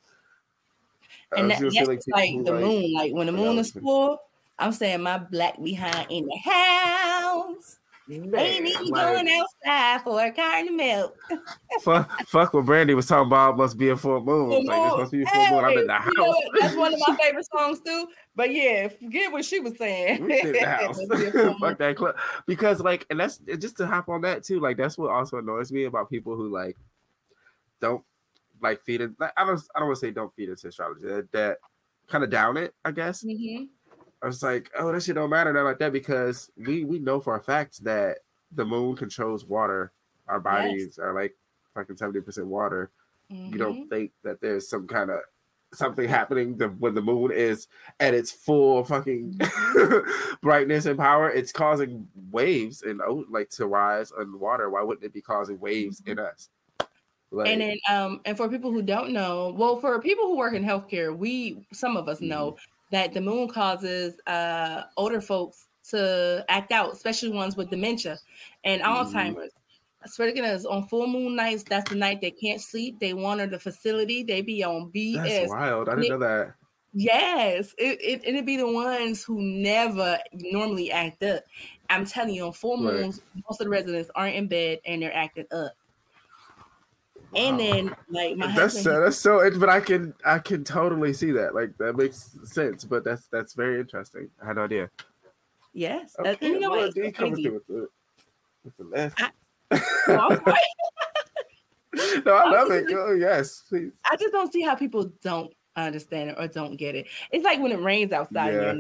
I 1.36 1.41
And 1.41 1.52
that, 1.52 1.60
that's 1.60 1.76
like, 1.76 2.02
like 2.08 2.46
the 2.46 2.52
like- 2.54 2.63
moon. 2.63 2.93
Like 2.93 3.13
when 3.13 3.26
the 3.28 3.34
moon 3.34 3.58
is 3.58 3.72
full, 3.72 4.20
I'm 4.60 4.72
saying 4.72 5.02
my 5.04 5.17
black 5.17 5.62
behind 5.62 6.08
in 6.10 6.26
the 6.26 6.38
house. 6.38 7.80
Ain't 8.10 8.67
even 8.67 8.91
going 8.93 9.28
outside 9.30 10.02
for 10.04 10.24
a 10.24 10.32
carton 10.32 10.70
of 10.70 10.76
milk. 10.76 11.17
fuck, 11.82 12.10
fuck 12.28 12.54
what 12.54 12.65
Brandy 12.65 12.93
was 12.93 13.06
talking 13.06 13.28
about. 13.28 13.58
Must 13.58 13.78
be 13.78 13.89
a 13.89 13.98
full 13.98 14.24
moon. 14.24 14.50
Like, 14.50 14.60
it's 14.60 14.70
moon. 14.70 14.89
supposed 14.89 15.12
to 15.12 15.17
be 15.17 15.24
a 15.24 15.26
full 15.28 15.50
moon. 15.50 15.65
I'm 15.65 15.78
in 15.78 15.88
the 15.88 15.93
house. 15.93 16.13
you 16.15 16.24
know? 16.24 16.36
That's 16.60 16.76
one 16.76 16.93
of 16.93 17.00
my 17.06 17.15
favorite 17.17 17.48
songs 17.54 17.80
too. 17.82 18.08
But 18.36 18.54
yeah, 18.54 18.88
forget 18.88 19.32
what 19.32 19.43
she 19.43 19.60
was 19.60 19.78
saying. 19.78 20.24
We 20.24 20.39
in 20.41 20.54
the 20.54 20.60
house. 20.65 20.98
Must 21.08 21.22
be 21.22 21.28
a 21.28 21.32
full 21.34 21.43
moon. 21.46 21.56
fuck 21.60 21.78
that 21.80 21.96
club. 21.98 22.15
Because 22.46 22.80
like, 22.80 23.06
and 23.10 23.20
that's 23.20 23.39
just 23.60 23.76
to 23.78 23.88
hop 23.88 24.08
on 24.10 24.22
that 24.22 24.43
too. 24.43 24.60
Like, 24.60 24.78
that's 24.78 24.98
what 24.98 25.12
also 25.12 25.38
annoys 25.39 25.72
me 25.72 25.84
about 25.84 26.10
people 26.10 26.36
who 26.36 26.50
like 26.50 26.78
don't 27.82 28.04
like 28.62 28.82
feed 28.84 29.02
it. 29.02 29.12
Like, 29.20 29.34
I 29.36 29.43
don't. 29.46 29.62
I 29.76 29.80
don't 29.80 29.89
want 29.89 30.00
to 30.00 30.06
say 30.06 30.12
don't 30.12 30.34
feed 30.36 30.50
into 30.50 30.67
astrology. 30.67 31.06
That, 31.08 31.32
that 31.34 31.58
kind 32.08 32.24
of 32.24 32.30
down 32.30 32.56
it. 32.58 32.74
I 32.86 32.91
guess. 32.91 33.24
Mhm. 33.24 33.67
I 34.21 34.25
was 34.27 34.41
like, 34.41 34.71
oh, 34.77 34.91
that 34.91 35.03
shit 35.03 35.15
don't 35.15 35.30
matter, 35.30 35.53
nothing 35.53 35.65
like 35.65 35.80
that, 35.80 35.93
because 35.93 36.49
we 36.58 36.84
we 36.86 36.99
know 36.99 37.19
for 37.19 37.36
a 37.36 37.41
fact 37.41 37.84
that 37.84 38.19
the 38.53 38.65
moon 38.65 38.95
controls 38.95 39.45
water. 39.45 39.91
Our 40.27 40.39
bodies 40.39 40.97
are 40.99 41.13
like 41.13 41.36
fucking 41.73 41.97
seventy 41.97 42.21
percent 42.21 42.47
water. 42.47 42.89
You 43.30 43.38
Mhm. 43.51 43.58
don't 43.58 43.89
think 43.89 44.12
that 44.23 44.41
there's 44.41 44.67
some 44.69 44.88
kind 44.88 45.10
of 45.12 45.19
something 45.73 46.08
happening 46.08 46.58
the, 46.58 46.69
when 46.69 46.95
the 46.95 47.01
moon 47.01 47.30
is 47.32 47.67
at 47.99 48.13
its 48.13 48.32
full 48.32 48.84
fucking 48.86 49.38
brightness 50.41 50.86
and 50.86 50.97
power? 50.97 51.30
It's 51.30 51.51
causing 51.51 52.08
waves 52.32 52.82
and 52.84 53.01
like 53.30 53.49
to 53.51 53.67
rise 53.67 54.12
on 54.12 54.39
water. 54.39 54.69
Why 54.69 54.82
wouldn't 54.82 55.06
it 55.06 55.13
be 55.13 55.21
causing 55.21 55.60
waves 55.60 56.01
in 56.06 56.19
us? 56.19 56.49
Like, 57.30 57.49
and 57.49 57.60
then 57.62 57.77
um 57.89 58.21
and 58.25 58.38
for 58.38 58.47
people 58.47 58.71
who 58.71 58.82
don't 58.82 59.12
know 59.12 59.53
well 59.58 59.82
for 59.82 59.99
people 60.01 60.27
who 60.27 60.38
work 60.38 60.53
in 60.53 60.63
healthcare 60.63 61.15
we 61.15 61.67
some 61.73 61.97
of 61.97 62.08
us 62.08 62.21
know 62.21 62.56
that 62.91 63.13
the 63.13 63.21
moon 63.21 63.47
causes 63.50 64.19
uh 64.28 64.84
older 64.97 65.21
folks 65.21 65.67
to 65.89 66.43
act 66.50 66.71
out 66.71 66.91
especially 66.93 67.30
ones 67.30 67.56
with 67.58 67.69
dementia 67.69 68.17
and 68.63 68.82
Mhm. 68.82 68.86
alzheimer's 68.86 69.52
Speaking 70.06 70.45
of 70.45 70.65
on 70.67 70.88
full 70.88 71.08
moon 71.08 71.36
nights, 71.36 71.63
that's 71.63 71.89
the 71.89 71.95
night 71.95 72.21
they 72.21 72.32
can't 72.32 72.62
sleep. 72.62 73.00
They 73.00 73.13
wander 73.13 73.47
the 73.47 73.60
facility. 73.60 74.23
They 74.23 74.41
be 74.41 74.63
on 74.63 74.91
BS. 74.91 75.23
that's 75.23 75.50
wild. 75.50 75.89
I 75.89 75.95
didn't 75.95 76.10
know 76.10 76.19
that. 76.19 76.56
Yes, 76.93 77.73
it, 77.78 78.00
it 78.02 78.21
it'd 78.26 78.45
be 78.45 78.58
the 78.58 78.71
ones 78.71 79.23
who 79.23 79.41
never 79.41 80.17
normally 80.34 80.91
act 80.91 81.21
up. 81.23 81.43
I'm 81.89 82.06
telling 82.06 82.34
you, 82.34 82.45
on 82.45 82.54
full 82.54 82.78
Right. 82.78 82.93
moons, 83.02 83.19
most 83.47 83.60
of 83.62 83.65
the 83.65 83.69
residents 83.69 84.10
aren't 84.15 84.36
in 84.36 84.47
bed 84.47 84.80
and 84.86 85.02
they're 85.02 85.13
acting 85.13 85.45
up. 85.52 85.73
And 87.38 87.60
then, 87.60 87.95
like 88.10 88.36
my 88.36 88.47
that's 88.47 88.76
husband, 88.76 89.04
that's 89.06 89.17
so. 89.17 89.50
But 89.60 89.69
I 89.69 89.80
can 89.80 90.13
I 90.26 90.39
can 90.39 90.63
totally 90.63 91.13
see 91.13 91.32
that. 91.32 91.54
Like 91.56 91.78
that 91.78 91.95
makes 91.95 92.38
sense. 92.43 92.84
But 92.84 93.04
that's 93.04 93.28
that's 93.28 93.54
very 93.54 93.80
interesting. 93.80 94.30
I 94.43 94.47
had 94.47 94.56
no 94.56 94.63
idea. 94.63 94.89
yes, 95.73 96.13
that- 96.17 96.38
Okay, 96.38 96.45
and 96.47 96.56
you 96.56 96.60
know 96.62 96.69
what? 96.71 96.86
It's 96.86 96.95
D 96.95 97.04
so 97.06 97.12
coming 97.12 97.34
crazy. 97.36 97.50
with 97.50 97.67
the 97.67 97.88
with 98.63 98.78
the. 98.78 99.13
I- 99.72 99.80
Well, 100.07 100.30
no, 102.26 102.34
I 102.34 102.49
love 102.51 102.68
just- 102.70 102.82
it. 102.84 102.88
Go, 102.89 103.11
yes, 103.14 103.64
please. 103.70 103.91
I 104.09 104.16
just 104.16 104.32
don't 104.32 104.51
see 104.51 104.61
how 104.61 104.76
people 104.76 105.11
don't 105.22 105.53
understand 105.76 106.32
it 106.32 106.36
or 106.39 106.47
don't 106.47 106.76
get 106.76 106.95
it. 106.95 107.07
It's 107.32 107.43
like 107.45 107.59
when 107.59 107.72
it 107.72 107.80
rains 107.82 108.11
outside. 108.11 108.53
Yeah. 108.53 108.74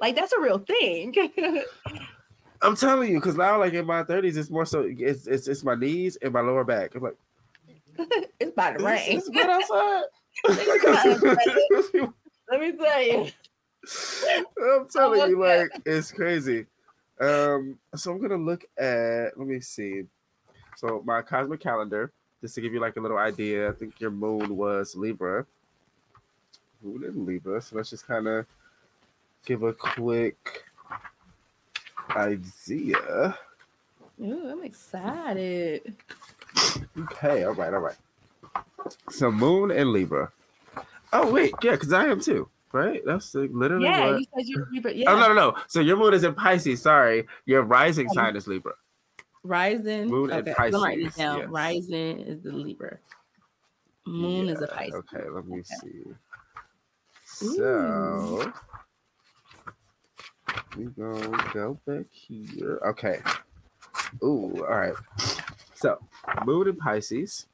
Like 0.00 0.14
that's 0.14 0.32
a 0.32 0.40
real 0.40 0.58
thing. 0.58 1.14
I'm 2.62 2.76
telling 2.76 3.10
you, 3.12 3.18
because 3.20 3.36
now, 3.36 3.58
like 3.58 3.72
in 3.74 3.84
my 3.86 4.02
30s, 4.02 4.36
it's 4.36 4.50
more 4.50 4.64
so 4.64 4.82
it's, 4.88 5.26
it's 5.26 5.46
it's 5.48 5.64
my 5.64 5.74
knees 5.74 6.16
and 6.22 6.32
my 6.32 6.40
lower 6.40 6.64
back. 6.64 6.94
I'm 6.94 7.02
like, 7.02 7.16
it's 8.40 8.52
about 8.52 8.78
to 8.78 8.84
rain. 8.84 9.18
it's 9.18 9.28
good 9.28 9.48
outside. 9.48 10.04
Let 12.50 12.60
me 12.60 12.72
tell 12.72 13.02
you. 13.02 13.26
I'm 14.62 14.88
telling 14.88 15.30
you, 15.30 15.40
like 15.40 15.70
it's 15.84 16.12
crazy. 16.12 16.66
Um, 17.20 17.78
so 17.94 18.12
I'm 18.12 18.20
gonna 18.20 18.36
look 18.36 18.64
at. 18.78 19.36
Let 19.36 19.46
me 19.46 19.60
see. 19.60 20.04
So 20.76 21.02
my 21.04 21.22
cosmic 21.22 21.60
calendar, 21.60 22.12
just 22.40 22.54
to 22.54 22.60
give 22.60 22.72
you 22.72 22.80
like 22.80 22.96
a 22.96 23.00
little 23.00 23.18
idea. 23.18 23.68
I 23.68 23.72
think 23.72 24.00
your 24.00 24.10
moon 24.10 24.56
was 24.56 24.94
Libra. 24.94 25.44
Moon 26.82 27.04
in 27.04 27.26
Libra. 27.26 27.60
So 27.60 27.76
let's 27.76 27.90
just 27.90 28.06
kind 28.06 28.28
of 28.28 28.46
give 29.44 29.62
a 29.64 29.72
quick 29.72 30.64
idea. 32.10 33.36
Ooh, 34.20 34.48
I'm 34.50 34.62
excited. 34.64 35.96
Okay, 36.98 37.44
all 37.44 37.54
right, 37.54 37.72
all 37.72 37.80
right. 37.80 37.96
So 39.10 39.30
Moon 39.30 39.70
and 39.70 39.90
Libra. 39.90 40.32
Oh 41.12 41.30
wait, 41.32 41.54
yeah, 41.62 41.72
because 41.72 41.92
I 41.92 42.06
am 42.06 42.20
too, 42.20 42.48
right? 42.72 43.02
That's 43.04 43.34
like, 43.34 43.50
literally 43.52 43.86
Yeah, 43.86 44.10
what. 44.10 44.20
you 44.20 44.26
said 44.36 44.46
you're 44.46 44.66
Libra. 44.72 44.92
Yeah, 44.92 45.10
Oh 45.10 45.18
no, 45.18 45.28
no, 45.28 45.34
no. 45.34 45.56
So 45.68 45.80
your 45.80 45.96
moon 45.96 46.14
is 46.14 46.24
in 46.24 46.34
Pisces. 46.34 46.82
Sorry, 46.82 47.26
your 47.46 47.62
rising 47.62 48.08
sign 48.08 48.36
is 48.36 48.46
Libra. 48.46 48.74
Rising. 49.44 50.08
Moon 50.08 50.30
and 50.30 50.40
okay, 50.40 50.50
I'm 50.50 50.72
Pisces, 50.72 51.16
yes. 51.16 51.48
Rising 51.48 52.20
is 52.20 52.42
the 52.42 52.52
Libra. 52.52 52.98
Moon 54.06 54.48
is 54.48 54.60
a 54.60 54.66
Pisces. 54.66 54.94
Okay, 54.94 55.28
let 55.28 55.46
me 55.46 55.58
Okay. 55.60 55.64
see. 55.64 56.04
So 57.24 58.52
we 60.76 60.84
gonna 60.84 61.50
go 61.52 61.78
back 61.86 62.06
here. 62.10 62.80
Okay. 62.86 63.20
Ooh, 64.22 64.66
all 64.68 64.78
right. 64.78 64.94
So 65.78 65.96
moon 66.44 66.66
in 66.66 66.74
Pisces. 66.74 67.46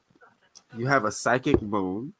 You 0.75 0.87
have 0.87 1.05
a 1.05 1.11
psychic 1.11 1.61
moon. 1.61 2.11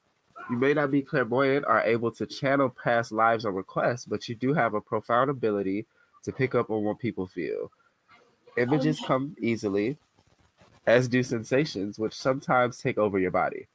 You 0.52 0.58
may 0.58 0.76
not 0.76 0.92
be 0.92 1.02
clairvoyant 1.02 1.66
or 1.68 1.82
able 1.82 2.12
to 2.12 2.28
channel 2.28 2.70
past 2.70 3.12
lives 3.12 3.44
or 3.44 3.52
requests, 3.52 4.06
but 4.06 4.30
you 4.30 4.36
do 4.36 4.54
have 4.54 4.76
a 4.76 4.82
profound 4.82 5.32
ability 5.32 5.88
to 6.22 6.32
pick 6.32 6.54
up 6.54 6.70
on 6.70 6.84
what 6.84 7.00
people 7.00 7.26
feel. 7.26 7.72
Images 8.56 9.02
yeah. 9.02 9.08
come 9.08 9.36
easily, 9.40 9.98
as 10.86 11.08
do 11.08 11.24
sensations, 11.24 11.98
which 11.98 12.14
sometimes 12.14 12.78
take 12.78 13.00
over 13.00 13.18
your 13.18 13.32
body. 13.32 13.66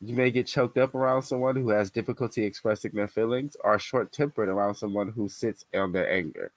You 0.00 0.14
may 0.14 0.30
get 0.30 0.46
choked 0.46 0.78
up 0.78 0.94
around 0.94 1.22
someone 1.22 1.56
who 1.56 1.70
has 1.70 1.90
difficulty 1.90 2.44
expressing 2.44 2.92
their 2.94 3.08
feelings 3.08 3.56
or 3.64 3.76
short 3.80 4.12
tempered 4.12 4.48
around 4.48 4.76
someone 4.76 5.08
who 5.08 5.28
sits 5.28 5.64
on 5.74 5.90
their 5.90 6.08
anger. 6.08 6.52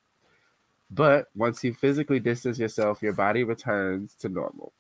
But 0.92 1.30
once 1.36 1.64
you 1.64 1.74
physically 1.74 2.20
distance 2.20 2.60
yourself, 2.60 3.02
your 3.02 3.14
body 3.14 3.44
returns 3.44 4.14
to 4.20 4.30
normal. 4.30 4.72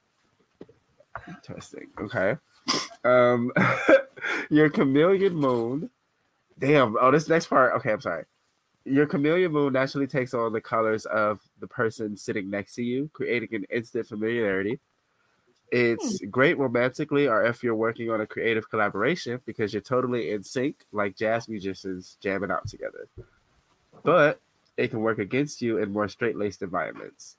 Interesting. 1.27 1.87
Okay. 1.99 2.35
Um, 3.03 3.51
your 4.49 4.69
chameleon 4.69 5.35
moon. 5.35 5.89
Damn. 6.59 6.95
Oh, 6.99 7.11
this 7.11 7.27
next 7.27 7.47
part. 7.47 7.73
Okay, 7.75 7.91
I'm 7.91 8.01
sorry. 8.01 8.25
Your 8.85 9.05
chameleon 9.05 9.51
moon 9.51 9.73
naturally 9.73 10.07
takes 10.07 10.33
on 10.33 10.51
the 10.53 10.61
colors 10.61 11.05
of 11.05 11.39
the 11.59 11.67
person 11.67 12.17
sitting 12.17 12.49
next 12.49 12.75
to 12.75 12.83
you, 12.83 13.09
creating 13.13 13.53
an 13.53 13.65
instant 13.69 14.07
familiarity. 14.07 14.79
It's 15.71 16.21
great 16.29 16.59
romantically, 16.59 17.27
or 17.27 17.45
if 17.45 17.63
you're 17.63 17.73
working 17.73 18.11
on 18.11 18.21
a 18.21 18.27
creative 18.27 18.69
collaboration, 18.69 19.41
because 19.45 19.73
you're 19.73 19.81
totally 19.81 20.31
in 20.31 20.43
sync, 20.43 20.85
like 20.91 21.15
jazz 21.15 21.49
musicians 21.49 22.17
jamming 22.21 22.51
out 22.51 22.67
together. 22.67 23.07
But 24.03 24.39
it 24.77 24.89
can 24.89 24.99
work 24.99 25.17
against 25.17 25.61
you 25.61 25.79
in 25.79 25.91
more 25.91 26.07
straight 26.07 26.37
laced 26.37 26.61
environments. 26.61 27.37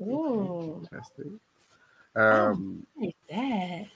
Ooh, 0.00 0.80
Interesting. 0.82 1.38
Um, 2.16 2.86
like 3.00 3.16
that. 3.30 3.86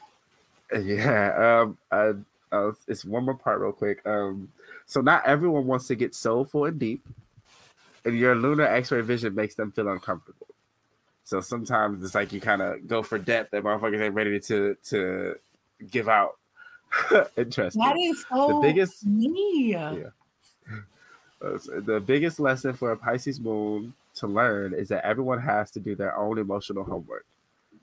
Yeah. 0.82 1.62
Um. 1.62 1.78
Uh, 1.90 2.12
uh, 2.52 2.72
it's 2.86 3.04
one 3.04 3.24
more 3.24 3.34
part, 3.34 3.60
real 3.60 3.72
quick. 3.72 4.04
Um. 4.06 4.48
So 4.86 5.00
not 5.00 5.26
everyone 5.26 5.66
wants 5.66 5.86
to 5.88 5.94
get 5.94 6.14
soulful 6.14 6.66
and 6.66 6.78
deep, 6.78 7.06
and 8.04 8.18
your 8.18 8.34
lunar 8.34 8.64
X-ray 8.64 9.00
vision 9.00 9.34
makes 9.34 9.54
them 9.54 9.72
feel 9.72 9.88
uncomfortable. 9.88 10.46
So 11.24 11.40
sometimes 11.40 12.04
it's 12.04 12.14
like 12.14 12.32
you 12.32 12.40
kind 12.40 12.60
of 12.62 12.86
go 12.86 13.02
for 13.02 13.18
depth, 13.18 13.54
and 13.54 13.64
motherfuckers 13.64 14.00
ain't 14.00 14.14
ready 14.14 14.38
to 14.40 14.76
to 14.86 15.36
give 15.90 16.08
out. 16.08 16.36
Interesting. 17.36 17.82
That 17.82 17.96
is 17.98 18.24
so 18.28 18.60
biggest- 18.60 19.06
me. 19.06 19.72
Yeah. 19.72 20.10
The 21.40 22.02
biggest 22.04 22.40
lesson 22.40 22.72
for 22.72 22.92
a 22.92 22.96
Pisces 22.96 23.38
moon 23.38 23.92
to 24.14 24.26
learn 24.26 24.72
is 24.72 24.88
that 24.88 25.04
everyone 25.04 25.40
has 25.40 25.70
to 25.72 25.80
do 25.80 25.94
their 25.94 26.16
own 26.16 26.38
emotional 26.38 26.84
homework. 26.84 27.26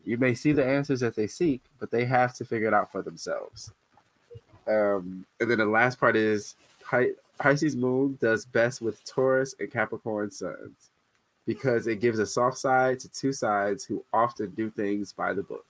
You 0.05 0.17
may 0.17 0.33
see 0.33 0.51
the 0.51 0.65
answers 0.65 0.99
that 1.01 1.15
they 1.15 1.27
seek, 1.27 1.61
but 1.79 1.91
they 1.91 2.05
have 2.05 2.35
to 2.35 2.45
figure 2.45 2.67
it 2.67 2.73
out 2.73 2.91
for 2.91 3.01
themselves. 3.01 3.71
Um, 4.67 5.25
and 5.39 5.49
then 5.49 5.57
the 5.57 5.65
last 5.65 5.99
part 5.99 6.15
is 6.15 6.55
Pi- 6.83 7.11
Pisces 7.37 7.75
moon 7.75 8.17
does 8.21 8.45
best 8.45 8.81
with 8.81 9.03
Taurus 9.05 9.55
and 9.59 9.71
Capricorn 9.71 10.31
suns 10.31 10.91
because 11.45 11.87
it 11.87 11.99
gives 11.99 12.19
a 12.19 12.25
soft 12.25 12.57
side 12.57 12.99
to 12.99 13.09
two 13.09 13.33
sides 13.33 13.83
who 13.83 14.03
often 14.13 14.51
do 14.51 14.69
things 14.69 15.11
by 15.11 15.33
the 15.33 15.43
book. 15.43 15.65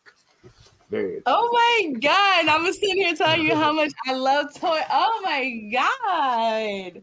Very 0.90 1.22
Oh 1.26 1.50
my 1.54 1.94
god! 2.00 2.48
I'm 2.48 2.72
sitting 2.74 2.98
here 2.98 3.16
telling 3.16 3.44
you 3.44 3.56
how 3.56 3.72
much 3.72 3.94
I 4.08 4.14
love 4.14 4.54
toy. 4.54 4.82
Oh 4.92 5.22
my 5.24 5.70
god! 5.72 7.02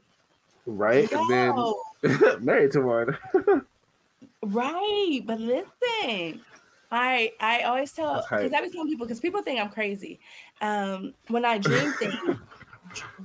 right. 0.66 1.10
And 1.10 1.30
Yo, 1.30 1.74
then 2.02 2.44
married 2.44 2.72
to 2.72 2.82
one. 2.82 3.16
right, 4.42 5.20
but 5.24 5.40
listen, 5.40 6.42
I 6.90 7.32
I 7.40 7.62
always 7.62 7.92
tell 7.92 8.30
because 8.36 8.52
I 8.52 8.60
be 8.62 8.70
telling 8.70 8.88
people 8.88 9.06
because 9.06 9.20
people 9.20 9.42
think 9.42 9.60
I'm 9.60 9.70
crazy. 9.70 10.20
Um, 10.60 11.14
when 11.28 11.44
I 11.44 11.58
dream 11.58 11.92
things, 11.98 12.38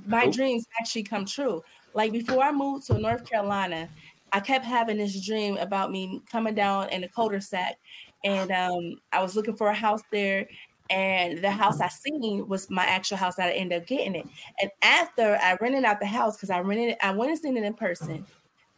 my 0.04 0.28
dreams 0.28 0.66
actually 0.80 1.04
come 1.04 1.24
true. 1.24 1.62
Like 1.94 2.12
before 2.12 2.42
I 2.42 2.52
moved 2.52 2.86
to 2.88 2.98
North 2.98 3.24
Carolina, 3.28 3.90
I 4.32 4.40
kept 4.40 4.64
having 4.64 4.98
this 4.98 5.24
dream 5.24 5.56
about 5.58 5.90
me 5.90 6.22
coming 6.30 6.54
down 6.54 6.90
in 6.90 7.04
a 7.04 7.08
cul-de-sac, 7.08 7.76
and 8.24 8.50
um, 8.50 8.96
I 9.12 9.22
was 9.22 9.36
looking 9.36 9.56
for 9.56 9.68
a 9.68 9.74
house 9.74 10.02
there. 10.12 10.48
And 10.90 11.38
the 11.42 11.50
house 11.50 11.80
I 11.80 11.88
seen 11.88 12.46
was 12.46 12.68
my 12.68 12.84
actual 12.84 13.16
house 13.16 13.36
that 13.36 13.48
I 13.48 13.52
ended 13.52 13.80
up 13.80 13.86
getting 13.86 14.14
it. 14.14 14.26
And 14.60 14.70
after 14.82 15.38
I 15.40 15.56
rented 15.60 15.84
out 15.84 15.98
the 15.98 16.06
house, 16.06 16.36
because 16.36 16.50
I 16.50 16.60
rented 16.60 16.90
it, 16.90 16.98
I 17.02 17.10
went 17.12 17.30
and 17.30 17.40
seen 17.40 17.56
it 17.56 17.64
in 17.64 17.74
person. 17.74 18.26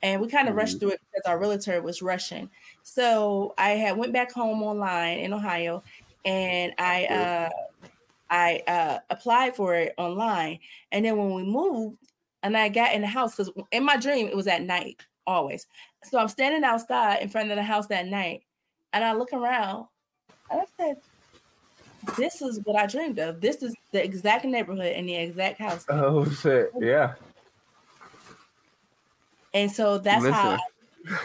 And 0.03 0.21
we 0.21 0.29
kind 0.29 0.49
of 0.49 0.55
rushed 0.55 0.79
through 0.79 0.91
it 0.91 1.01
because 1.11 1.29
our 1.29 1.39
realtor 1.39 1.81
was 1.83 2.03
rushing. 2.03 2.51
So 2.83 3.55
I 3.59 3.71
had 3.71 3.97
went 3.97 4.13
back 4.13 4.33
home 4.33 4.63
online 4.63 5.19
in 5.19 5.33
Ohio 5.33 5.83
and 6.25 6.73
I 6.79 7.05
uh 7.07 7.51
I 8.31 8.63
uh 8.67 8.99
applied 9.11 9.57
for 9.57 9.75
it 9.75 9.95
online. 9.97 10.59
And 10.93 11.05
then 11.05 11.17
when 11.17 11.35
we 11.35 11.45
moved 11.45 11.99
and 12.43 12.57
I 12.57 12.69
got 12.69 12.95
in 12.95 13.01
the 13.01 13.07
house, 13.07 13.35
because 13.35 13.53
in 13.73 13.85
my 13.85 13.97
dream 13.97 14.27
it 14.27 14.37
was 14.37 14.47
at 14.47 14.63
night 14.63 15.05
always. 15.27 15.67
So 16.05 16.19
I'm 16.19 16.29
standing 16.29 16.63
outside 16.63 17.23
in 17.23 17.29
front 17.29 17.51
of 17.51 17.57
the 17.57 17.63
house 17.63 17.87
that 17.89 18.07
night 18.07 18.45
and 18.93 19.05
I 19.05 19.13
look 19.13 19.33
around 19.33 19.87
and 20.51 20.61
I 20.61 20.65
said, 20.79 20.97
This 22.17 22.41
is 22.43 22.61
what 22.65 22.77
I 22.77 22.87
dreamed 22.87 23.19
of. 23.19 23.41
This 23.41 23.63
is 23.63 23.75
the 23.93 24.05
exact 24.05 24.45
neighborhood 24.45 24.93
and 24.93 25.09
the 25.09 25.17
exact 25.17 25.59
house. 25.59 25.85
Oh 25.89 26.25
shit! 26.31 26.71
Yeah. 26.79 27.15
And 29.57 29.73
so 29.73 29.97
that's 29.97 30.23
how 30.27 30.59
Listen. 31.09 31.19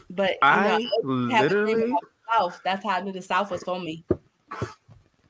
but 0.10 0.38
I 0.40 0.78
know, 1.02 1.28
have 1.32 1.42
literally 1.42 1.92
South. 2.32 2.58
That's 2.64 2.82
how 2.82 2.92
I 2.92 3.00
knew 3.02 3.12
the 3.12 3.20
South 3.20 3.50
was 3.50 3.62
for 3.62 3.78
me. 3.78 4.06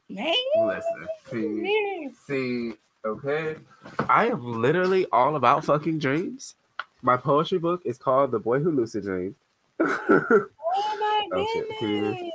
Man, 0.08 0.32
listen. 0.56 1.08
See, 1.32 2.10
see. 2.28 2.72
Okay, 3.04 3.56
I 4.08 4.28
am 4.28 4.62
literally 4.62 5.04
all 5.10 5.34
about 5.34 5.64
fucking 5.64 5.98
dreams. 5.98 6.54
My 7.02 7.16
poetry 7.16 7.58
book 7.58 7.82
is 7.84 7.98
called 7.98 8.30
"The 8.30 8.38
Boy 8.38 8.60
Who 8.60 8.70
Lucid 8.70 9.02
Dreamed." 9.02 9.34
oh 9.80 10.46
my 10.70 11.28
Oh, 11.32 11.64
goodness. 11.80 12.32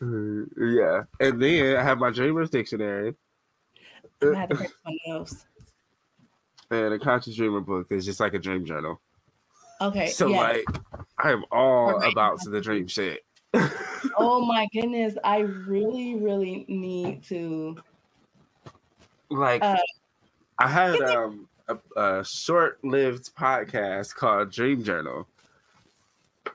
Mm, 0.00 0.48
yeah, 0.56 1.02
and 1.18 1.42
then 1.42 1.76
I 1.76 1.82
have 1.82 1.98
my 1.98 2.10
Dreamers 2.10 2.50
Dictionary 2.50 3.16
I 4.22 4.34
had 4.34 4.48
to 4.50 4.54
break 4.54 4.70
my 4.84 4.96
nose. 5.08 5.44
And 6.82 6.94
a 6.94 6.98
Conscious 6.98 7.36
Dreamer 7.36 7.60
book. 7.60 7.88
That's 7.88 8.04
just 8.04 8.20
like 8.20 8.34
a 8.34 8.38
dream 8.38 8.64
journal. 8.64 9.00
Okay. 9.80 10.08
So 10.08 10.28
yeah. 10.28 10.40
like, 10.40 10.64
I 11.18 11.32
am 11.32 11.44
all 11.50 11.94
Alright. 11.94 12.12
about 12.12 12.38
the 12.44 12.60
dream 12.60 12.86
shit. 12.86 13.24
oh 14.16 14.44
my 14.44 14.66
goodness. 14.72 15.14
I 15.22 15.40
really, 15.40 16.16
really 16.16 16.64
need 16.68 17.22
to. 17.24 17.76
like 19.30 19.62
Uh, 19.62 19.76
I 20.58 20.68
had 20.68 21.00
um 21.00 21.48
a, 21.68 21.76
a 21.96 22.24
short-lived 22.24 23.34
podcast 23.34 24.14
called 24.14 24.50
Dream 24.50 24.82
Journal, 24.82 25.26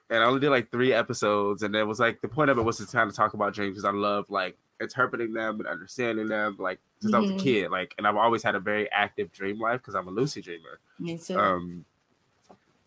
and 0.10 0.24
I 0.24 0.26
only 0.26 0.40
did 0.40 0.50
like 0.50 0.72
three 0.72 0.94
episodes, 0.94 1.64
and 1.64 1.76
it 1.76 1.84
was 1.84 2.00
like 2.00 2.22
the 2.22 2.28
point 2.28 2.50
of 2.50 2.58
it 2.58 2.62
was 2.62 2.78
to 2.78 2.86
kind 2.86 3.10
of 3.10 3.16
talk 3.16 3.34
about 3.34 3.54
dreams 3.54 3.72
because 3.72 3.86
I 3.86 3.92
love 3.92 4.30
like 4.30 4.58
interpreting 4.82 5.34
them 5.34 5.60
and 5.60 5.68
understanding 5.68 6.28
them, 6.28 6.56
like 6.60 6.80
since 7.02 7.14
I 7.14 7.20
was 7.20 7.30
a 7.30 7.34
Mhm. 7.34 7.40
kid, 7.40 7.72
like, 7.72 7.96
and 7.98 8.08
I've 8.08 8.16
always 8.16 8.44
had 8.44 8.56
a 8.56 8.60
very 8.60 8.92
active 8.92 9.32
dream 9.32 9.60
life 9.60 9.82
because 9.82 9.96
I'm 9.96 10.08
a 10.08 10.12
lucid 10.12 10.44
dreamer. 10.44 10.80
Me 11.00 11.18
too. 11.18 11.38
Um, 11.38 11.86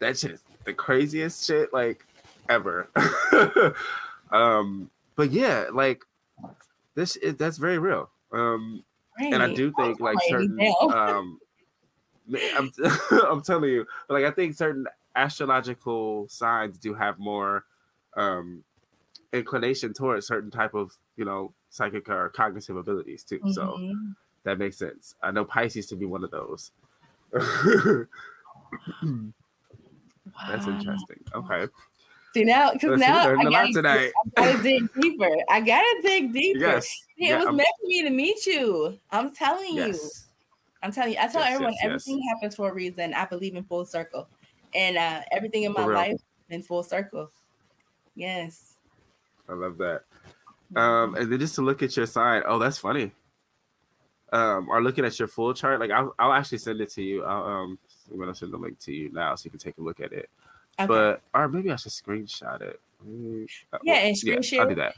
that 0.00 0.18
shit 0.18 0.32
is 0.32 0.42
the 0.64 0.74
craziest 0.74 1.44
shit 1.46 1.72
like 1.72 2.06
ever. 2.48 2.90
um, 4.32 4.90
but 5.16 5.30
yeah, 5.30 5.66
like 5.72 6.04
this, 6.94 7.16
is, 7.16 7.36
that's 7.36 7.58
very 7.58 7.78
real. 7.78 8.10
Um, 8.32 8.84
and 9.20 9.42
I 9.42 9.52
do 9.52 9.72
think 9.72 10.00
like 10.00 10.18
certain 10.28 10.58
um 10.90 11.38
I'm, 12.56 12.72
I'm 13.28 13.42
telling 13.42 13.70
you, 13.70 13.86
like 14.08 14.24
I 14.24 14.30
think 14.30 14.54
certain 14.54 14.86
astrological 15.14 16.28
signs 16.28 16.78
do 16.78 16.94
have 16.94 17.18
more 17.18 17.64
um 18.16 18.64
inclination 19.32 19.92
towards 19.92 20.26
certain 20.26 20.50
type 20.50 20.74
of 20.74 20.96
you 21.16 21.24
know 21.24 21.52
psychic 21.72 22.08
or 22.10 22.28
cognitive 22.28 22.76
abilities 22.76 23.24
too. 23.24 23.40
So 23.52 23.78
Mhm. 23.78 24.14
that 24.44 24.58
makes 24.58 24.76
sense. 24.76 25.14
I 25.22 25.30
know 25.30 25.44
Pisces 25.44 25.86
to 25.86 25.96
be 25.96 26.04
one 26.04 26.22
of 26.22 26.30
those. 26.30 26.70
That's 27.32 28.06
interesting. 30.66 31.20
Okay. 31.34 31.66
See 32.34 32.44
now, 32.44 32.72
because 32.72 32.98
Let's 33.00 33.02
see, 33.02 33.36
we 33.36 33.44
now 33.44 33.48
I 33.48 33.50
gotta, 33.50 33.72
tonight. 33.72 34.12
I 34.38 34.52
gotta 34.52 34.62
dig 34.62 34.88
deeper. 35.00 35.28
I 35.50 35.60
gotta 35.60 36.00
dig 36.02 36.32
deeper. 36.32 36.58
Yes. 36.60 36.86
See, 36.86 37.04
Yeah, 37.16 37.34
it 37.34 37.38
was 37.38 37.46
I'm- 37.46 37.56
meant 37.56 37.68
for 37.80 37.86
me 37.86 38.02
to 38.02 38.10
meet 38.10 38.46
you. 38.46 38.98
I'm 39.10 39.34
telling 39.34 39.74
you. 39.74 39.86
Yes. 39.86 40.28
I'm 40.82 40.92
telling 40.92 41.12
you. 41.12 41.18
I 41.20 41.28
tell 41.28 41.42
Yes, 41.42 41.54
everyone 41.54 41.74
everything 41.82 42.22
happens 42.28 42.56
for 42.56 42.70
a 42.70 42.74
reason. 42.74 43.14
I 43.14 43.24
believe 43.26 43.54
in 43.54 43.64
full 43.64 43.84
circle, 43.84 44.28
and 44.74 44.96
uh, 44.98 45.20
everything 45.30 45.62
in 45.64 45.72
my 45.72 45.84
life 45.84 46.20
in 46.50 46.62
full 46.62 46.82
circle. 46.82 47.30
Yes. 48.14 48.76
I 49.48 49.54
love 49.54 49.78
that. 49.78 50.02
Um, 50.76 51.14
and 51.16 51.30
then 51.30 51.38
just 51.38 51.54
to 51.56 51.62
look 51.62 51.82
at 51.82 51.96
your 51.96 52.06
sign. 52.06 52.42
Oh, 52.46 52.58
that's 52.58 52.78
funny. 52.78 53.12
Um, 54.32 54.68
or 54.70 54.82
looking 54.82 55.04
at 55.04 55.18
your 55.18 55.28
full 55.28 55.52
chart. 55.52 55.80
Like 55.80 55.90
I'll, 55.90 56.14
I'll 56.18 56.32
actually 56.32 56.58
send 56.58 56.80
it 56.80 56.90
to 56.92 57.02
you. 57.02 57.24
I'll, 57.24 57.44
um, 57.44 57.78
I'm 58.10 58.18
gonna 58.18 58.34
send 58.34 58.52
the 58.52 58.56
link 58.56 58.78
to 58.80 58.92
you 58.92 59.10
now 59.12 59.34
so 59.34 59.44
you 59.44 59.50
can 59.50 59.60
take 59.60 59.76
a 59.78 59.82
look 59.82 60.00
at 60.00 60.12
it. 60.12 60.30
Okay. 60.80 60.86
But 60.86 61.20
or 61.34 61.48
maybe 61.48 61.70
I 61.70 61.76
should 61.76 61.92
screenshot 61.92 62.62
it. 62.62 62.80
Mm, 63.06 63.46
uh, 63.72 63.78
Yeah, 63.82 63.94
well, 63.94 64.06
and 64.06 64.16
screen 64.16 64.42
share 64.42 64.62
I'll 64.62 64.68
do 64.68 64.74
that. 64.76 64.94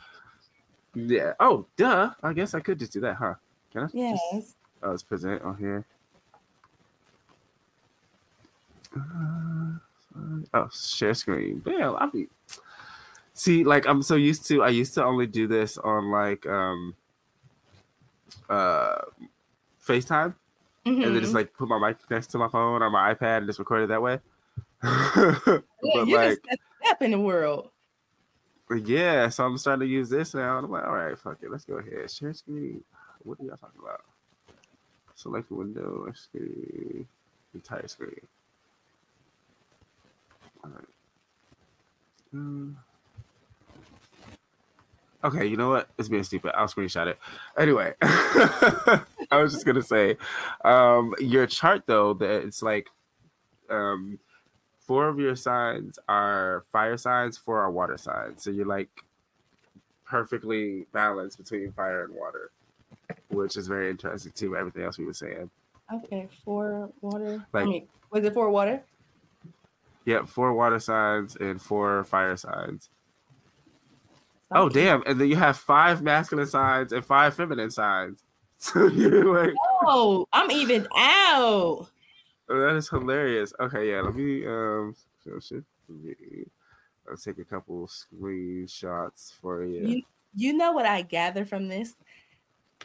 Yeah. 0.95 1.33
Oh, 1.41 1.66
duh. 1.77 2.11
I 2.22 2.33
guess 2.33 2.55
I 2.55 2.61
could 2.61 2.79
just 2.79 2.93
do 2.93 3.01
that, 3.01 3.16
huh? 3.16 3.35
Can 3.72 3.85
I? 3.85 3.89
yes. 3.93 4.20
Just, 4.33 4.57
oh, 4.83 4.91
let's 4.91 5.03
present 5.03 5.43
on 5.43 5.57
here. 5.57 5.85
Uh, 8.97 9.79
oh, 10.55 10.68
share 10.72 11.14
screen. 11.14 11.61
Damn, 11.64 11.97
I'll 11.97 12.11
be. 12.11 12.29
See, 13.35 13.64
like 13.64 13.87
I'm 13.87 14.03
so 14.03 14.14
used 14.14 14.47
to. 14.47 14.62
I 14.62 14.68
used 14.68 14.95
to 14.95 15.05
only 15.05 15.26
do 15.26 15.47
this 15.49 15.76
on 15.78 16.11
like 16.11 16.47
um, 16.47 16.95
uh, 18.49 18.97
FaceTime, 19.85 20.35
and 20.87 21.03
then 21.03 21.20
just 21.20 21.32
Mhm. 21.32 21.35
like 21.37 21.53
put 21.55 21.68
my 21.68 21.78
mic 21.78 21.99
next 22.11 22.28
to 22.28 22.39
my 22.39 22.49
phone 22.49 22.80
or 22.82 22.91
my 22.91 23.12
iPad 23.12 23.39
and 23.39 23.47
just 23.47 23.59
record 23.59 23.82
it 23.82 23.89
that 23.89 24.01
way. 24.03 24.20
Yeah, 25.87 26.01
but 26.01 26.07
you 26.09 26.16
like, 26.16 26.43
can 26.43 26.57
step 26.82 27.03
in 27.03 27.11
the 27.11 27.18
world. 27.18 27.70
yeah, 28.85 29.28
so 29.28 29.45
I'm 29.45 29.59
starting 29.59 29.87
to 29.87 29.93
use 29.93 30.09
this 30.09 30.32
now. 30.32 30.57
And 30.57 30.64
I'm 30.66 30.70
like, 30.72 30.85
all 30.87 30.95
right, 30.95 31.18
fuck 31.18 31.39
it, 31.43 31.51
let's 31.51 31.64
go 31.66 31.74
ahead. 31.74 32.11
Share 32.11 32.32
screen. 32.32 32.82
What 33.22 33.39
are 33.41 33.45
y'all 33.45 33.57
talking 33.59 33.80
about? 33.82 34.01
Select 35.14 35.51
window, 35.51 36.11
screen, 36.14 37.07
entire 37.53 37.87
screen. 37.87 38.20
All 40.64 40.70
right. 40.70 40.89
Hmm. 42.30 42.70
Okay, 45.25 45.47
you 45.47 45.57
know 45.57 45.70
what? 45.70 45.89
It's 45.99 46.09
being 46.09 46.22
stupid. 46.22 46.53
I'll 46.55 46.66
screenshot 46.68 47.07
it. 47.07 47.18
Anyway, 47.59 47.95
I 48.03 49.03
was 49.33 49.53
just 49.55 49.64
gonna 49.64 49.83
say, 49.83 50.16
um, 50.64 51.14
your 51.18 51.47
chart 51.47 51.85
though, 51.87 52.12
that 52.14 52.43
it's 52.45 52.62
like, 52.62 52.89
um, 53.70 54.18
four 54.87 55.09
of 55.09 55.18
your 55.18 55.35
signs 55.35 55.99
are 56.09 56.62
fire 56.70 56.99
signs, 56.99 57.39
four 57.39 57.59
are 57.62 57.70
water 57.70 57.97
signs. 57.97 58.43
So 58.43 58.51
you're 58.51 58.66
like 58.66 58.91
perfectly 60.05 60.87
balanced 60.93 61.39
between 61.39 61.72
fire 61.72 62.05
and 62.05 62.14
water, 62.14 62.51
which 63.29 63.57
is 63.57 63.66
very 63.66 63.89
interesting 63.91 64.33
too. 64.33 64.57
Everything 64.57 64.83
else 64.83 64.99
we 64.99 65.07
were 65.07 65.14
saying. 65.14 65.49
Okay, 65.93 66.29
four 66.45 66.91
water. 67.01 67.45
I 67.55 67.59
Like- 67.59 67.66
mean, 67.66 67.89
was 68.11 68.25
it 68.25 68.35
four 68.35 68.51
water? 68.51 68.83
Yep, 70.05 70.29
four 70.29 70.53
water 70.53 70.79
signs 70.79 71.35
and 71.37 71.61
four 71.61 72.05
fire 72.05 72.37
signs. 72.37 72.91
Oh 74.55 74.69
damn! 74.69 75.03
And 75.07 75.21
then 75.21 75.29
you 75.29 75.37
have 75.37 75.57
five 75.57 76.01
masculine 76.03 76.47
signs 76.47 76.93
and 76.93 77.05
five 77.05 77.35
feminine 77.35 77.71
signs. 77.71 78.23
So 78.57 78.87
you're 78.89 79.25
like, 79.45 79.53
Oh, 79.83 80.27
I'm 80.33 80.51
even 80.51 80.87
out. 80.97 81.89
oh, 81.89 81.89
that 82.49 82.77
is 82.77 82.89
hilarious. 82.89 83.53
Okay, 83.61 83.91
yeah. 83.91 84.01
Let 84.01 84.15
me 84.15 84.47
um, 84.47 84.95
so 85.23 85.39
shit 85.41 85.65
for 85.87 85.93
me. 85.93 86.15
I'll 87.11 87.17
take 87.19 87.39
a 87.39 87.45
couple 87.45 87.87
screenshots 87.87 89.33
for 89.41 89.65
you. 89.65 89.87
You 89.87 90.03
you 90.37 90.53
know 90.55 90.73
what 90.73 90.87
I 90.87 91.03
gather 91.03 91.45
from 91.45 91.69
this? 91.69 91.95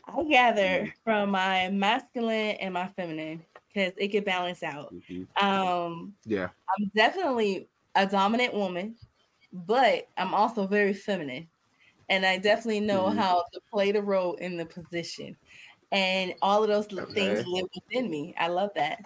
I 0.05 0.24
gather 0.24 0.61
Mm. 0.86 0.91
from 1.03 1.30
my 1.32 1.70
masculine 1.70 2.57
and 2.59 2.74
my 2.74 2.88
feminine 2.88 3.43
because 3.74 3.93
it 3.97 4.09
could 4.09 4.26
balance 4.26 4.63
out. 4.63 4.93
Mhm. 4.93 5.28
Um, 5.41 6.13
Yeah. 6.26 6.49
I'm 6.78 6.91
definitely 6.95 7.67
a 7.95 8.05
dominant 8.05 8.53
woman, 8.53 8.95
but 9.53 10.07
I'm 10.17 10.34
also 10.34 10.67
very 10.67 10.93
feminine. 10.93 11.47
And 12.10 12.26
I 12.26 12.38
definitely 12.38 12.82
know 12.82 13.10
Mhm. 13.10 13.12
how 13.12 13.43
to 13.53 13.62
play 13.72 13.91
the 13.91 14.01
role 14.03 14.36
in 14.36 14.57
the 14.57 14.66
position. 14.66 15.38
And 15.91 16.36
all 16.41 16.64
of 16.64 16.70
those 16.70 16.91
l- 16.93 17.07
things 17.14 17.45
live 17.45 17.68
within 17.76 18.10
me. 18.12 18.36
I 18.38 18.47
love 18.49 18.72
that. 18.76 18.99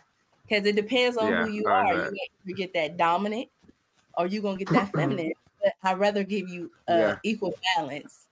Because 0.47 0.65
it 0.67 0.75
depends 0.75 1.17
on 1.17 1.33
Yeah, 1.33 1.37
who 1.37 1.47
you 1.47 1.67
are. 1.71 1.95
You, 1.95 2.19
you 2.43 2.55
get 2.55 2.73
that 2.75 2.97
dominant 2.97 3.49
or 4.17 4.27
you're 4.27 4.41
going 4.43 4.57
to 4.57 4.65
get 4.65 4.73
that 4.73 4.93
feminine. 4.95 5.33
But 5.63 5.73
I'd 5.83 5.99
rather 5.99 6.23
give 6.23 6.47
you 6.47 6.71
uh, 6.87 7.11
Yeah. 7.11 7.19
equal 7.23 7.53
balance. 7.77 8.27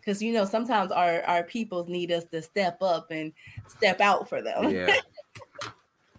Because, 0.00 0.22
you 0.22 0.32
know, 0.32 0.44
sometimes 0.46 0.92
our, 0.92 1.22
our 1.24 1.44
peoples 1.44 1.88
need 1.88 2.12
us 2.12 2.24
to 2.32 2.42
step 2.42 2.78
up 2.82 3.08
and 3.10 3.32
step 3.68 4.00
out 4.00 4.28
for 4.28 4.42
them. 4.42 4.72
Yeah. 4.72 4.96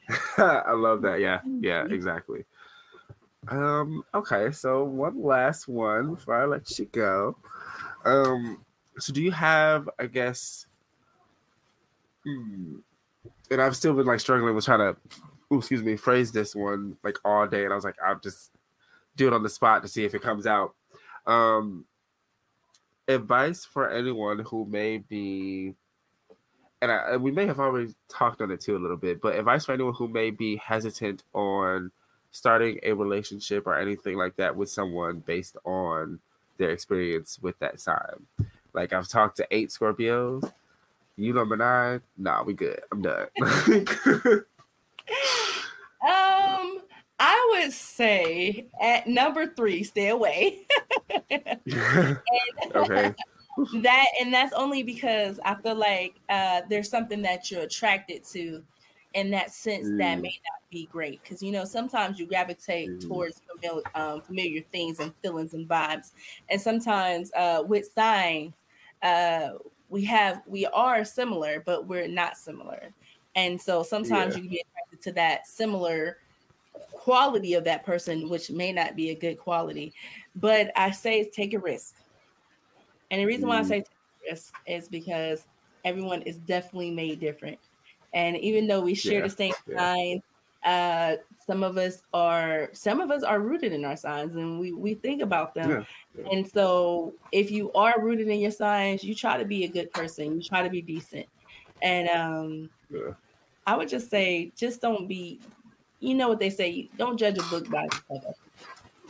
I 0.38 0.72
love 0.74 1.02
that. 1.04 1.20
Yeah. 1.20 1.42
Yeah, 1.60 1.86
Mhm. 1.86 1.90
exactly. 1.90 2.46
Um, 3.50 4.04
okay, 4.14 4.52
so 4.52 4.84
one 4.84 5.22
last 5.24 5.68
one 5.68 6.16
before 6.16 6.36
I 6.42 6.46
let 6.46 6.78
you 6.78 6.86
go. 6.86 7.38
Um, 8.08 8.66
so 8.98 9.14
do 9.14 9.22
you 9.22 9.32
have, 9.32 9.90
I 10.00 10.06
guess, 10.06 10.66
hmm, 12.24 12.78
and 13.52 13.62
I've 13.62 13.76
still 13.76 13.94
been 13.94 14.06
like 14.06 14.20
struggling 14.20 14.56
with 14.56 14.66
trying 14.66 14.80
to, 14.80 14.98
ooh, 15.52 15.60
excuse 15.60 15.84
me, 15.84 15.98
phrase 15.98 16.32
this 16.32 16.56
one 16.56 16.98
like 17.04 17.18
all 17.26 17.48
day, 17.48 17.64
and 17.64 17.74
I 17.74 17.76
was 17.76 17.86
like, 17.86 17.98
I'll 18.06 18.20
just 18.20 18.52
do 19.16 19.28
it 19.28 19.34
on 19.34 19.44
the 19.44 19.50
spot 19.50 19.82
to 19.82 19.88
see 19.88 20.06
if 20.06 20.16
it 20.16 20.22
comes 20.22 20.48
out. 20.48 20.74
Um, 21.26 21.86
advice 23.08 23.66
for 23.66 23.90
anyone 23.90 24.40
who 24.40 24.66
may 24.66 25.00
be 25.00 25.76
and, 26.82 26.92
I, 26.92 27.14
and 27.14 27.24
we 27.24 27.32
may 27.32 27.46
have 27.46 27.60
already 27.60 27.94
talked 28.08 28.42
on 28.42 28.52
it 28.52 28.62
too 28.62 28.78
a 28.78 28.80
little 28.80 28.98
bit, 28.98 29.22
but 29.22 29.36
advice 29.36 29.66
for 29.66 29.74
anyone 29.74 29.94
who 29.94 30.08
may 30.08 30.30
be 30.30 30.58
hesitant 30.58 31.24
on 31.34 31.92
starting 32.32 32.80
a 32.84 32.94
relationship 32.94 33.66
or 33.66 33.78
anything 33.78 34.16
like 34.16 34.36
that 34.36 34.56
with 34.56 34.70
someone 34.70 35.24
based 35.26 35.58
on 35.66 36.20
their 36.58 36.72
experience 36.72 37.40
with 37.42 37.58
that 37.60 37.80
sign. 37.80 38.26
Like 38.74 38.94
I've 38.94 39.08
talked 39.08 39.38
to 39.38 39.48
eight 39.52 39.70
Scorpios. 39.70 40.52
You 41.16 41.34
number 41.34 41.58
nine? 41.58 42.02
Nah, 42.18 42.44
we 42.44 42.54
good. 42.54 42.82
I'm 42.92 43.02
done. 43.02 43.28
Um, 46.00 46.82
I 47.20 47.58
would 47.64 47.74
say 47.74 48.68
at 48.80 49.08
number 49.08 49.48
three, 49.48 49.84
stay 49.84 50.10
away. 50.10 50.68
okay. 51.32 53.16
that 53.74 54.06
and 54.22 54.32
that's 54.32 54.54
only 54.54 54.84
because 54.84 55.40
I 55.44 55.56
feel 55.56 55.76
like 55.76 56.16
uh, 56.30 56.62
there's 56.70 56.90
something 56.90 57.24
that 57.24 57.50
you're 57.50 57.64
attracted 57.64 58.24
to 58.26 58.64
in 59.18 59.32
that 59.32 59.52
sense 59.52 59.88
that 59.98 60.20
Mm. 60.20 60.22
may 60.22 60.40
not 60.46 60.62
be 60.70 60.86
great. 60.86 61.24
Because 61.24 61.42
you 61.42 61.52
know, 61.52 61.66
sometimes 61.66 62.20
you 62.20 62.28
gravitate 62.28 62.90
Mm. 62.90 63.08
towards 63.08 63.42
familiar, 63.42 63.82
um, 63.96 64.22
familiar 64.22 64.62
things 64.72 65.00
and 65.00 65.14
feelings 65.24 65.54
and 65.56 65.68
vibes, 65.68 66.12
and 66.50 66.62
sometimes 66.62 67.32
uh, 67.36 67.64
with 67.66 67.92
signs, 67.92 68.54
uh, 69.02 69.54
we 69.90 70.06
have 70.06 70.44
we 70.46 70.68
are 70.68 71.04
similar, 71.04 71.64
but 71.66 71.88
we're 71.88 72.08
not 72.08 72.38
similar, 72.38 72.94
and 73.36 73.60
so 73.60 73.82
sometimes 73.82 74.36
Yeah. 74.36 74.42
you 74.42 74.44
can 74.44 74.52
be 74.52 74.64
attracted 74.70 75.02
to 75.02 75.12
that 75.14 75.48
similar 75.48 76.18
quality 76.92 77.56
of 77.56 77.64
that 77.64 77.84
person, 77.86 78.30
which 78.30 78.52
may 78.52 78.72
not 78.72 78.96
be 78.96 79.10
a 79.10 79.16
good 79.16 79.40
quality. 79.40 79.94
But 80.36 80.72
I 80.76 80.92
say 80.92 81.28
take 81.30 81.54
a 81.56 81.60
risk. 81.60 81.96
And 83.10 83.22
the 83.22 83.26
reason 83.26 83.48
why 83.48 83.60
I 83.60 83.64
Mm. 83.64 83.68
say 83.68 83.76
take 83.78 83.88
a 83.88 84.32
risk 84.32 84.54
is 84.68 84.90
because 84.90 85.48
everyone 85.84 86.22
is 86.24 86.38
definitely 86.38 86.92
made 86.92 87.20
different. 87.20 87.60
And 88.18 88.36
even 88.38 88.66
though 88.68 88.82
we 88.82 88.96
share 88.96 89.20
Yeah, 89.20 89.28
the 89.28 89.30
same 89.30 89.54
yeah. 89.68 89.78
signs, 89.78 90.22
uh, 90.64 91.16
some 91.46 91.64
of 91.64 91.78
us 91.78 92.02
are 92.14 92.70
some 92.74 93.00
of 93.00 93.12
us 93.12 93.24
are 93.24 93.40
rooted 93.40 93.72
in 93.74 93.86
our 93.86 93.96
signs 93.96 94.36
and 94.36 94.60
we, 94.60 94.74
we 94.74 94.96
think 94.96 95.22
about 95.22 95.54
them. 95.54 95.86
Yeah. 96.18 96.26
And 96.32 96.50
so 96.50 97.14
if 97.32 97.52
you 97.52 97.72
are 97.74 98.02
rooted 98.02 98.28
in 98.28 98.40
your 98.40 98.52
signs, 98.52 99.04
you 99.04 99.14
try 99.14 99.38
to 99.38 99.46
be 99.46 99.66
a 99.66 99.68
good 99.68 99.94
person, 99.94 100.36
you 100.36 100.42
try 100.42 100.64
to 100.64 100.70
be 100.70 100.82
decent. 100.82 101.28
And 101.82 102.10
um. 102.10 102.70
I 103.68 103.76
would 103.76 103.90
just 103.90 104.10
say 104.10 104.54
just 104.56 104.82
don't 104.82 105.08
be 105.08 105.42
you 106.00 106.16
know 106.16 106.30
what 106.30 106.40
they 106.40 106.50
say, 106.50 106.90
don't 106.98 107.18
judge 107.18 107.38
a 107.38 107.44
book 107.44 107.70
by 107.70 107.86
its 107.86 108.00
cover. 108.08 108.34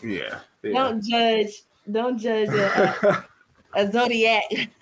Yeah. 0.04 0.40
Don't 0.64 1.04
judge, 1.04 1.64
don't 1.92 2.18
judge 2.18 2.50
a, 2.50 2.96
a, 3.04 3.26
a 3.76 3.92
zodiac 3.92 4.44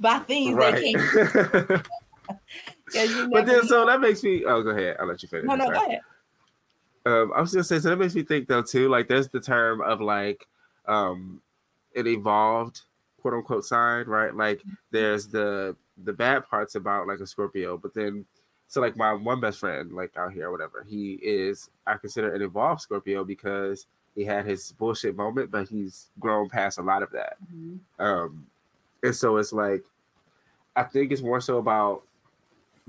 by 0.00 0.18
things 0.20 0.56
they 0.56 0.72
right. 0.72 0.96
can't 0.96 1.86
you 2.94 3.28
But 3.30 3.46
then, 3.46 3.66
so 3.66 3.86
that 3.86 4.00
makes 4.00 4.22
me. 4.22 4.44
Oh, 4.44 4.62
go 4.62 4.70
ahead. 4.70 4.96
I'll 5.00 5.06
let 5.06 5.22
you 5.22 5.28
finish. 5.28 5.46
no, 5.46 5.54
no, 5.54 5.64
Sorry. 5.66 5.78
go 5.78 5.86
ahead. 5.86 6.00
Um, 7.06 7.32
I 7.34 7.40
was 7.40 7.52
gonna 7.52 7.64
say, 7.64 7.78
so 7.78 7.88
that 7.90 7.96
makes 7.96 8.14
me 8.14 8.22
think 8.22 8.46
though 8.48 8.62
too. 8.62 8.88
Like, 8.88 9.08
there's 9.08 9.28
the 9.28 9.40
term 9.40 9.80
of 9.80 10.00
like, 10.00 10.46
um, 10.86 11.40
an 11.96 12.06
evolved 12.06 12.82
quote 13.20 13.34
unquote 13.34 13.64
sign, 13.64 14.06
right? 14.06 14.34
Like, 14.34 14.62
there's 14.90 15.26
the 15.26 15.76
the 16.04 16.12
bad 16.12 16.46
parts 16.48 16.74
about 16.74 17.06
like 17.06 17.20
a 17.20 17.26
Scorpio, 17.26 17.76
but 17.78 17.94
then, 17.94 18.24
so 18.68 18.80
like 18.80 18.96
my 18.96 19.12
one 19.12 19.40
best 19.40 19.58
friend, 19.58 19.92
like 19.92 20.16
out 20.16 20.32
here 20.32 20.48
or 20.48 20.52
whatever, 20.52 20.84
he 20.88 21.14
is 21.22 21.70
I 21.86 21.96
consider 21.96 22.34
an 22.34 22.42
evolved 22.42 22.82
Scorpio 22.82 23.24
because 23.24 23.86
he 24.14 24.24
had 24.24 24.44
his 24.44 24.72
bullshit 24.72 25.16
moment, 25.16 25.50
but 25.50 25.68
he's 25.68 26.08
grown 26.18 26.48
past 26.48 26.78
a 26.78 26.82
lot 26.82 27.02
of 27.02 27.10
that. 27.12 27.36
Um, 27.98 28.46
and 29.02 29.14
so 29.14 29.36
it's 29.36 29.52
like, 29.52 29.82
I 30.76 30.82
think 30.82 31.12
it's 31.12 31.22
more 31.22 31.40
so 31.40 31.58
about 31.58 32.02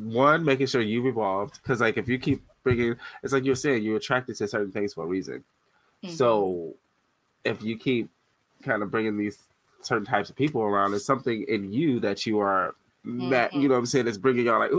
one 0.01 0.43
making 0.43 0.67
sure 0.67 0.81
you've 0.81 1.05
evolved 1.05 1.59
because 1.61 1.81
like 1.81 1.97
if 1.97 2.07
you 2.07 2.17
keep 2.17 2.43
bringing, 2.63 2.95
it's 3.23 3.33
like 3.33 3.43
you're 3.45 3.55
saying 3.55 3.83
you're 3.83 3.97
attracted 3.97 4.35
to 4.37 4.47
certain 4.47 4.71
things 4.71 4.93
for 4.93 5.03
a 5.03 5.07
reason. 5.07 5.43
Mhm. 6.03 6.11
So 6.11 6.73
if 7.43 7.61
you 7.63 7.77
keep 7.77 8.09
kind 8.63 8.83
of 8.83 8.91
bringing 8.91 9.17
these 9.17 9.39
certain 9.81 10.05
types 10.05 10.29
of 10.29 10.35
people 10.35 10.61
around, 10.61 10.91
there's 10.91 11.05
something 11.05 11.43
in 11.47 11.71
you 11.71 11.99
that 11.99 12.25
you 12.25 12.39
are 12.39 12.75
that 13.03 13.51
you 13.53 13.67
know 13.67 13.73
what 13.73 13.79
I'm 13.79 13.85
saying 13.87 14.07
is 14.07 14.17
bringing 14.17 14.45
y'all 14.45 14.59
like. 14.59 14.71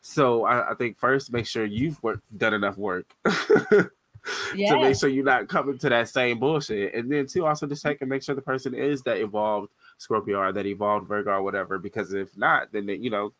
So 0.00 0.44
I, 0.44 0.72
I 0.72 0.74
think 0.74 0.98
first 0.98 1.32
make 1.32 1.46
sure 1.46 1.64
you've 1.64 2.02
worked, 2.02 2.22
done 2.36 2.54
enough 2.54 2.76
work. 2.76 3.06
to 4.70 4.82
make 4.82 4.96
sure 4.96 5.08
you're 5.08 5.24
not 5.24 5.48
coming 5.48 5.78
to 5.78 5.88
that 5.88 6.08
same 6.08 6.38
bullshit. 6.38 6.94
And 6.94 7.10
then 7.10 7.26
two, 7.26 7.46
also 7.46 7.66
just 7.66 7.82
check 7.82 7.98
and 8.00 8.10
make 8.10 8.22
sure 8.22 8.34
the 8.34 8.42
person 8.42 8.74
is 8.74 9.02
that 9.02 9.18
evolved 9.18 9.70
Scorpio 9.98 10.38
or 10.38 10.52
that 10.52 10.66
evolved 10.66 11.06
Virgo 11.06 11.30
or 11.32 11.42
whatever. 11.42 11.78
Because 11.78 12.12
if 12.12 12.36
not, 12.36 12.72
then 12.72 12.86
they, 12.86 12.96
you 12.96 13.10
know, 13.10 13.32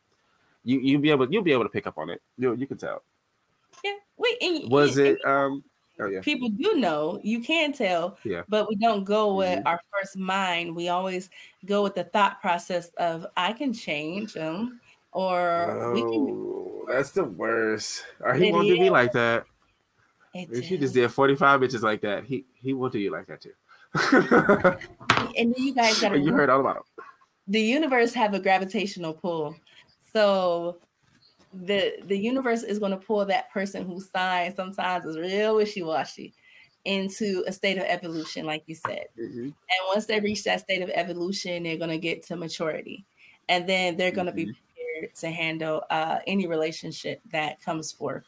you 0.64 0.78
you'll 0.80 1.00
be 1.00 1.10
able 1.10 1.30
you'll 1.32 1.42
be 1.42 1.52
able 1.52 1.64
to 1.64 1.68
pick 1.70 1.86
up 1.86 1.98
on 1.98 2.10
it. 2.10 2.20
You 2.36 2.54
you 2.54 2.66
can 2.66 2.76
tell. 2.78 3.02
yeah. 3.84 3.94
Wait, 4.16 4.36
and, 4.42 4.70
Was 4.70 4.98
and- 4.98 5.06
it 5.08 5.24
um 5.24 5.62
oh 6.00 6.06
yeah. 6.06 6.20
people 6.20 6.48
do 6.48 6.74
know 6.76 7.20
you 7.22 7.40
can 7.40 7.72
tell 7.72 8.18
Yeah. 8.24 8.42
but 8.48 8.68
we 8.68 8.76
don't 8.76 9.04
go 9.04 9.34
with 9.34 9.58
Mhm. 9.60 9.66
our 9.66 9.80
first 9.92 10.16
mind 10.16 10.74
we 10.74 10.88
always 10.88 11.28
go 11.66 11.82
with 11.82 11.94
the 11.96 12.04
thought 12.04 12.40
process 12.40 12.88
of 12.98 13.26
i 13.36 13.52
can 13.52 13.72
change 13.72 14.34
him, 14.34 14.80
or 15.12 15.92
we 15.92 16.00
can 16.02 16.10
Oh, 16.10 16.84
that's 16.88 17.10
the 17.10 17.24
worst. 17.24 18.04
Or 18.20 18.34
he 18.34 18.48
It 18.48 18.52
won't 18.52 18.66
do 18.68 18.78
me 18.78 18.88
like 18.90 19.12
that. 19.12 19.44
it 20.34 20.48
If 20.52 20.70
you 20.70 20.78
just 20.78 20.94
did 20.94 21.10
45 21.10 21.60
bitches 21.60 21.82
like 21.82 22.00
that, 22.02 22.24
he 22.24 22.44
he 22.54 22.72
won't 22.74 22.92
do 22.92 22.98
you 22.98 23.10
like 23.10 23.26
that 23.26 23.40
too. 23.42 23.52
and 25.36 25.54
you 25.56 25.74
guys 25.74 25.98
got 26.00 26.18
you 26.20 26.32
heard 26.32 26.50
all 26.50 26.60
about 26.60 26.76
him. 26.78 26.82
the 27.48 27.60
universe 27.60 28.12
have 28.14 28.34
a 28.34 28.40
gravitational 28.40 29.12
pull 29.12 29.54
so 30.18 30.80
the 31.52 32.02
the 32.04 32.18
universe 32.18 32.62
is 32.62 32.78
going 32.78 32.92
to 32.92 32.98
pull 32.98 33.24
that 33.26 33.50
person 33.50 33.86
whose 33.86 34.10
sign 34.10 34.54
sometimes 34.54 35.06
is 35.06 35.18
real 35.18 35.56
wishy-washy 35.56 36.34
into 36.84 37.44
a 37.46 37.52
state 37.52 37.78
of 37.78 37.84
evolution 37.84 38.44
like 38.46 38.64
you 38.66 38.74
said 38.74 39.06
Mhm. 39.16 39.54
And 39.70 39.88
once 39.94 40.06
they 40.06 40.20
reach 40.20 40.44
that 40.44 40.60
state 40.60 40.82
of 40.82 40.90
evolution, 40.90 41.62
they're 41.62 41.76
going 41.76 41.90
to 41.90 41.98
get 41.98 42.22
to 42.26 42.36
maturity. 42.36 43.06
And 43.48 43.68
then 43.68 43.96
they're 43.96 44.12
going 44.12 44.26
to 44.26 44.32
be 44.32 44.46
Mhm. 44.46 44.56
prepared 44.76 45.14
to 45.16 45.30
handle 45.30 45.84
uh, 45.90 46.20
any 46.26 46.46
relationship 46.46 47.20
that 47.32 47.60
comes 47.62 47.92
forth. 47.92 48.24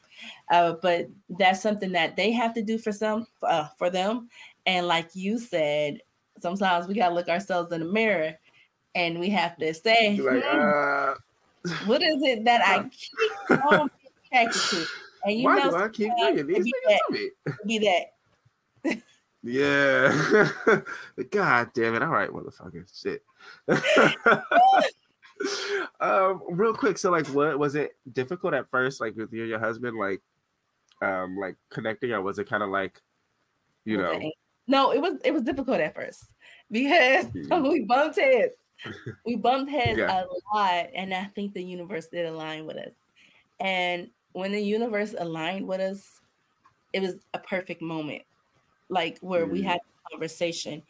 Uh, 0.50 0.74
but 0.82 1.06
that's 1.30 1.62
something 1.62 1.92
that 1.92 2.16
they 2.16 2.32
have 2.32 2.54
to 2.54 2.62
do 2.62 2.78
for 2.78 2.92
some 2.92 3.26
uh, 3.42 3.68
for 3.78 3.90
them. 3.90 4.28
And 4.66 4.86
like 4.86 5.14
you 5.14 5.38
said, 5.38 6.00
sometimes 6.38 6.86
we 6.86 6.94
got 6.94 7.08
to 7.10 7.14
look 7.14 7.28
ourselves 7.28 7.72
in 7.72 7.80
the 7.80 7.86
mirror 7.86 8.38
and 8.94 9.18
we 9.20 9.30
have 9.30 9.58
to 9.58 9.74
say, 9.74 10.20
like, 10.20 10.44
"Hmm, 10.50 10.72
uh, 10.72 11.14
what 11.86 12.02
is 12.02 12.22
it 12.22 12.44
that 12.44 12.60
I 12.66 12.88
keep 12.88 13.64
on 13.64 13.90
attracted 14.26 14.60
to? 14.70 14.86
And 15.24 15.38
you 15.38 15.44
why 15.44 15.58
know, 15.58 15.70
do 15.70 15.76
I 15.76 15.88
keep 15.88 16.10
bringing 16.18 16.38
it 16.38 16.46
these 16.46 16.64
be 16.64 16.72
niggas 16.88 16.98
to 17.06 17.12
me? 17.12 17.30
that- 17.44 17.66
be 17.66 17.78
that 17.78 19.02
Yeah. 19.42 20.80
God 21.30 21.70
damn 21.74 21.94
it. 21.94 22.02
All 22.02 22.08
right, 22.10 22.30
motherfucker. 22.30 22.84
Shit. 23.02 23.22
um, 26.00 26.42
real 26.48 26.74
quick. 26.74 26.98
So 26.98 27.10
like 27.10 27.26
what 27.28 27.58
was 27.58 27.74
it 27.74 27.92
difficult 28.12 28.54
at 28.54 28.70
first, 28.70 29.00
like 29.00 29.16
with 29.16 29.32
you 29.32 29.42
and 29.42 29.50
your 29.50 29.58
husband, 29.58 29.98
like 29.98 30.20
um 31.02 31.36
like 31.38 31.56
connecting, 31.70 32.12
or 32.12 32.22
was 32.22 32.38
it 32.38 32.48
kind 32.48 32.62
of 32.62 32.70
like 32.70 33.00
you 33.84 33.96
know 33.96 34.20
No, 34.66 34.92
it 34.92 35.00
was 35.00 35.18
it 35.24 35.32
was 35.32 35.42
difficult 35.42 35.80
at 35.80 35.94
first 35.94 36.24
because 36.70 37.26
Mhm. 37.26 37.62
we 37.70 37.84
bumped 37.84 38.18
heads. 38.18 38.54
We 39.24 39.36
bumped 39.36 39.70
heads 39.70 40.00
Yeah. 40.00 40.08
a 40.08 40.26
lot, 40.54 40.88
and 40.94 41.14
I 41.14 41.24
think 41.26 41.54
the 41.54 41.62
universe 41.64 42.08
did 42.08 42.26
align 42.26 42.66
with 42.66 42.76
us. 42.76 42.94
And 43.60 44.10
when 44.32 44.52
the 44.52 44.60
universe 44.62 45.14
aligned 45.18 45.68
with 45.68 45.80
us, 45.80 46.20
it 46.92 47.00
was 47.00 47.16
a 47.34 47.38
perfect 47.38 47.82
moment, 47.82 48.22
like 48.90 49.18
where 49.20 49.46
we 49.46 49.62
Mm. 49.62 49.64
had 49.64 49.78
a 49.78 50.10
conversation, 50.12 50.84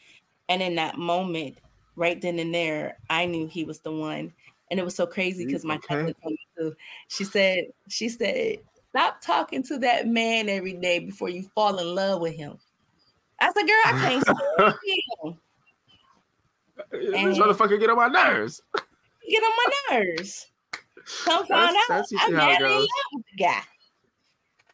and 0.49 0.63
in 0.63 0.77
that 0.77 0.99
moment, 0.99 1.61
right 1.97 2.21
then 2.21 2.39
and 2.39 2.55
there, 2.55 3.01
I 3.11 3.27
knew 3.27 3.49
he 3.49 3.65
was 3.65 3.81
the 3.81 3.93
one. 3.93 4.35
And 4.71 4.81
it 4.81 4.85
was 4.85 4.97
so 4.97 5.07
crazy 5.07 5.45
Mm, 5.45 5.47
because 5.47 5.65
my 5.65 5.79
okay. 5.91 6.07
cousin 6.07 6.15
told 6.23 6.33
me 6.33 6.39
to. 6.59 6.77
She 7.09 7.25
said, 7.25 7.67
she 7.89 8.09
said, 8.09 8.59
stop 8.91 9.21
talking 9.23 9.63
to 9.65 9.79
that 9.81 10.07
man 10.09 10.49
every 10.49 10.75
day 10.75 11.01
before 11.01 11.29
you 11.31 11.45
fall 11.55 11.79
in 11.79 11.95
love 11.95 12.21
with 12.23 12.35
him. 12.37 12.59
I 13.41 13.53
said, 13.53 13.63
girl, 13.67 13.71
I 13.71 13.95
can't 14.01 14.25
stand 14.27 15.05
him. 15.25 15.41
This 16.91 17.39
motherfucker 17.39 17.79
get 17.79 17.91
on 17.91 17.97
my 17.97 18.09
nerves. 18.09 18.61
Get 19.29 19.43
on 19.43 19.51
my 19.57 19.97
nerves. 19.99 20.47
Come 21.25 21.47
find 21.47 21.77
out. 21.91 22.05
I'm 22.21 22.35
madly 22.35 22.67
in 22.73 22.79
love 22.81 22.89
with 23.13 23.25
the 23.37 23.45
guy. 23.45 23.61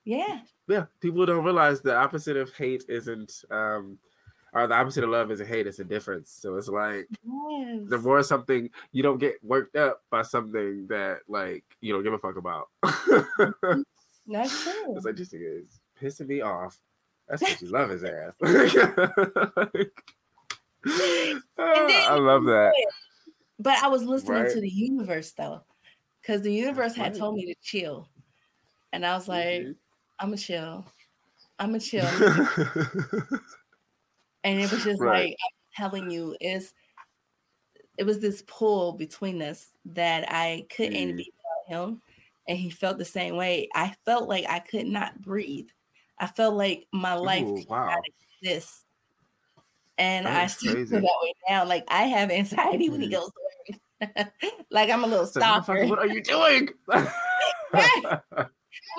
Yeah. 0.05 0.41
Yeah, 0.69 0.87
people 1.01 1.25
don't 1.27 1.45
realize 1.45 1.81
the 1.81 1.97
opposite 1.97 2.37
of 2.37 2.53
hate 2.55 2.85
isn't 2.89 3.45
um 3.51 3.99
or 4.53 4.67
the 4.67 4.75
opposite 4.75 5.05
of 5.05 5.11
love 5.11 5.31
isn't 5.31 5.47
hate, 5.47 5.67
it's 5.67 5.79
a 5.81 5.85
difference. 5.85 6.31
So 6.31 6.57
it's 6.57 6.69
like 6.69 7.07
Yes. 7.25 7.81
the 7.89 7.99
more 7.99 8.23
something 8.23 8.71
you 8.93 9.03
don't 9.03 9.19
get 9.19 9.35
worked 9.45 9.77
up 9.77 10.03
by 10.11 10.23
something 10.23 10.87
that 10.89 11.19
like 11.29 11.65
you 11.81 11.93
don't 11.93 12.03
give 12.05 12.15
a 12.15 12.19
fuck 12.19 12.37
about. 12.37 12.69
That's 14.29 14.63
true. 14.65 14.97
it's 14.97 15.05
like 15.05 15.15
just 15.17 15.35
is 15.35 15.81
pissing 16.01 16.29
me 16.29 16.41
off. 16.41 16.79
That's 17.29 17.43
what 17.43 17.61
you 17.61 17.69
love 17.71 17.91
his 17.91 18.05
ass. 18.05 18.35
I 21.59 22.15
love 22.17 22.45
that. 22.45 22.73
But 23.59 23.83
I 23.83 23.89
was 23.89 24.05
listening 24.05 24.47
Right. 24.47 24.53
to 24.53 24.61
the 24.61 24.69
universe 24.69 25.33
though, 25.33 25.65
because 26.23 26.43
the 26.43 26.53
universe 26.53 26.95
had 26.95 27.15
told 27.15 27.37
me 27.37 27.47
to 27.47 27.57
chill, 27.63 28.11
and 28.93 29.07
I 29.07 29.15
was 29.17 29.29
like, 29.29 29.71
Mhm. 29.71 29.77
"I'm 30.21 30.35
a 30.35 30.39
chill, 30.39 30.87
I'm 31.59 31.75
a 31.77 31.81
chill," 31.81 32.29
and 34.45 34.61
it 34.61 34.71
was 34.71 34.83
just 34.85 35.03
Right. 35.03 35.29
like 35.29 35.37
I'm 35.45 35.91
telling 35.91 36.11
you, 36.11 36.37
is 36.41 36.73
it 37.99 38.05
was 38.05 38.21
this 38.21 38.43
pull 38.47 38.93
between 38.95 39.43
us 39.43 39.71
that 39.87 40.25
I 40.31 40.67
couldn't 40.75 41.17
Mm. 41.17 41.17
be 41.17 41.33
without 41.69 41.89
him, 41.89 42.03
and 42.49 42.59
he 42.59 42.71
felt 42.71 42.99
the 42.99 43.05
same 43.05 43.37
way. 43.37 43.69
I 43.75 43.95
felt 44.05 44.29
like 44.29 44.45
I 44.49 44.61
could 44.61 44.87
not 44.87 45.21
breathe. 45.21 45.69
I 46.19 46.27
felt 46.27 46.55
like 46.55 46.87
my 46.93 47.15
life 47.15 47.49
Ooh, 47.49 47.65
wow. 47.69 48.03
exist. 48.43 48.86
And 49.99 50.27
That 50.27 50.37
I 50.37 50.47
still 50.47 50.75
feel 50.75 51.01
that 51.01 51.03
way 51.23 51.35
now. 51.49 51.65
Like 51.65 51.85
I 51.89 52.03
have 52.05 52.31
anxiety 52.31 52.91
when 52.91 53.01
he 53.01 53.09
Mhm. 53.09 53.13
goes 53.13 53.31
to 53.31 54.11
work. 54.11 54.29
like 54.71 54.91
I'm 54.91 55.05
a 55.05 55.07
little 55.07 55.27
stalker. 55.27 55.87
what 55.87 55.99
are 55.99 56.07
you 56.07 56.23
doing? 56.23 56.69
I'm 56.93 57.09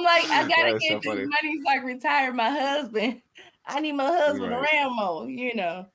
like, 0.03 0.29
I 0.29 0.47
gotta 0.47 0.73
That's 0.73 0.87
so 0.87 0.95
get 0.95 1.01
this 1.01 1.05
funny. 1.05 1.25
money 1.25 1.61
so 1.63 1.69
I 1.69 1.77
can 1.77 1.85
retire 1.85 2.33
my 2.33 2.49
husband. 2.49 3.21
I 3.65 3.79
need 3.79 3.93
my 3.93 4.05
husband 4.07 4.51
Right. 4.51 4.73
around 4.73 4.95
more, 4.95 5.29
you 5.29 5.53
know. 5.55 5.85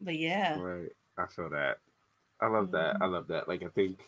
But 0.00 0.16
yeah. 0.18 0.58
Right. 0.58 0.90
I 1.18 1.26
feel 1.26 1.50
that. 1.50 1.78
I 2.40 2.46
love 2.46 2.70
that. 2.70 2.96
Mhm. 2.96 3.02
I 3.02 3.06
love 3.06 3.26
that. 3.28 3.46
Like 3.48 3.62
I 3.62 3.68
think 3.68 3.98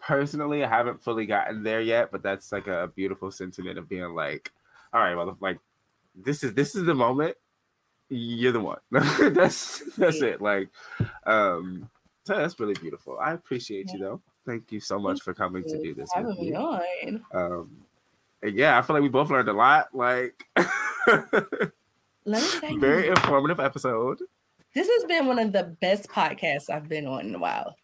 personally 0.00 0.64
I 0.64 0.68
haven't 0.68 1.02
fully 1.02 1.26
gotten 1.26 1.62
there 1.62 1.80
yet, 1.82 2.10
but 2.10 2.22
that's 2.22 2.50
like 2.52 2.66
a 2.66 2.90
beautiful 2.94 3.30
sentiment 3.30 3.78
of 3.78 3.88
being 3.88 4.14
like, 4.14 4.50
all 4.92 5.00
right, 5.00 5.14
well 5.14 5.36
like 5.40 5.58
this 6.14 6.42
is 6.44 6.54
this 6.54 6.74
is 6.74 6.84
the 6.86 6.94
moment. 6.94 7.36
You're 8.08 8.52
the 8.52 8.60
one. 8.60 8.78
that's 8.90 9.82
that's 9.96 10.20
it. 10.22 10.40
Like 10.40 10.68
um 11.26 11.88
so 12.24 12.36
that's 12.36 12.58
really 12.58 12.74
beautiful. 12.74 13.18
I 13.18 13.32
appreciate 13.32 13.92
you 13.92 13.98
though. 13.98 14.20
Thank 14.46 14.72
you 14.72 14.80
so 14.80 14.98
much 14.98 15.22
for 15.22 15.34
coming 15.34 15.64
to 15.64 15.82
do 15.82 15.94
this 15.94 16.10
with 16.16 16.38
me 16.38 16.54
on. 16.54 17.24
Um 17.32 17.70
and 18.42 18.54
yeah, 18.54 18.78
I 18.78 18.82
feel 18.82 18.94
like 18.94 19.02
we 19.02 19.08
both 19.08 19.30
learned 19.30 19.48
a 19.48 19.52
lot. 19.52 19.88
Like 19.94 20.44
tell 21.06 22.70
you, 22.70 22.80
very 22.80 23.08
informative 23.08 23.60
episode. 23.60 24.20
this 24.74 24.88
has 24.88 25.04
been 25.04 25.26
one 25.26 25.38
of 25.38 25.52
the 25.52 25.64
best 25.80 26.08
podcasts 26.08 26.68
I've 26.70 26.88
been 26.88 27.06
on 27.06 27.26
in 27.26 27.34
a 27.34 27.38
while. 27.38 27.76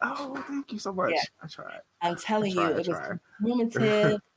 Oh, 0.00 0.42
thank 0.48 0.72
you 0.72 0.78
so 0.78 0.92
much. 0.92 1.10
Yeah. 1.12 1.22
I 1.42 1.46
tried. 1.48 1.80
I'm 2.02 2.16
telling 2.16 2.54
try, 2.54 2.70
you, 2.70 2.76
it 2.76 2.88
was 2.88 3.10
informative. 3.40 4.20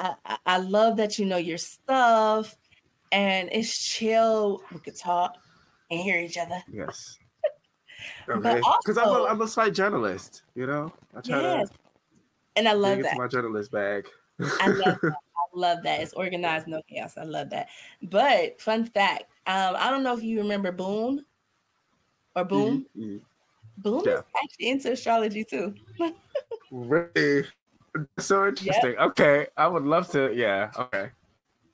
I, 0.00 0.38
I 0.46 0.58
love 0.58 0.96
that 0.98 1.18
you 1.18 1.26
know 1.26 1.38
your 1.38 1.58
stuff, 1.58 2.56
and 3.12 3.48
it's 3.52 3.78
chill. 3.78 4.62
We 4.72 4.80
could 4.80 4.96
talk 4.96 5.36
and 5.90 6.00
hear 6.00 6.18
each 6.18 6.38
other. 6.38 6.62
Yes. 6.72 7.18
Okay. 8.30 8.60
Because 8.84 8.96
I'm 8.98 9.08
a, 9.08 9.24
I'm 9.24 9.40
a 9.42 9.48
slight 9.48 9.74
journalist, 9.74 10.42
you 10.54 10.66
know? 10.66 10.92
I 11.16 11.20
try 11.20 11.40
Yes. 11.40 11.68
to 11.70 11.74
And 12.56 12.68
I 12.68 12.72
love 12.72 13.02
that. 13.02 13.16
my 13.16 13.26
journalist 13.26 13.72
bag. 13.72 14.06
I 14.60 14.68
love 14.68 14.98
that. 15.02 15.02
I 15.12 15.46
love 15.54 15.82
that. 15.82 16.00
It's 16.00 16.12
organized, 16.12 16.68
no 16.68 16.80
chaos. 16.88 17.16
I 17.16 17.24
love 17.24 17.50
that. 17.50 17.68
But 18.02 18.60
fun 18.60 18.84
fact, 18.84 19.24
um, 19.46 19.74
I 19.78 19.90
don't 19.90 20.02
know 20.04 20.14
if 20.14 20.22
you 20.22 20.38
remember 20.38 20.70
Boone 20.72 21.24
or 22.36 22.44
Boone. 22.44 22.86
Mhm, 22.96 23.02
mhm. 23.02 23.20
Boone 23.78 24.04
Yeah. 24.06 24.18
is 24.18 24.24
actually 24.44 24.68
into 24.68 24.92
astrology 24.92 25.44
too. 25.44 25.74
Really? 26.70 27.46
So 28.18 28.46
interesting. 28.46 28.96
Okay. 28.98 29.46
I 29.56 29.66
would 29.66 29.84
love 29.84 30.08
to. 30.10 30.32
Yeah. 30.34 30.70
Okay. 30.78 31.10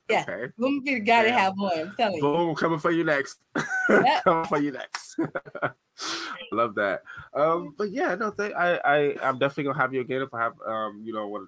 Yeah. 0.09 0.21
Okay. 0.27 0.51
The 0.57 0.99
guy 0.99 1.23
to 1.23 1.29
Yeah. 1.29 1.39
have 1.39 1.53
one. 1.57 1.79
I'm 1.79 1.95
telling 1.95 2.15
you. 2.17 2.21
Boom, 2.21 2.55
coming 2.55 2.79
for 2.79 2.91
you 2.91 3.03
next. 3.03 3.43
Yep. 3.89 4.23
coming 4.23 4.45
for 4.45 4.57
you 4.59 4.71
next. 4.71 5.17
Love 6.51 6.75
that. 6.75 7.01
Um, 7.33 7.73
but 7.77 7.91
yeah, 7.91 8.15
no, 8.15 8.31
th- 8.31 8.53
I, 8.53 8.75
I, 8.85 8.97
I'm 9.21 9.37
definitely 9.39 9.65
gonna 9.65 9.77
have 9.79 9.93
you 9.93 10.01
again 10.01 10.21
if 10.21 10.33
I 10.33 10.41
have, 10.41 10.53
um, 10.67 11.01
you 11.03 11.13
know, 11.13 11.27
when 11.27 11.47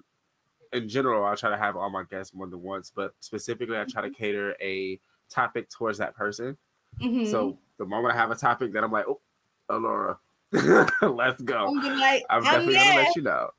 in 0.72 0.88
general, 0.88 1.24
I'll 1.24 1.36
try 1.36 1.50
to 1.50 1.56
have 1.56 1.76
all 1.76 1.88
my 1.90 2.04
guests 2.10 2.34
more 2.34 2.46
than 2.46 2.62
once, 2.62 2.92
but 2.94 3.12
specifically, 3.20 3.78
I 3.78 3.84
try 3.84 4.02
to 4.02 4.10
cater 4.10 4.54
a 4.60 5.00
topic 5.30 5.68
towards 5.70 5.98
that 5.98 6.14
person. 6.14 6.56
Mhm. 7.00 7.26
So 7.30 7.58
the 7.78 7.86
moment 7.86 8.14
I 8.14 8.16
have 8.18 8.30
a 8.30 8.36
topic, 8.36 8.72
that 8.72 8.82
I'm 8.84 8.92
like, 8.92 9.06
oh, 9.08 9.20
Alura, 9.70 10.18
let's 11.16 11.40
go. 11.42 11.66
I'm 11.68 11.98
like, 11.98 12.24
I'm 12.30 12.38
I'm 12.38 12.44
definitely 12.44 12.74
there. 12.74 12.84
gonna 12.84 12.96
let 12.96 13.16
you 13.16 13.22
know. 13.22 13.50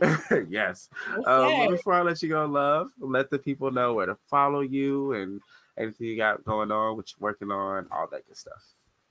yes. 0.48 0.88
Um, 1.26 1.68
before 1.68 1.94
I 1.94 2.02
let 2.02 2.22
you 2.22 2.28
go, 2.28 2.46
love, 2.46 2.90
let 3.00 3.30
the 3.30 3.38
people 3.38 3.70
know 3.70 3.94
where 3.94 4.06
to 4.06 4.16
follow 4.26 4.60
you 4.60 5.12
and 5.14 5.40
anything 5.78 6.06
you 6.06 6.16
got 6.16 6.44
going 6.44 6.70
on, 6.70 6.96
what 6.96 7.10
you're 7.10 7.24
working 7.24 7.50
on, 7.50 7.86
all 7.90 8.06
that 8.10 8.26
good 8.26 8.36
stuff. 8.36 8.62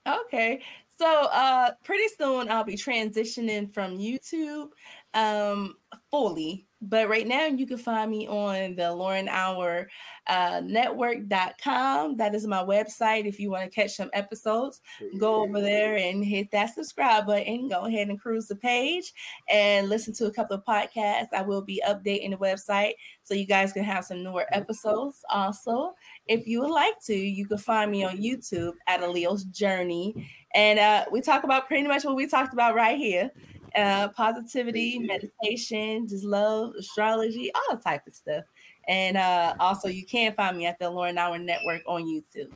Okay. 0.06 0.62
So 0.98 1.06
uh 1.06 1.72
pretty 1.84 2.08
soon 2.18 2.50
I'll 2.50 2.64
be 2.64 2.76
transitioning 2.76 3.72
from 3.72 3.98
YouTube 3.98 4.70
um 5.14 5.74
fully. 6.10 6.67
But 6.80 7.08
right 7.08 7.26
now 7.26 7.46
you 7.46 7.66
can 7.66 7.78
find 7.78 8.10
me 8.10 8.28
on 8.28 8.76
the 8.76 8.92
Lauren 8.92 9.28
Hour 9.28 9.88
uh 10.28 10.60
network.com. 10.62 12.16
That 12.16 12.34
is 12.34 12.46
my 12.46 12.62
website. 12.62 13.26
If 13.26 13.40
you 13.40 13.50
want 13.50 13.64
to 13.64 13.70
catch 13.70 13.96
some 13.96 14.10
episodes, 14.12 14.80
go 15.18 15.42
over 15.42 15.60
there 15.60 15.96
and 15.96 16.24
hit 16.24 16.50
that 16.50 16.74
subscribe 16.74 17.26
button. 17.26 17.68
Go 17.68 17.86
ahead 17.86 18.08
and 18.08 18.20
cruise 18.20 18.46
the 18.46 18.56
page 18.56 19.12
and 19.48 19.88
listen 19.88 20.12
to 20.14 20.26
a 20.26 20.30
couple 20.30 20.56
of 20.56 20.64
podcasts. 20.64 21.32
I 21.32 21.42
will 21.42 21.62
be 21.62 21.82
updating 21.88 22.30
the 22.30 22.36
website 22.36 22.92
so 23.22 23.34
you 23.34 23.46
guys 23.46 23.72
can 23.72 23.84
have 23.84 24.04
some 24.04 24.22
newer 24.22 24.46
episodes 24.52 25.24
also. 25.30 25.94
If 26.26 26.46
you 26.46 26.60
would 26.60 26.70
like 26.70 27.02
to, 27.06 27.14
you 27.14 27.46
can 27.46 27.58
find 27.58 27.90
me 27.90 28.04
on 28.04 28.18
YouTube 28.18 28.74
at 28.86 29.00
Aleo's 29.00 29.44
Journey. 29.44 30.30
And 30.54 30.78
uh, 30.78 31.06
we 31.10 31.20
talk 31.20 31.44
about 31.44 31.66
pretty 31.66 31.86
much 31.86 32.04
what 32.04 32.16
we 32.16 32.26
talked 32.26 32.52
about 32.52 32.74
right 32.74 32.98
here 32.98 33.30
uh, 33.74 34.08
positivity, 34.08 34.98
meditation, 34.98 36.06
just 36.08 36.24
love, 36.24 36.72
astrology, 36.78 37.50
all 37.54 37.76
type 37.76 38.06
of 38.06 38.14
stuff. 38.14 38.44
And 38.88 39.16
uh, 39.16 39.54
also, 39.60 39.88
you 39.88 40.04
can 40.04 40.32
find 40.34 40.56
me 40.56 40.66
at 40.66 40.78
the 40.78 40.88
Lauren 40.88 41.18
Hour 41.18 41.38
Network 41.38 41.82
on 41.86 42.04
YouTube. 42.04 42.50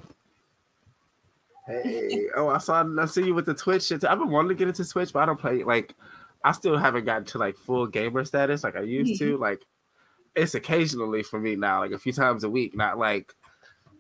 Hey, 1.67 2.27
oh, 2.37 2.49
I 2.49 2.59
saw, 2.59 2.85
I 2.99 3.07
see 3.07 3.27
you 3.27 3.35
with 3.35 3.47
the 3.47 3.55
Twitch. 3.55 3.85
shit. 3.85 4.05
I've 4.05 4.19
been 4.19 4.31
wanting 4.31 4.49
to 4.49 4.55
get 4.55 4.69
into 4.69 4.89
Twitch, 4.89 5.13
but 5.13 5.21
I 5.21 5.27
don't 5.27 5.39
play. 5.39 5.63
Like, 5.63 5.95
I 6.45 6.53
still 6.53 6.77
haven't 6.77 7.05
gotten 7.05 7.25
to 7.27 7.39
like 7.39 7.57
full 7.57 7.87
gamer 7.87 8.25
status 8.25 8.65
like 8.65 8.77
I 8.77 8.81
used 8.81 9.21
to. 9.21 9.37
Like, 9.37 9.63
it's 10.35 10.55
occasionally 10.55 11.23
for 11.23 11.39
me 11.39 11.55
now, 11.55 11.81
like 11.81 11.93
a 11.93 11.99
few 11.99 12.13
times 12.13 12.45
a 12.45 12.51
week. 12.51 12.75
Not 12.75 12.99
like, 12.99 13.33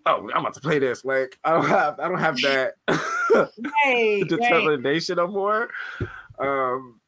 oh, 0.07 0.29
I'm 0.35 0.41
about 0.41 0.55
to 0.55 0.61
play 0.61 0.79
this. 0.79 1.05
Like, 1.05 1.39
I 1.45 1.53
don't 1.53 1.69
have, 1.69 2.01
I 2.01 2.09
don't 2.09 2.19
have 2.19 2.37
that. 2.41 2.75
Right. 3.85 4.25
determination 4.29 5.17
no 5.17 5.27
more. 5.27 5.71
Um, 6.39 7.01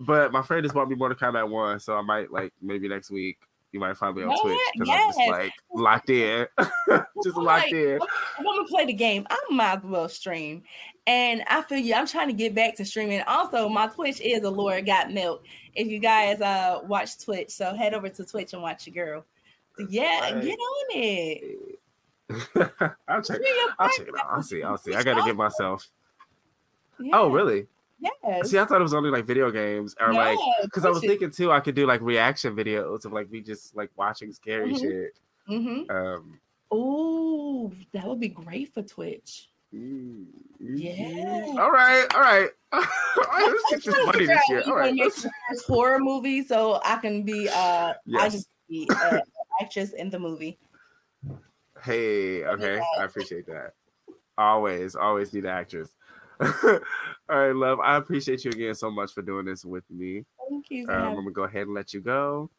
but 0.00 0.32
my 0.32 0.42
friend 0.42 0.62
just 0.62 0.74
bought 0.74 0.88
me 0.88 0.94
Mortal 0.96 1.16
Kombat 1.18 1.48
One, 1.48 1.80
so 1.80 1.96
I 1.96 2.02
might 2.02 2.30
like 2.32 2.52
maybe 2.62 2.88
next 2.88 3.10
week 3.10 3.38
you 3.72 3.80
might 3.80 3.96
find 3.96 4.16
me 4.16 4.22
on 4.22 4.28
What? 4.30 4.42
Twitch 4.42 4.58
because 4.74 4.88
I'm 4.88 5.08
just 5.08 5.28
like 5.28 5.52
locked 5.74 6.10
in, 6.10 6.46
just 7.22 7.36
I'm 7.36 7.44
locked 7.44 7.64
like, 7.64 7.72
in. 7.72 7.98
I'm 8.38 8.44
gonna 8.44 8.64
play 8.68 8.86
the 8.86 8.92
game, 8.92 9.26
I 9.30 9.38
might 9.50 9.78
as 9.78 9.82
well 9.84 10.08
stream. 10.08 10.62
And 11.06 11.42
I 11.48 11.62
feel 11.62 11.78
you. 11.78 11.94
I'm 11.94 12.06
trying 12.06 12.26
to 12.28 12.34
get 12.34 12.54
back 12.54 12.76
to 12.76 12.84
streaming. 12.84 13.22
Also, 13.26 13.66
my 13.68 13.86
Twitch 13.86 14.20
is 14.20 14.42
Alura 14.42 14.84
Got 14.84 15.10
Milk. 15.10 15.42
If 15.74 15.88
you 15.88 16.00
guys 16.00 16.38
uh 16.42 16.80
watch 16.84 17.18
Twitch, 17.18 17.48
so 17.50 17.74
head 17.74 17.94
over 17.94 18.10
to 18.10 18.24
Twitch 18.26 18.52
and 18.52 18.60
watch 18.60 18.86
your 18.86 19.06
girl. 19.06 19.24
So 19.78 19.86
yeah, 19.88 20.32
Right. 20.32 20.42
get 20.42 20.58
on 20.58 20.86
it. 20.90 21.78
I'll 23.08 23.22
check. 23.22 23.40
I'll 23.78 23.88
check 23.88 24.08
it 24.08 24.14
out. 24.18 24.26
I'll 24.28 24.42
see. 24.42 24.62
I'll 24.62 24.76
see. 24.76 24.94
I 24.94 25.02
gotta 25.02 25.22
get 25.24 25.34
myself. 25.34 25.88
Yeah, 27.00 27.18
Oh, 27.20 27.30
really? 27.30 27.66
Yes. 28.00 28.50
See, 28.50 28.58
I 28.58 28.64
thought 28.64 28.80
it 28.80 28.84
was 28.84 28.94
only 28.94 29.10
like 29.10 29.24
video 29.24 29.50
games 29.50 29.94
or 30.00 30.12
like 30.12 30.38
because 30.62 30.84
I 30.84 30.90
was 30.90 31.00
thinking 31.00 31.30
too, 31.30 31.50
I 31.50 31.60
could 31.60 31.74
do 31.74 31.86
like 31.86 32.00
reaction 32.00 32.54
videos 32.54 33.04
of 33.04 33.12
like 33.12 33.30
me 33.30 33.40
just 33.40 33.74
like 33.74 33.90
watching 33.96 34.32
scary 34.32 34.72
Mhm. 34.72 34.80
shit. 34.80 35.18
Mhm. 35.48 35.90
Um, 35.90 36.40
Ooh, 36.72 37.72
that 37.92 38.04
would 38.04 38.20
be 38.20 38.28
great 38.28 38.72
for 38.72 38.82
Twitch. 38.82 39.48
mm, 39.74 40.26
Yeah. 40.60 41.46
All 41.58 41.70
right. 41.70 42.06
All 42.14 42.20
right. 42.20 42.50
all 42.72 42.80
right. 42.80 43.54
Let's 43.70 43.84
get 43.84 43.84
this 43.94 44.06
money 44.06 44.26
this 44.26 44.40
year. 44.48 44.62
All 44.66 44.76
right. 44.76 44.94
Let's, 44.94 45.22
the 45.22 45.30
horror 45.66 45.98
movie 45.98 46.44
so 46.44 46.80
I 46.84 46.96
can 46.98 47.22
be 47.22 47.48
uh 47.48 47.54
I 47.54 47.94
can 48.28 48.32
yes. 48.32 48.46
be 48.68 48.88
uh, 48.90 49.18
actress 49.60 49.92
in 49.92 50.10
the 50.10 50.18
movie. 50.18 50.58
Hey, 51.82 52.44
okay, 52.44 52.80
I 52.98 53.04
appreciate 53.04 53.46
that. 53.46 53.74
Always, 54.36 54.94
always 54.96 55.32
need 55.32 55.44
an 55.44 55.50
actress. 55.50 55.94
All 56.40 56.80
right, 57.28 57.54
love. 57.54 57.80
I 57.80 57.96
appreciate 57.96 58.44
you 58.44 58.50
again 58.50 58.74
so 58.74 58.90
much 58.90 59.12
for 59.12 59.22
doing 59.22 59.46
this 59.46 59.64
with 59.64 59.84
me. 59.90 60.24
Thank 60.48 60.70
you. 60.70 60.88
Um, 60.88 60.94
I'm 60.94 61.14
gonna 61.16 61.30
go 61.30 61.44
ahead 61.44 61.62
and 61.62 61.74
let 61.74 61.92
you 61.92 62.00
go, 62.00 62.50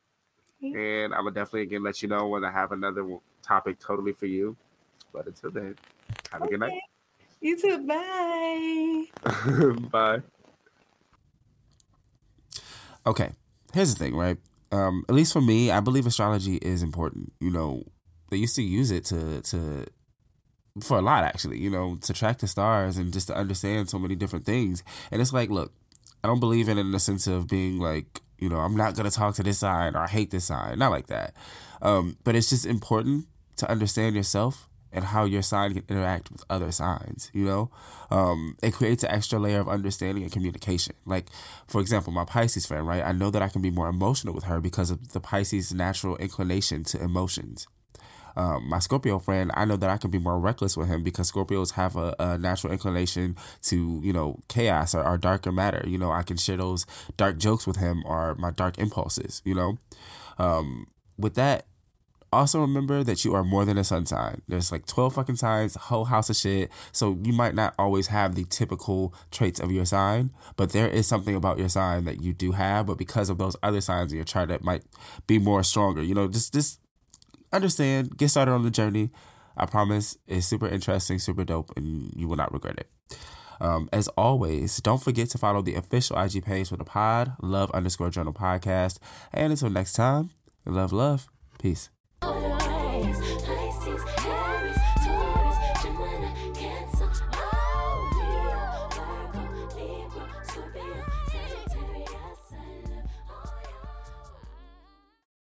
me. 0.62 0.74
and 0.74 1.14
I'm 1.14 1.22
gonna 1.22 1.32
definitely 1.32 1.64
again 1.64 1.84
let 1.84 2.02
you 2.02 2.10
know 2.10 2.28
when 2.28 2.44
I 2.44 2.52
have 2.52 2.72
another 2.72 3.08
topic 3.42 3.80
totally 3.80 4.12
for 4.12 4.26
you. 4.26 4.56
But 5.14 5.28
until 5.28 5.52
then, 5.52 5.76
have 6.32 6.44
a 6.44 6.48
good 6.48 6.60
night. 6.60 6.80
You 7.42 7.58
too. 7.58 7.86
Bye. 7.88 9.06
Bye. 9.92 10.22
Okay, 13.08 13.32
here's 13.74 13.94
the 13.94 14.00
thing, 14.00 14.16
right? 14.16 14.38
Um, 14.72 15.06
at 15.10 15.16
least 15.16 15.34
for 15.34 15.42
me, 15.42 15.72
I 15.72 15.80
believe 15.80 16.06
astrology 16.06 16.58
is 16.58 16.84
important. 16.84 17.34
You 17.40 17.50
know, 17.50 17.84
they 18.30 18.38
used 18.38 18.56
to 18.58 18.62
use 18.62 18.92
it 18.92 19.06
to 19.06 19.42
to 19.42 19.86
for 20.84 20.98
a 20.98 21.02
lot 21.02 21.24
actually. 21.24 21.60
You 21.60 21.70
know, 21.70 21.98
to 22.02 22.14
track 22.14 22.40
the 22.40 22.48
stars 22.48 22.98
and 22.98 23.14
just 23.14 23.28
to 23.28 23.36
understand 23.36 23.90
so 23.90 24.00
many 24.00 24.16
different 24.16 24.46
things. 24.46 24.84
And 25.12 25.22
it's 25.22 25.34
like, 25.34 25.50
look, 25.50 25.72
I 26.24 26.28
don't 26.28 26.40
believe 26.40 26.70
in 26.70 26.78
it 26.78 26.82
in 26.82 26.92
the 26.92 27.00
sense 27.00 27.28
of 27.28 27.48
being 27.48 27.80
like, 27.80 28.22
you 28.38 28.50
know, 28.50 28.60
I'm 28.60 28.76
not 28.76 28.96
gonna 28.96 29.12
talk 29.12 29.36
to 29.36 29.44
this 29.44 29.60
sign 29.60 29.96
or 29.96 30.00
I 30.00 30.08
hate 30.08 30.32
this 30.32 30.46
sign, 30.46 30.80
not 30.80 30.92
like 30.92 31.08
that. 31.08 31.34
Um, 31.82 32.18
but 32.24 32.36
it's 32.36 32.50
just 32.50 32.66
important 32.66 33.28
to 33.58 33.70
understand 33.70 34.16
yourself 34.16 34.70
and 34.92 35.06
how 35.06 35.26
your 35.26 35.42
sign 35.42 35.74
can 35.74 35.84
interact 35.88 36.32
with 36.32 36.44
other 36.50 36.72
signs. 36.72 37.30
You 37.34 37.46
know, 37.46 37.72
um, 38.10 38.58
it 38.64 38.74
creates 38.74 39.04
an 39.04 39.12
extra 39.12 39.40
layer 39.40 39.60
of 39.60 39.70
understanding 39.70 40.24
and 40.24 40.32
communication. 40.32 40.96
Like, 41.06 41.28
for 41.68 41.82
example, 41.82 42.12
my 42.12 42.26
Pisces 42.26 42.66
friend, 42.66 42.88
right? 42.88 43.04
I 43.04 43.12
know 43.12 43.30
that 43.30 43.42
I 43.42 43.50
can 43.50 43.62
be 43.62 43.70
more 43.70 43.88
emotional 43.88 44.34
with 44.34 44.46
her 44.46 44.60
because 44.60 44.90
of 44.92 45.12
the 45.12 45.20
Pisces' 45.20 45.74
natural 45.74 46.18
inclination 46.18 46.84
to 46.86 47.02
emotions. 47.02 47.68
Um, 48.36 48.70
my 48.70 48.80
Scorpio 48.80 49.20
friend, 49.20 49.52
I 49.54 49.66
know 49.66 49.76
that 49.76 49.90
I 49.90 49.98
can 49.98 50.12
be 50.12 50.20
more 50.20 50.40
reckless 50.40 50.78
with 50.78 50.88
him 50.88 51.04
because 51.04 51.32
Scorpios 51.32 51.74
have 51.74 51.96
a, 51.96 52.16
a 52.20 52.38
natural 52.38 52.72
inclination 52.74 53.36
to, 53.64 54.00
you 54.04 54.14
know, 54.14 54.40
chaos 54.48 54.96
or, 54.96 55.04
or 55.04 55.18
darker 55.18 55.52
matter. 55.52 55.84
You 55.88 55.98
know, 55.98 56.12
I 56.12 56.24
can 56.24 56.38
share 56.38 56.58
those 56.58 56.86
dark 57.18 57.38
jokes 57.38 57.68
with 57.68 57.78
him 57.78 58.04
or 58.06 58.36
my 58.36 58.52
dark 58.52 58.78
impulses, 58.78 59.42
you 59.46 59.56
know. 59.56 59.78
Um, 60.38 60.88
with 61.18 61.36
that, 61.36 61.66
also 62.32 62.62
remember 62.62 63.04
that 63.04 63.26
you 63.26 63.34
are 63.34 63.44
more 63.44 63.66
than 63.66 63.78
a 63.78 63.84
sun 63.84 64.06
sign. 64.06 64.42
There's 64.48 64.72
like 64.72 64.86
12 64.86 65.16
fucking 65.16 65.36
signs, 65.38 65.76
whole 65.76 66.06
house 66.06 66.30
of 66.30 66.36
shit. 66.36 66.70
So 66.92 67.18
you 67.24 67.34
might 67.34 67.56
not 67.56 67.74
always 67.78 68.08
have 68.08 68.36
the 68.36 68.46
typical 68.46 69.14
traits 69.32 69.60
of 69.60 69.72
your 69.72 69.86
sign, 69.86 70.32
but 70.56 70.72
there 70.72 70.88
is 70.88 71.08
something 71.08 71.36
about 71.36 71.58
your 71.58 71.70
sign 71.70 72.06
that 72.06 72.22
you 72.22 72.34
do 72.34 72.52
have. 72.52 72.86
But 72.86 72.98
because 72.98 73.30
of 73.30 73.38
those 73.38 73.56
other 73.64 73.82
signs 73.82 74.12
in 74.12 74.18
your 74.18 74.26
chart 74.26 74.50
that 74.50 74.64
might 74.64 74.84
be 75.28 75.40
more 75.40 75.64
stronger, 75.64 76.04
you 76.04 76.14
know, 76.14 76.28
just 76.28 76.54
just 76.54 76.80
understand, 77.52 78.18
get 78.18 78.30
started 78.30 78.52
on 78.52 78.64
the 78.64 78.72
journey. 78.72 79.12
I 79.58 79.66
promise 79.66 80.18
it's 80.28 80.46
super 80.46 80.68
interesting, 80.68 81.20
super 81.20 81.44
dope, 81.44 81.72
and 81.76 82.14
you 82.16 82.28
will 82.28 82.38
not 82.38 82.54
regret 82.54 82.80
it. 82.80 83.18
Um, 83.62 83.90
as 83.92 84.08
always, 84.10 84.78
don't 84.78 85.04
forget 85.04 85.30
to 85.32 85.38
follow 85.38 85.62
the 85.62 85.76
official 85.76 86.18
IG 86.18 86.46
page 86.46 86.70
for 86.70 86.78
the 86.78 86.86
pod, 86.86 87.34
love 87.42 87.70
underscore 87.72 88.10
journal 88.10 88.34
podcast. 88.34 89.00
And 89.34 89.52
until 89.52 89.70
next 89.70 89.94
time, 89.94 90.30
love, 90.66 90.94
love, 90.94 91.28
peace. 91.60 91.90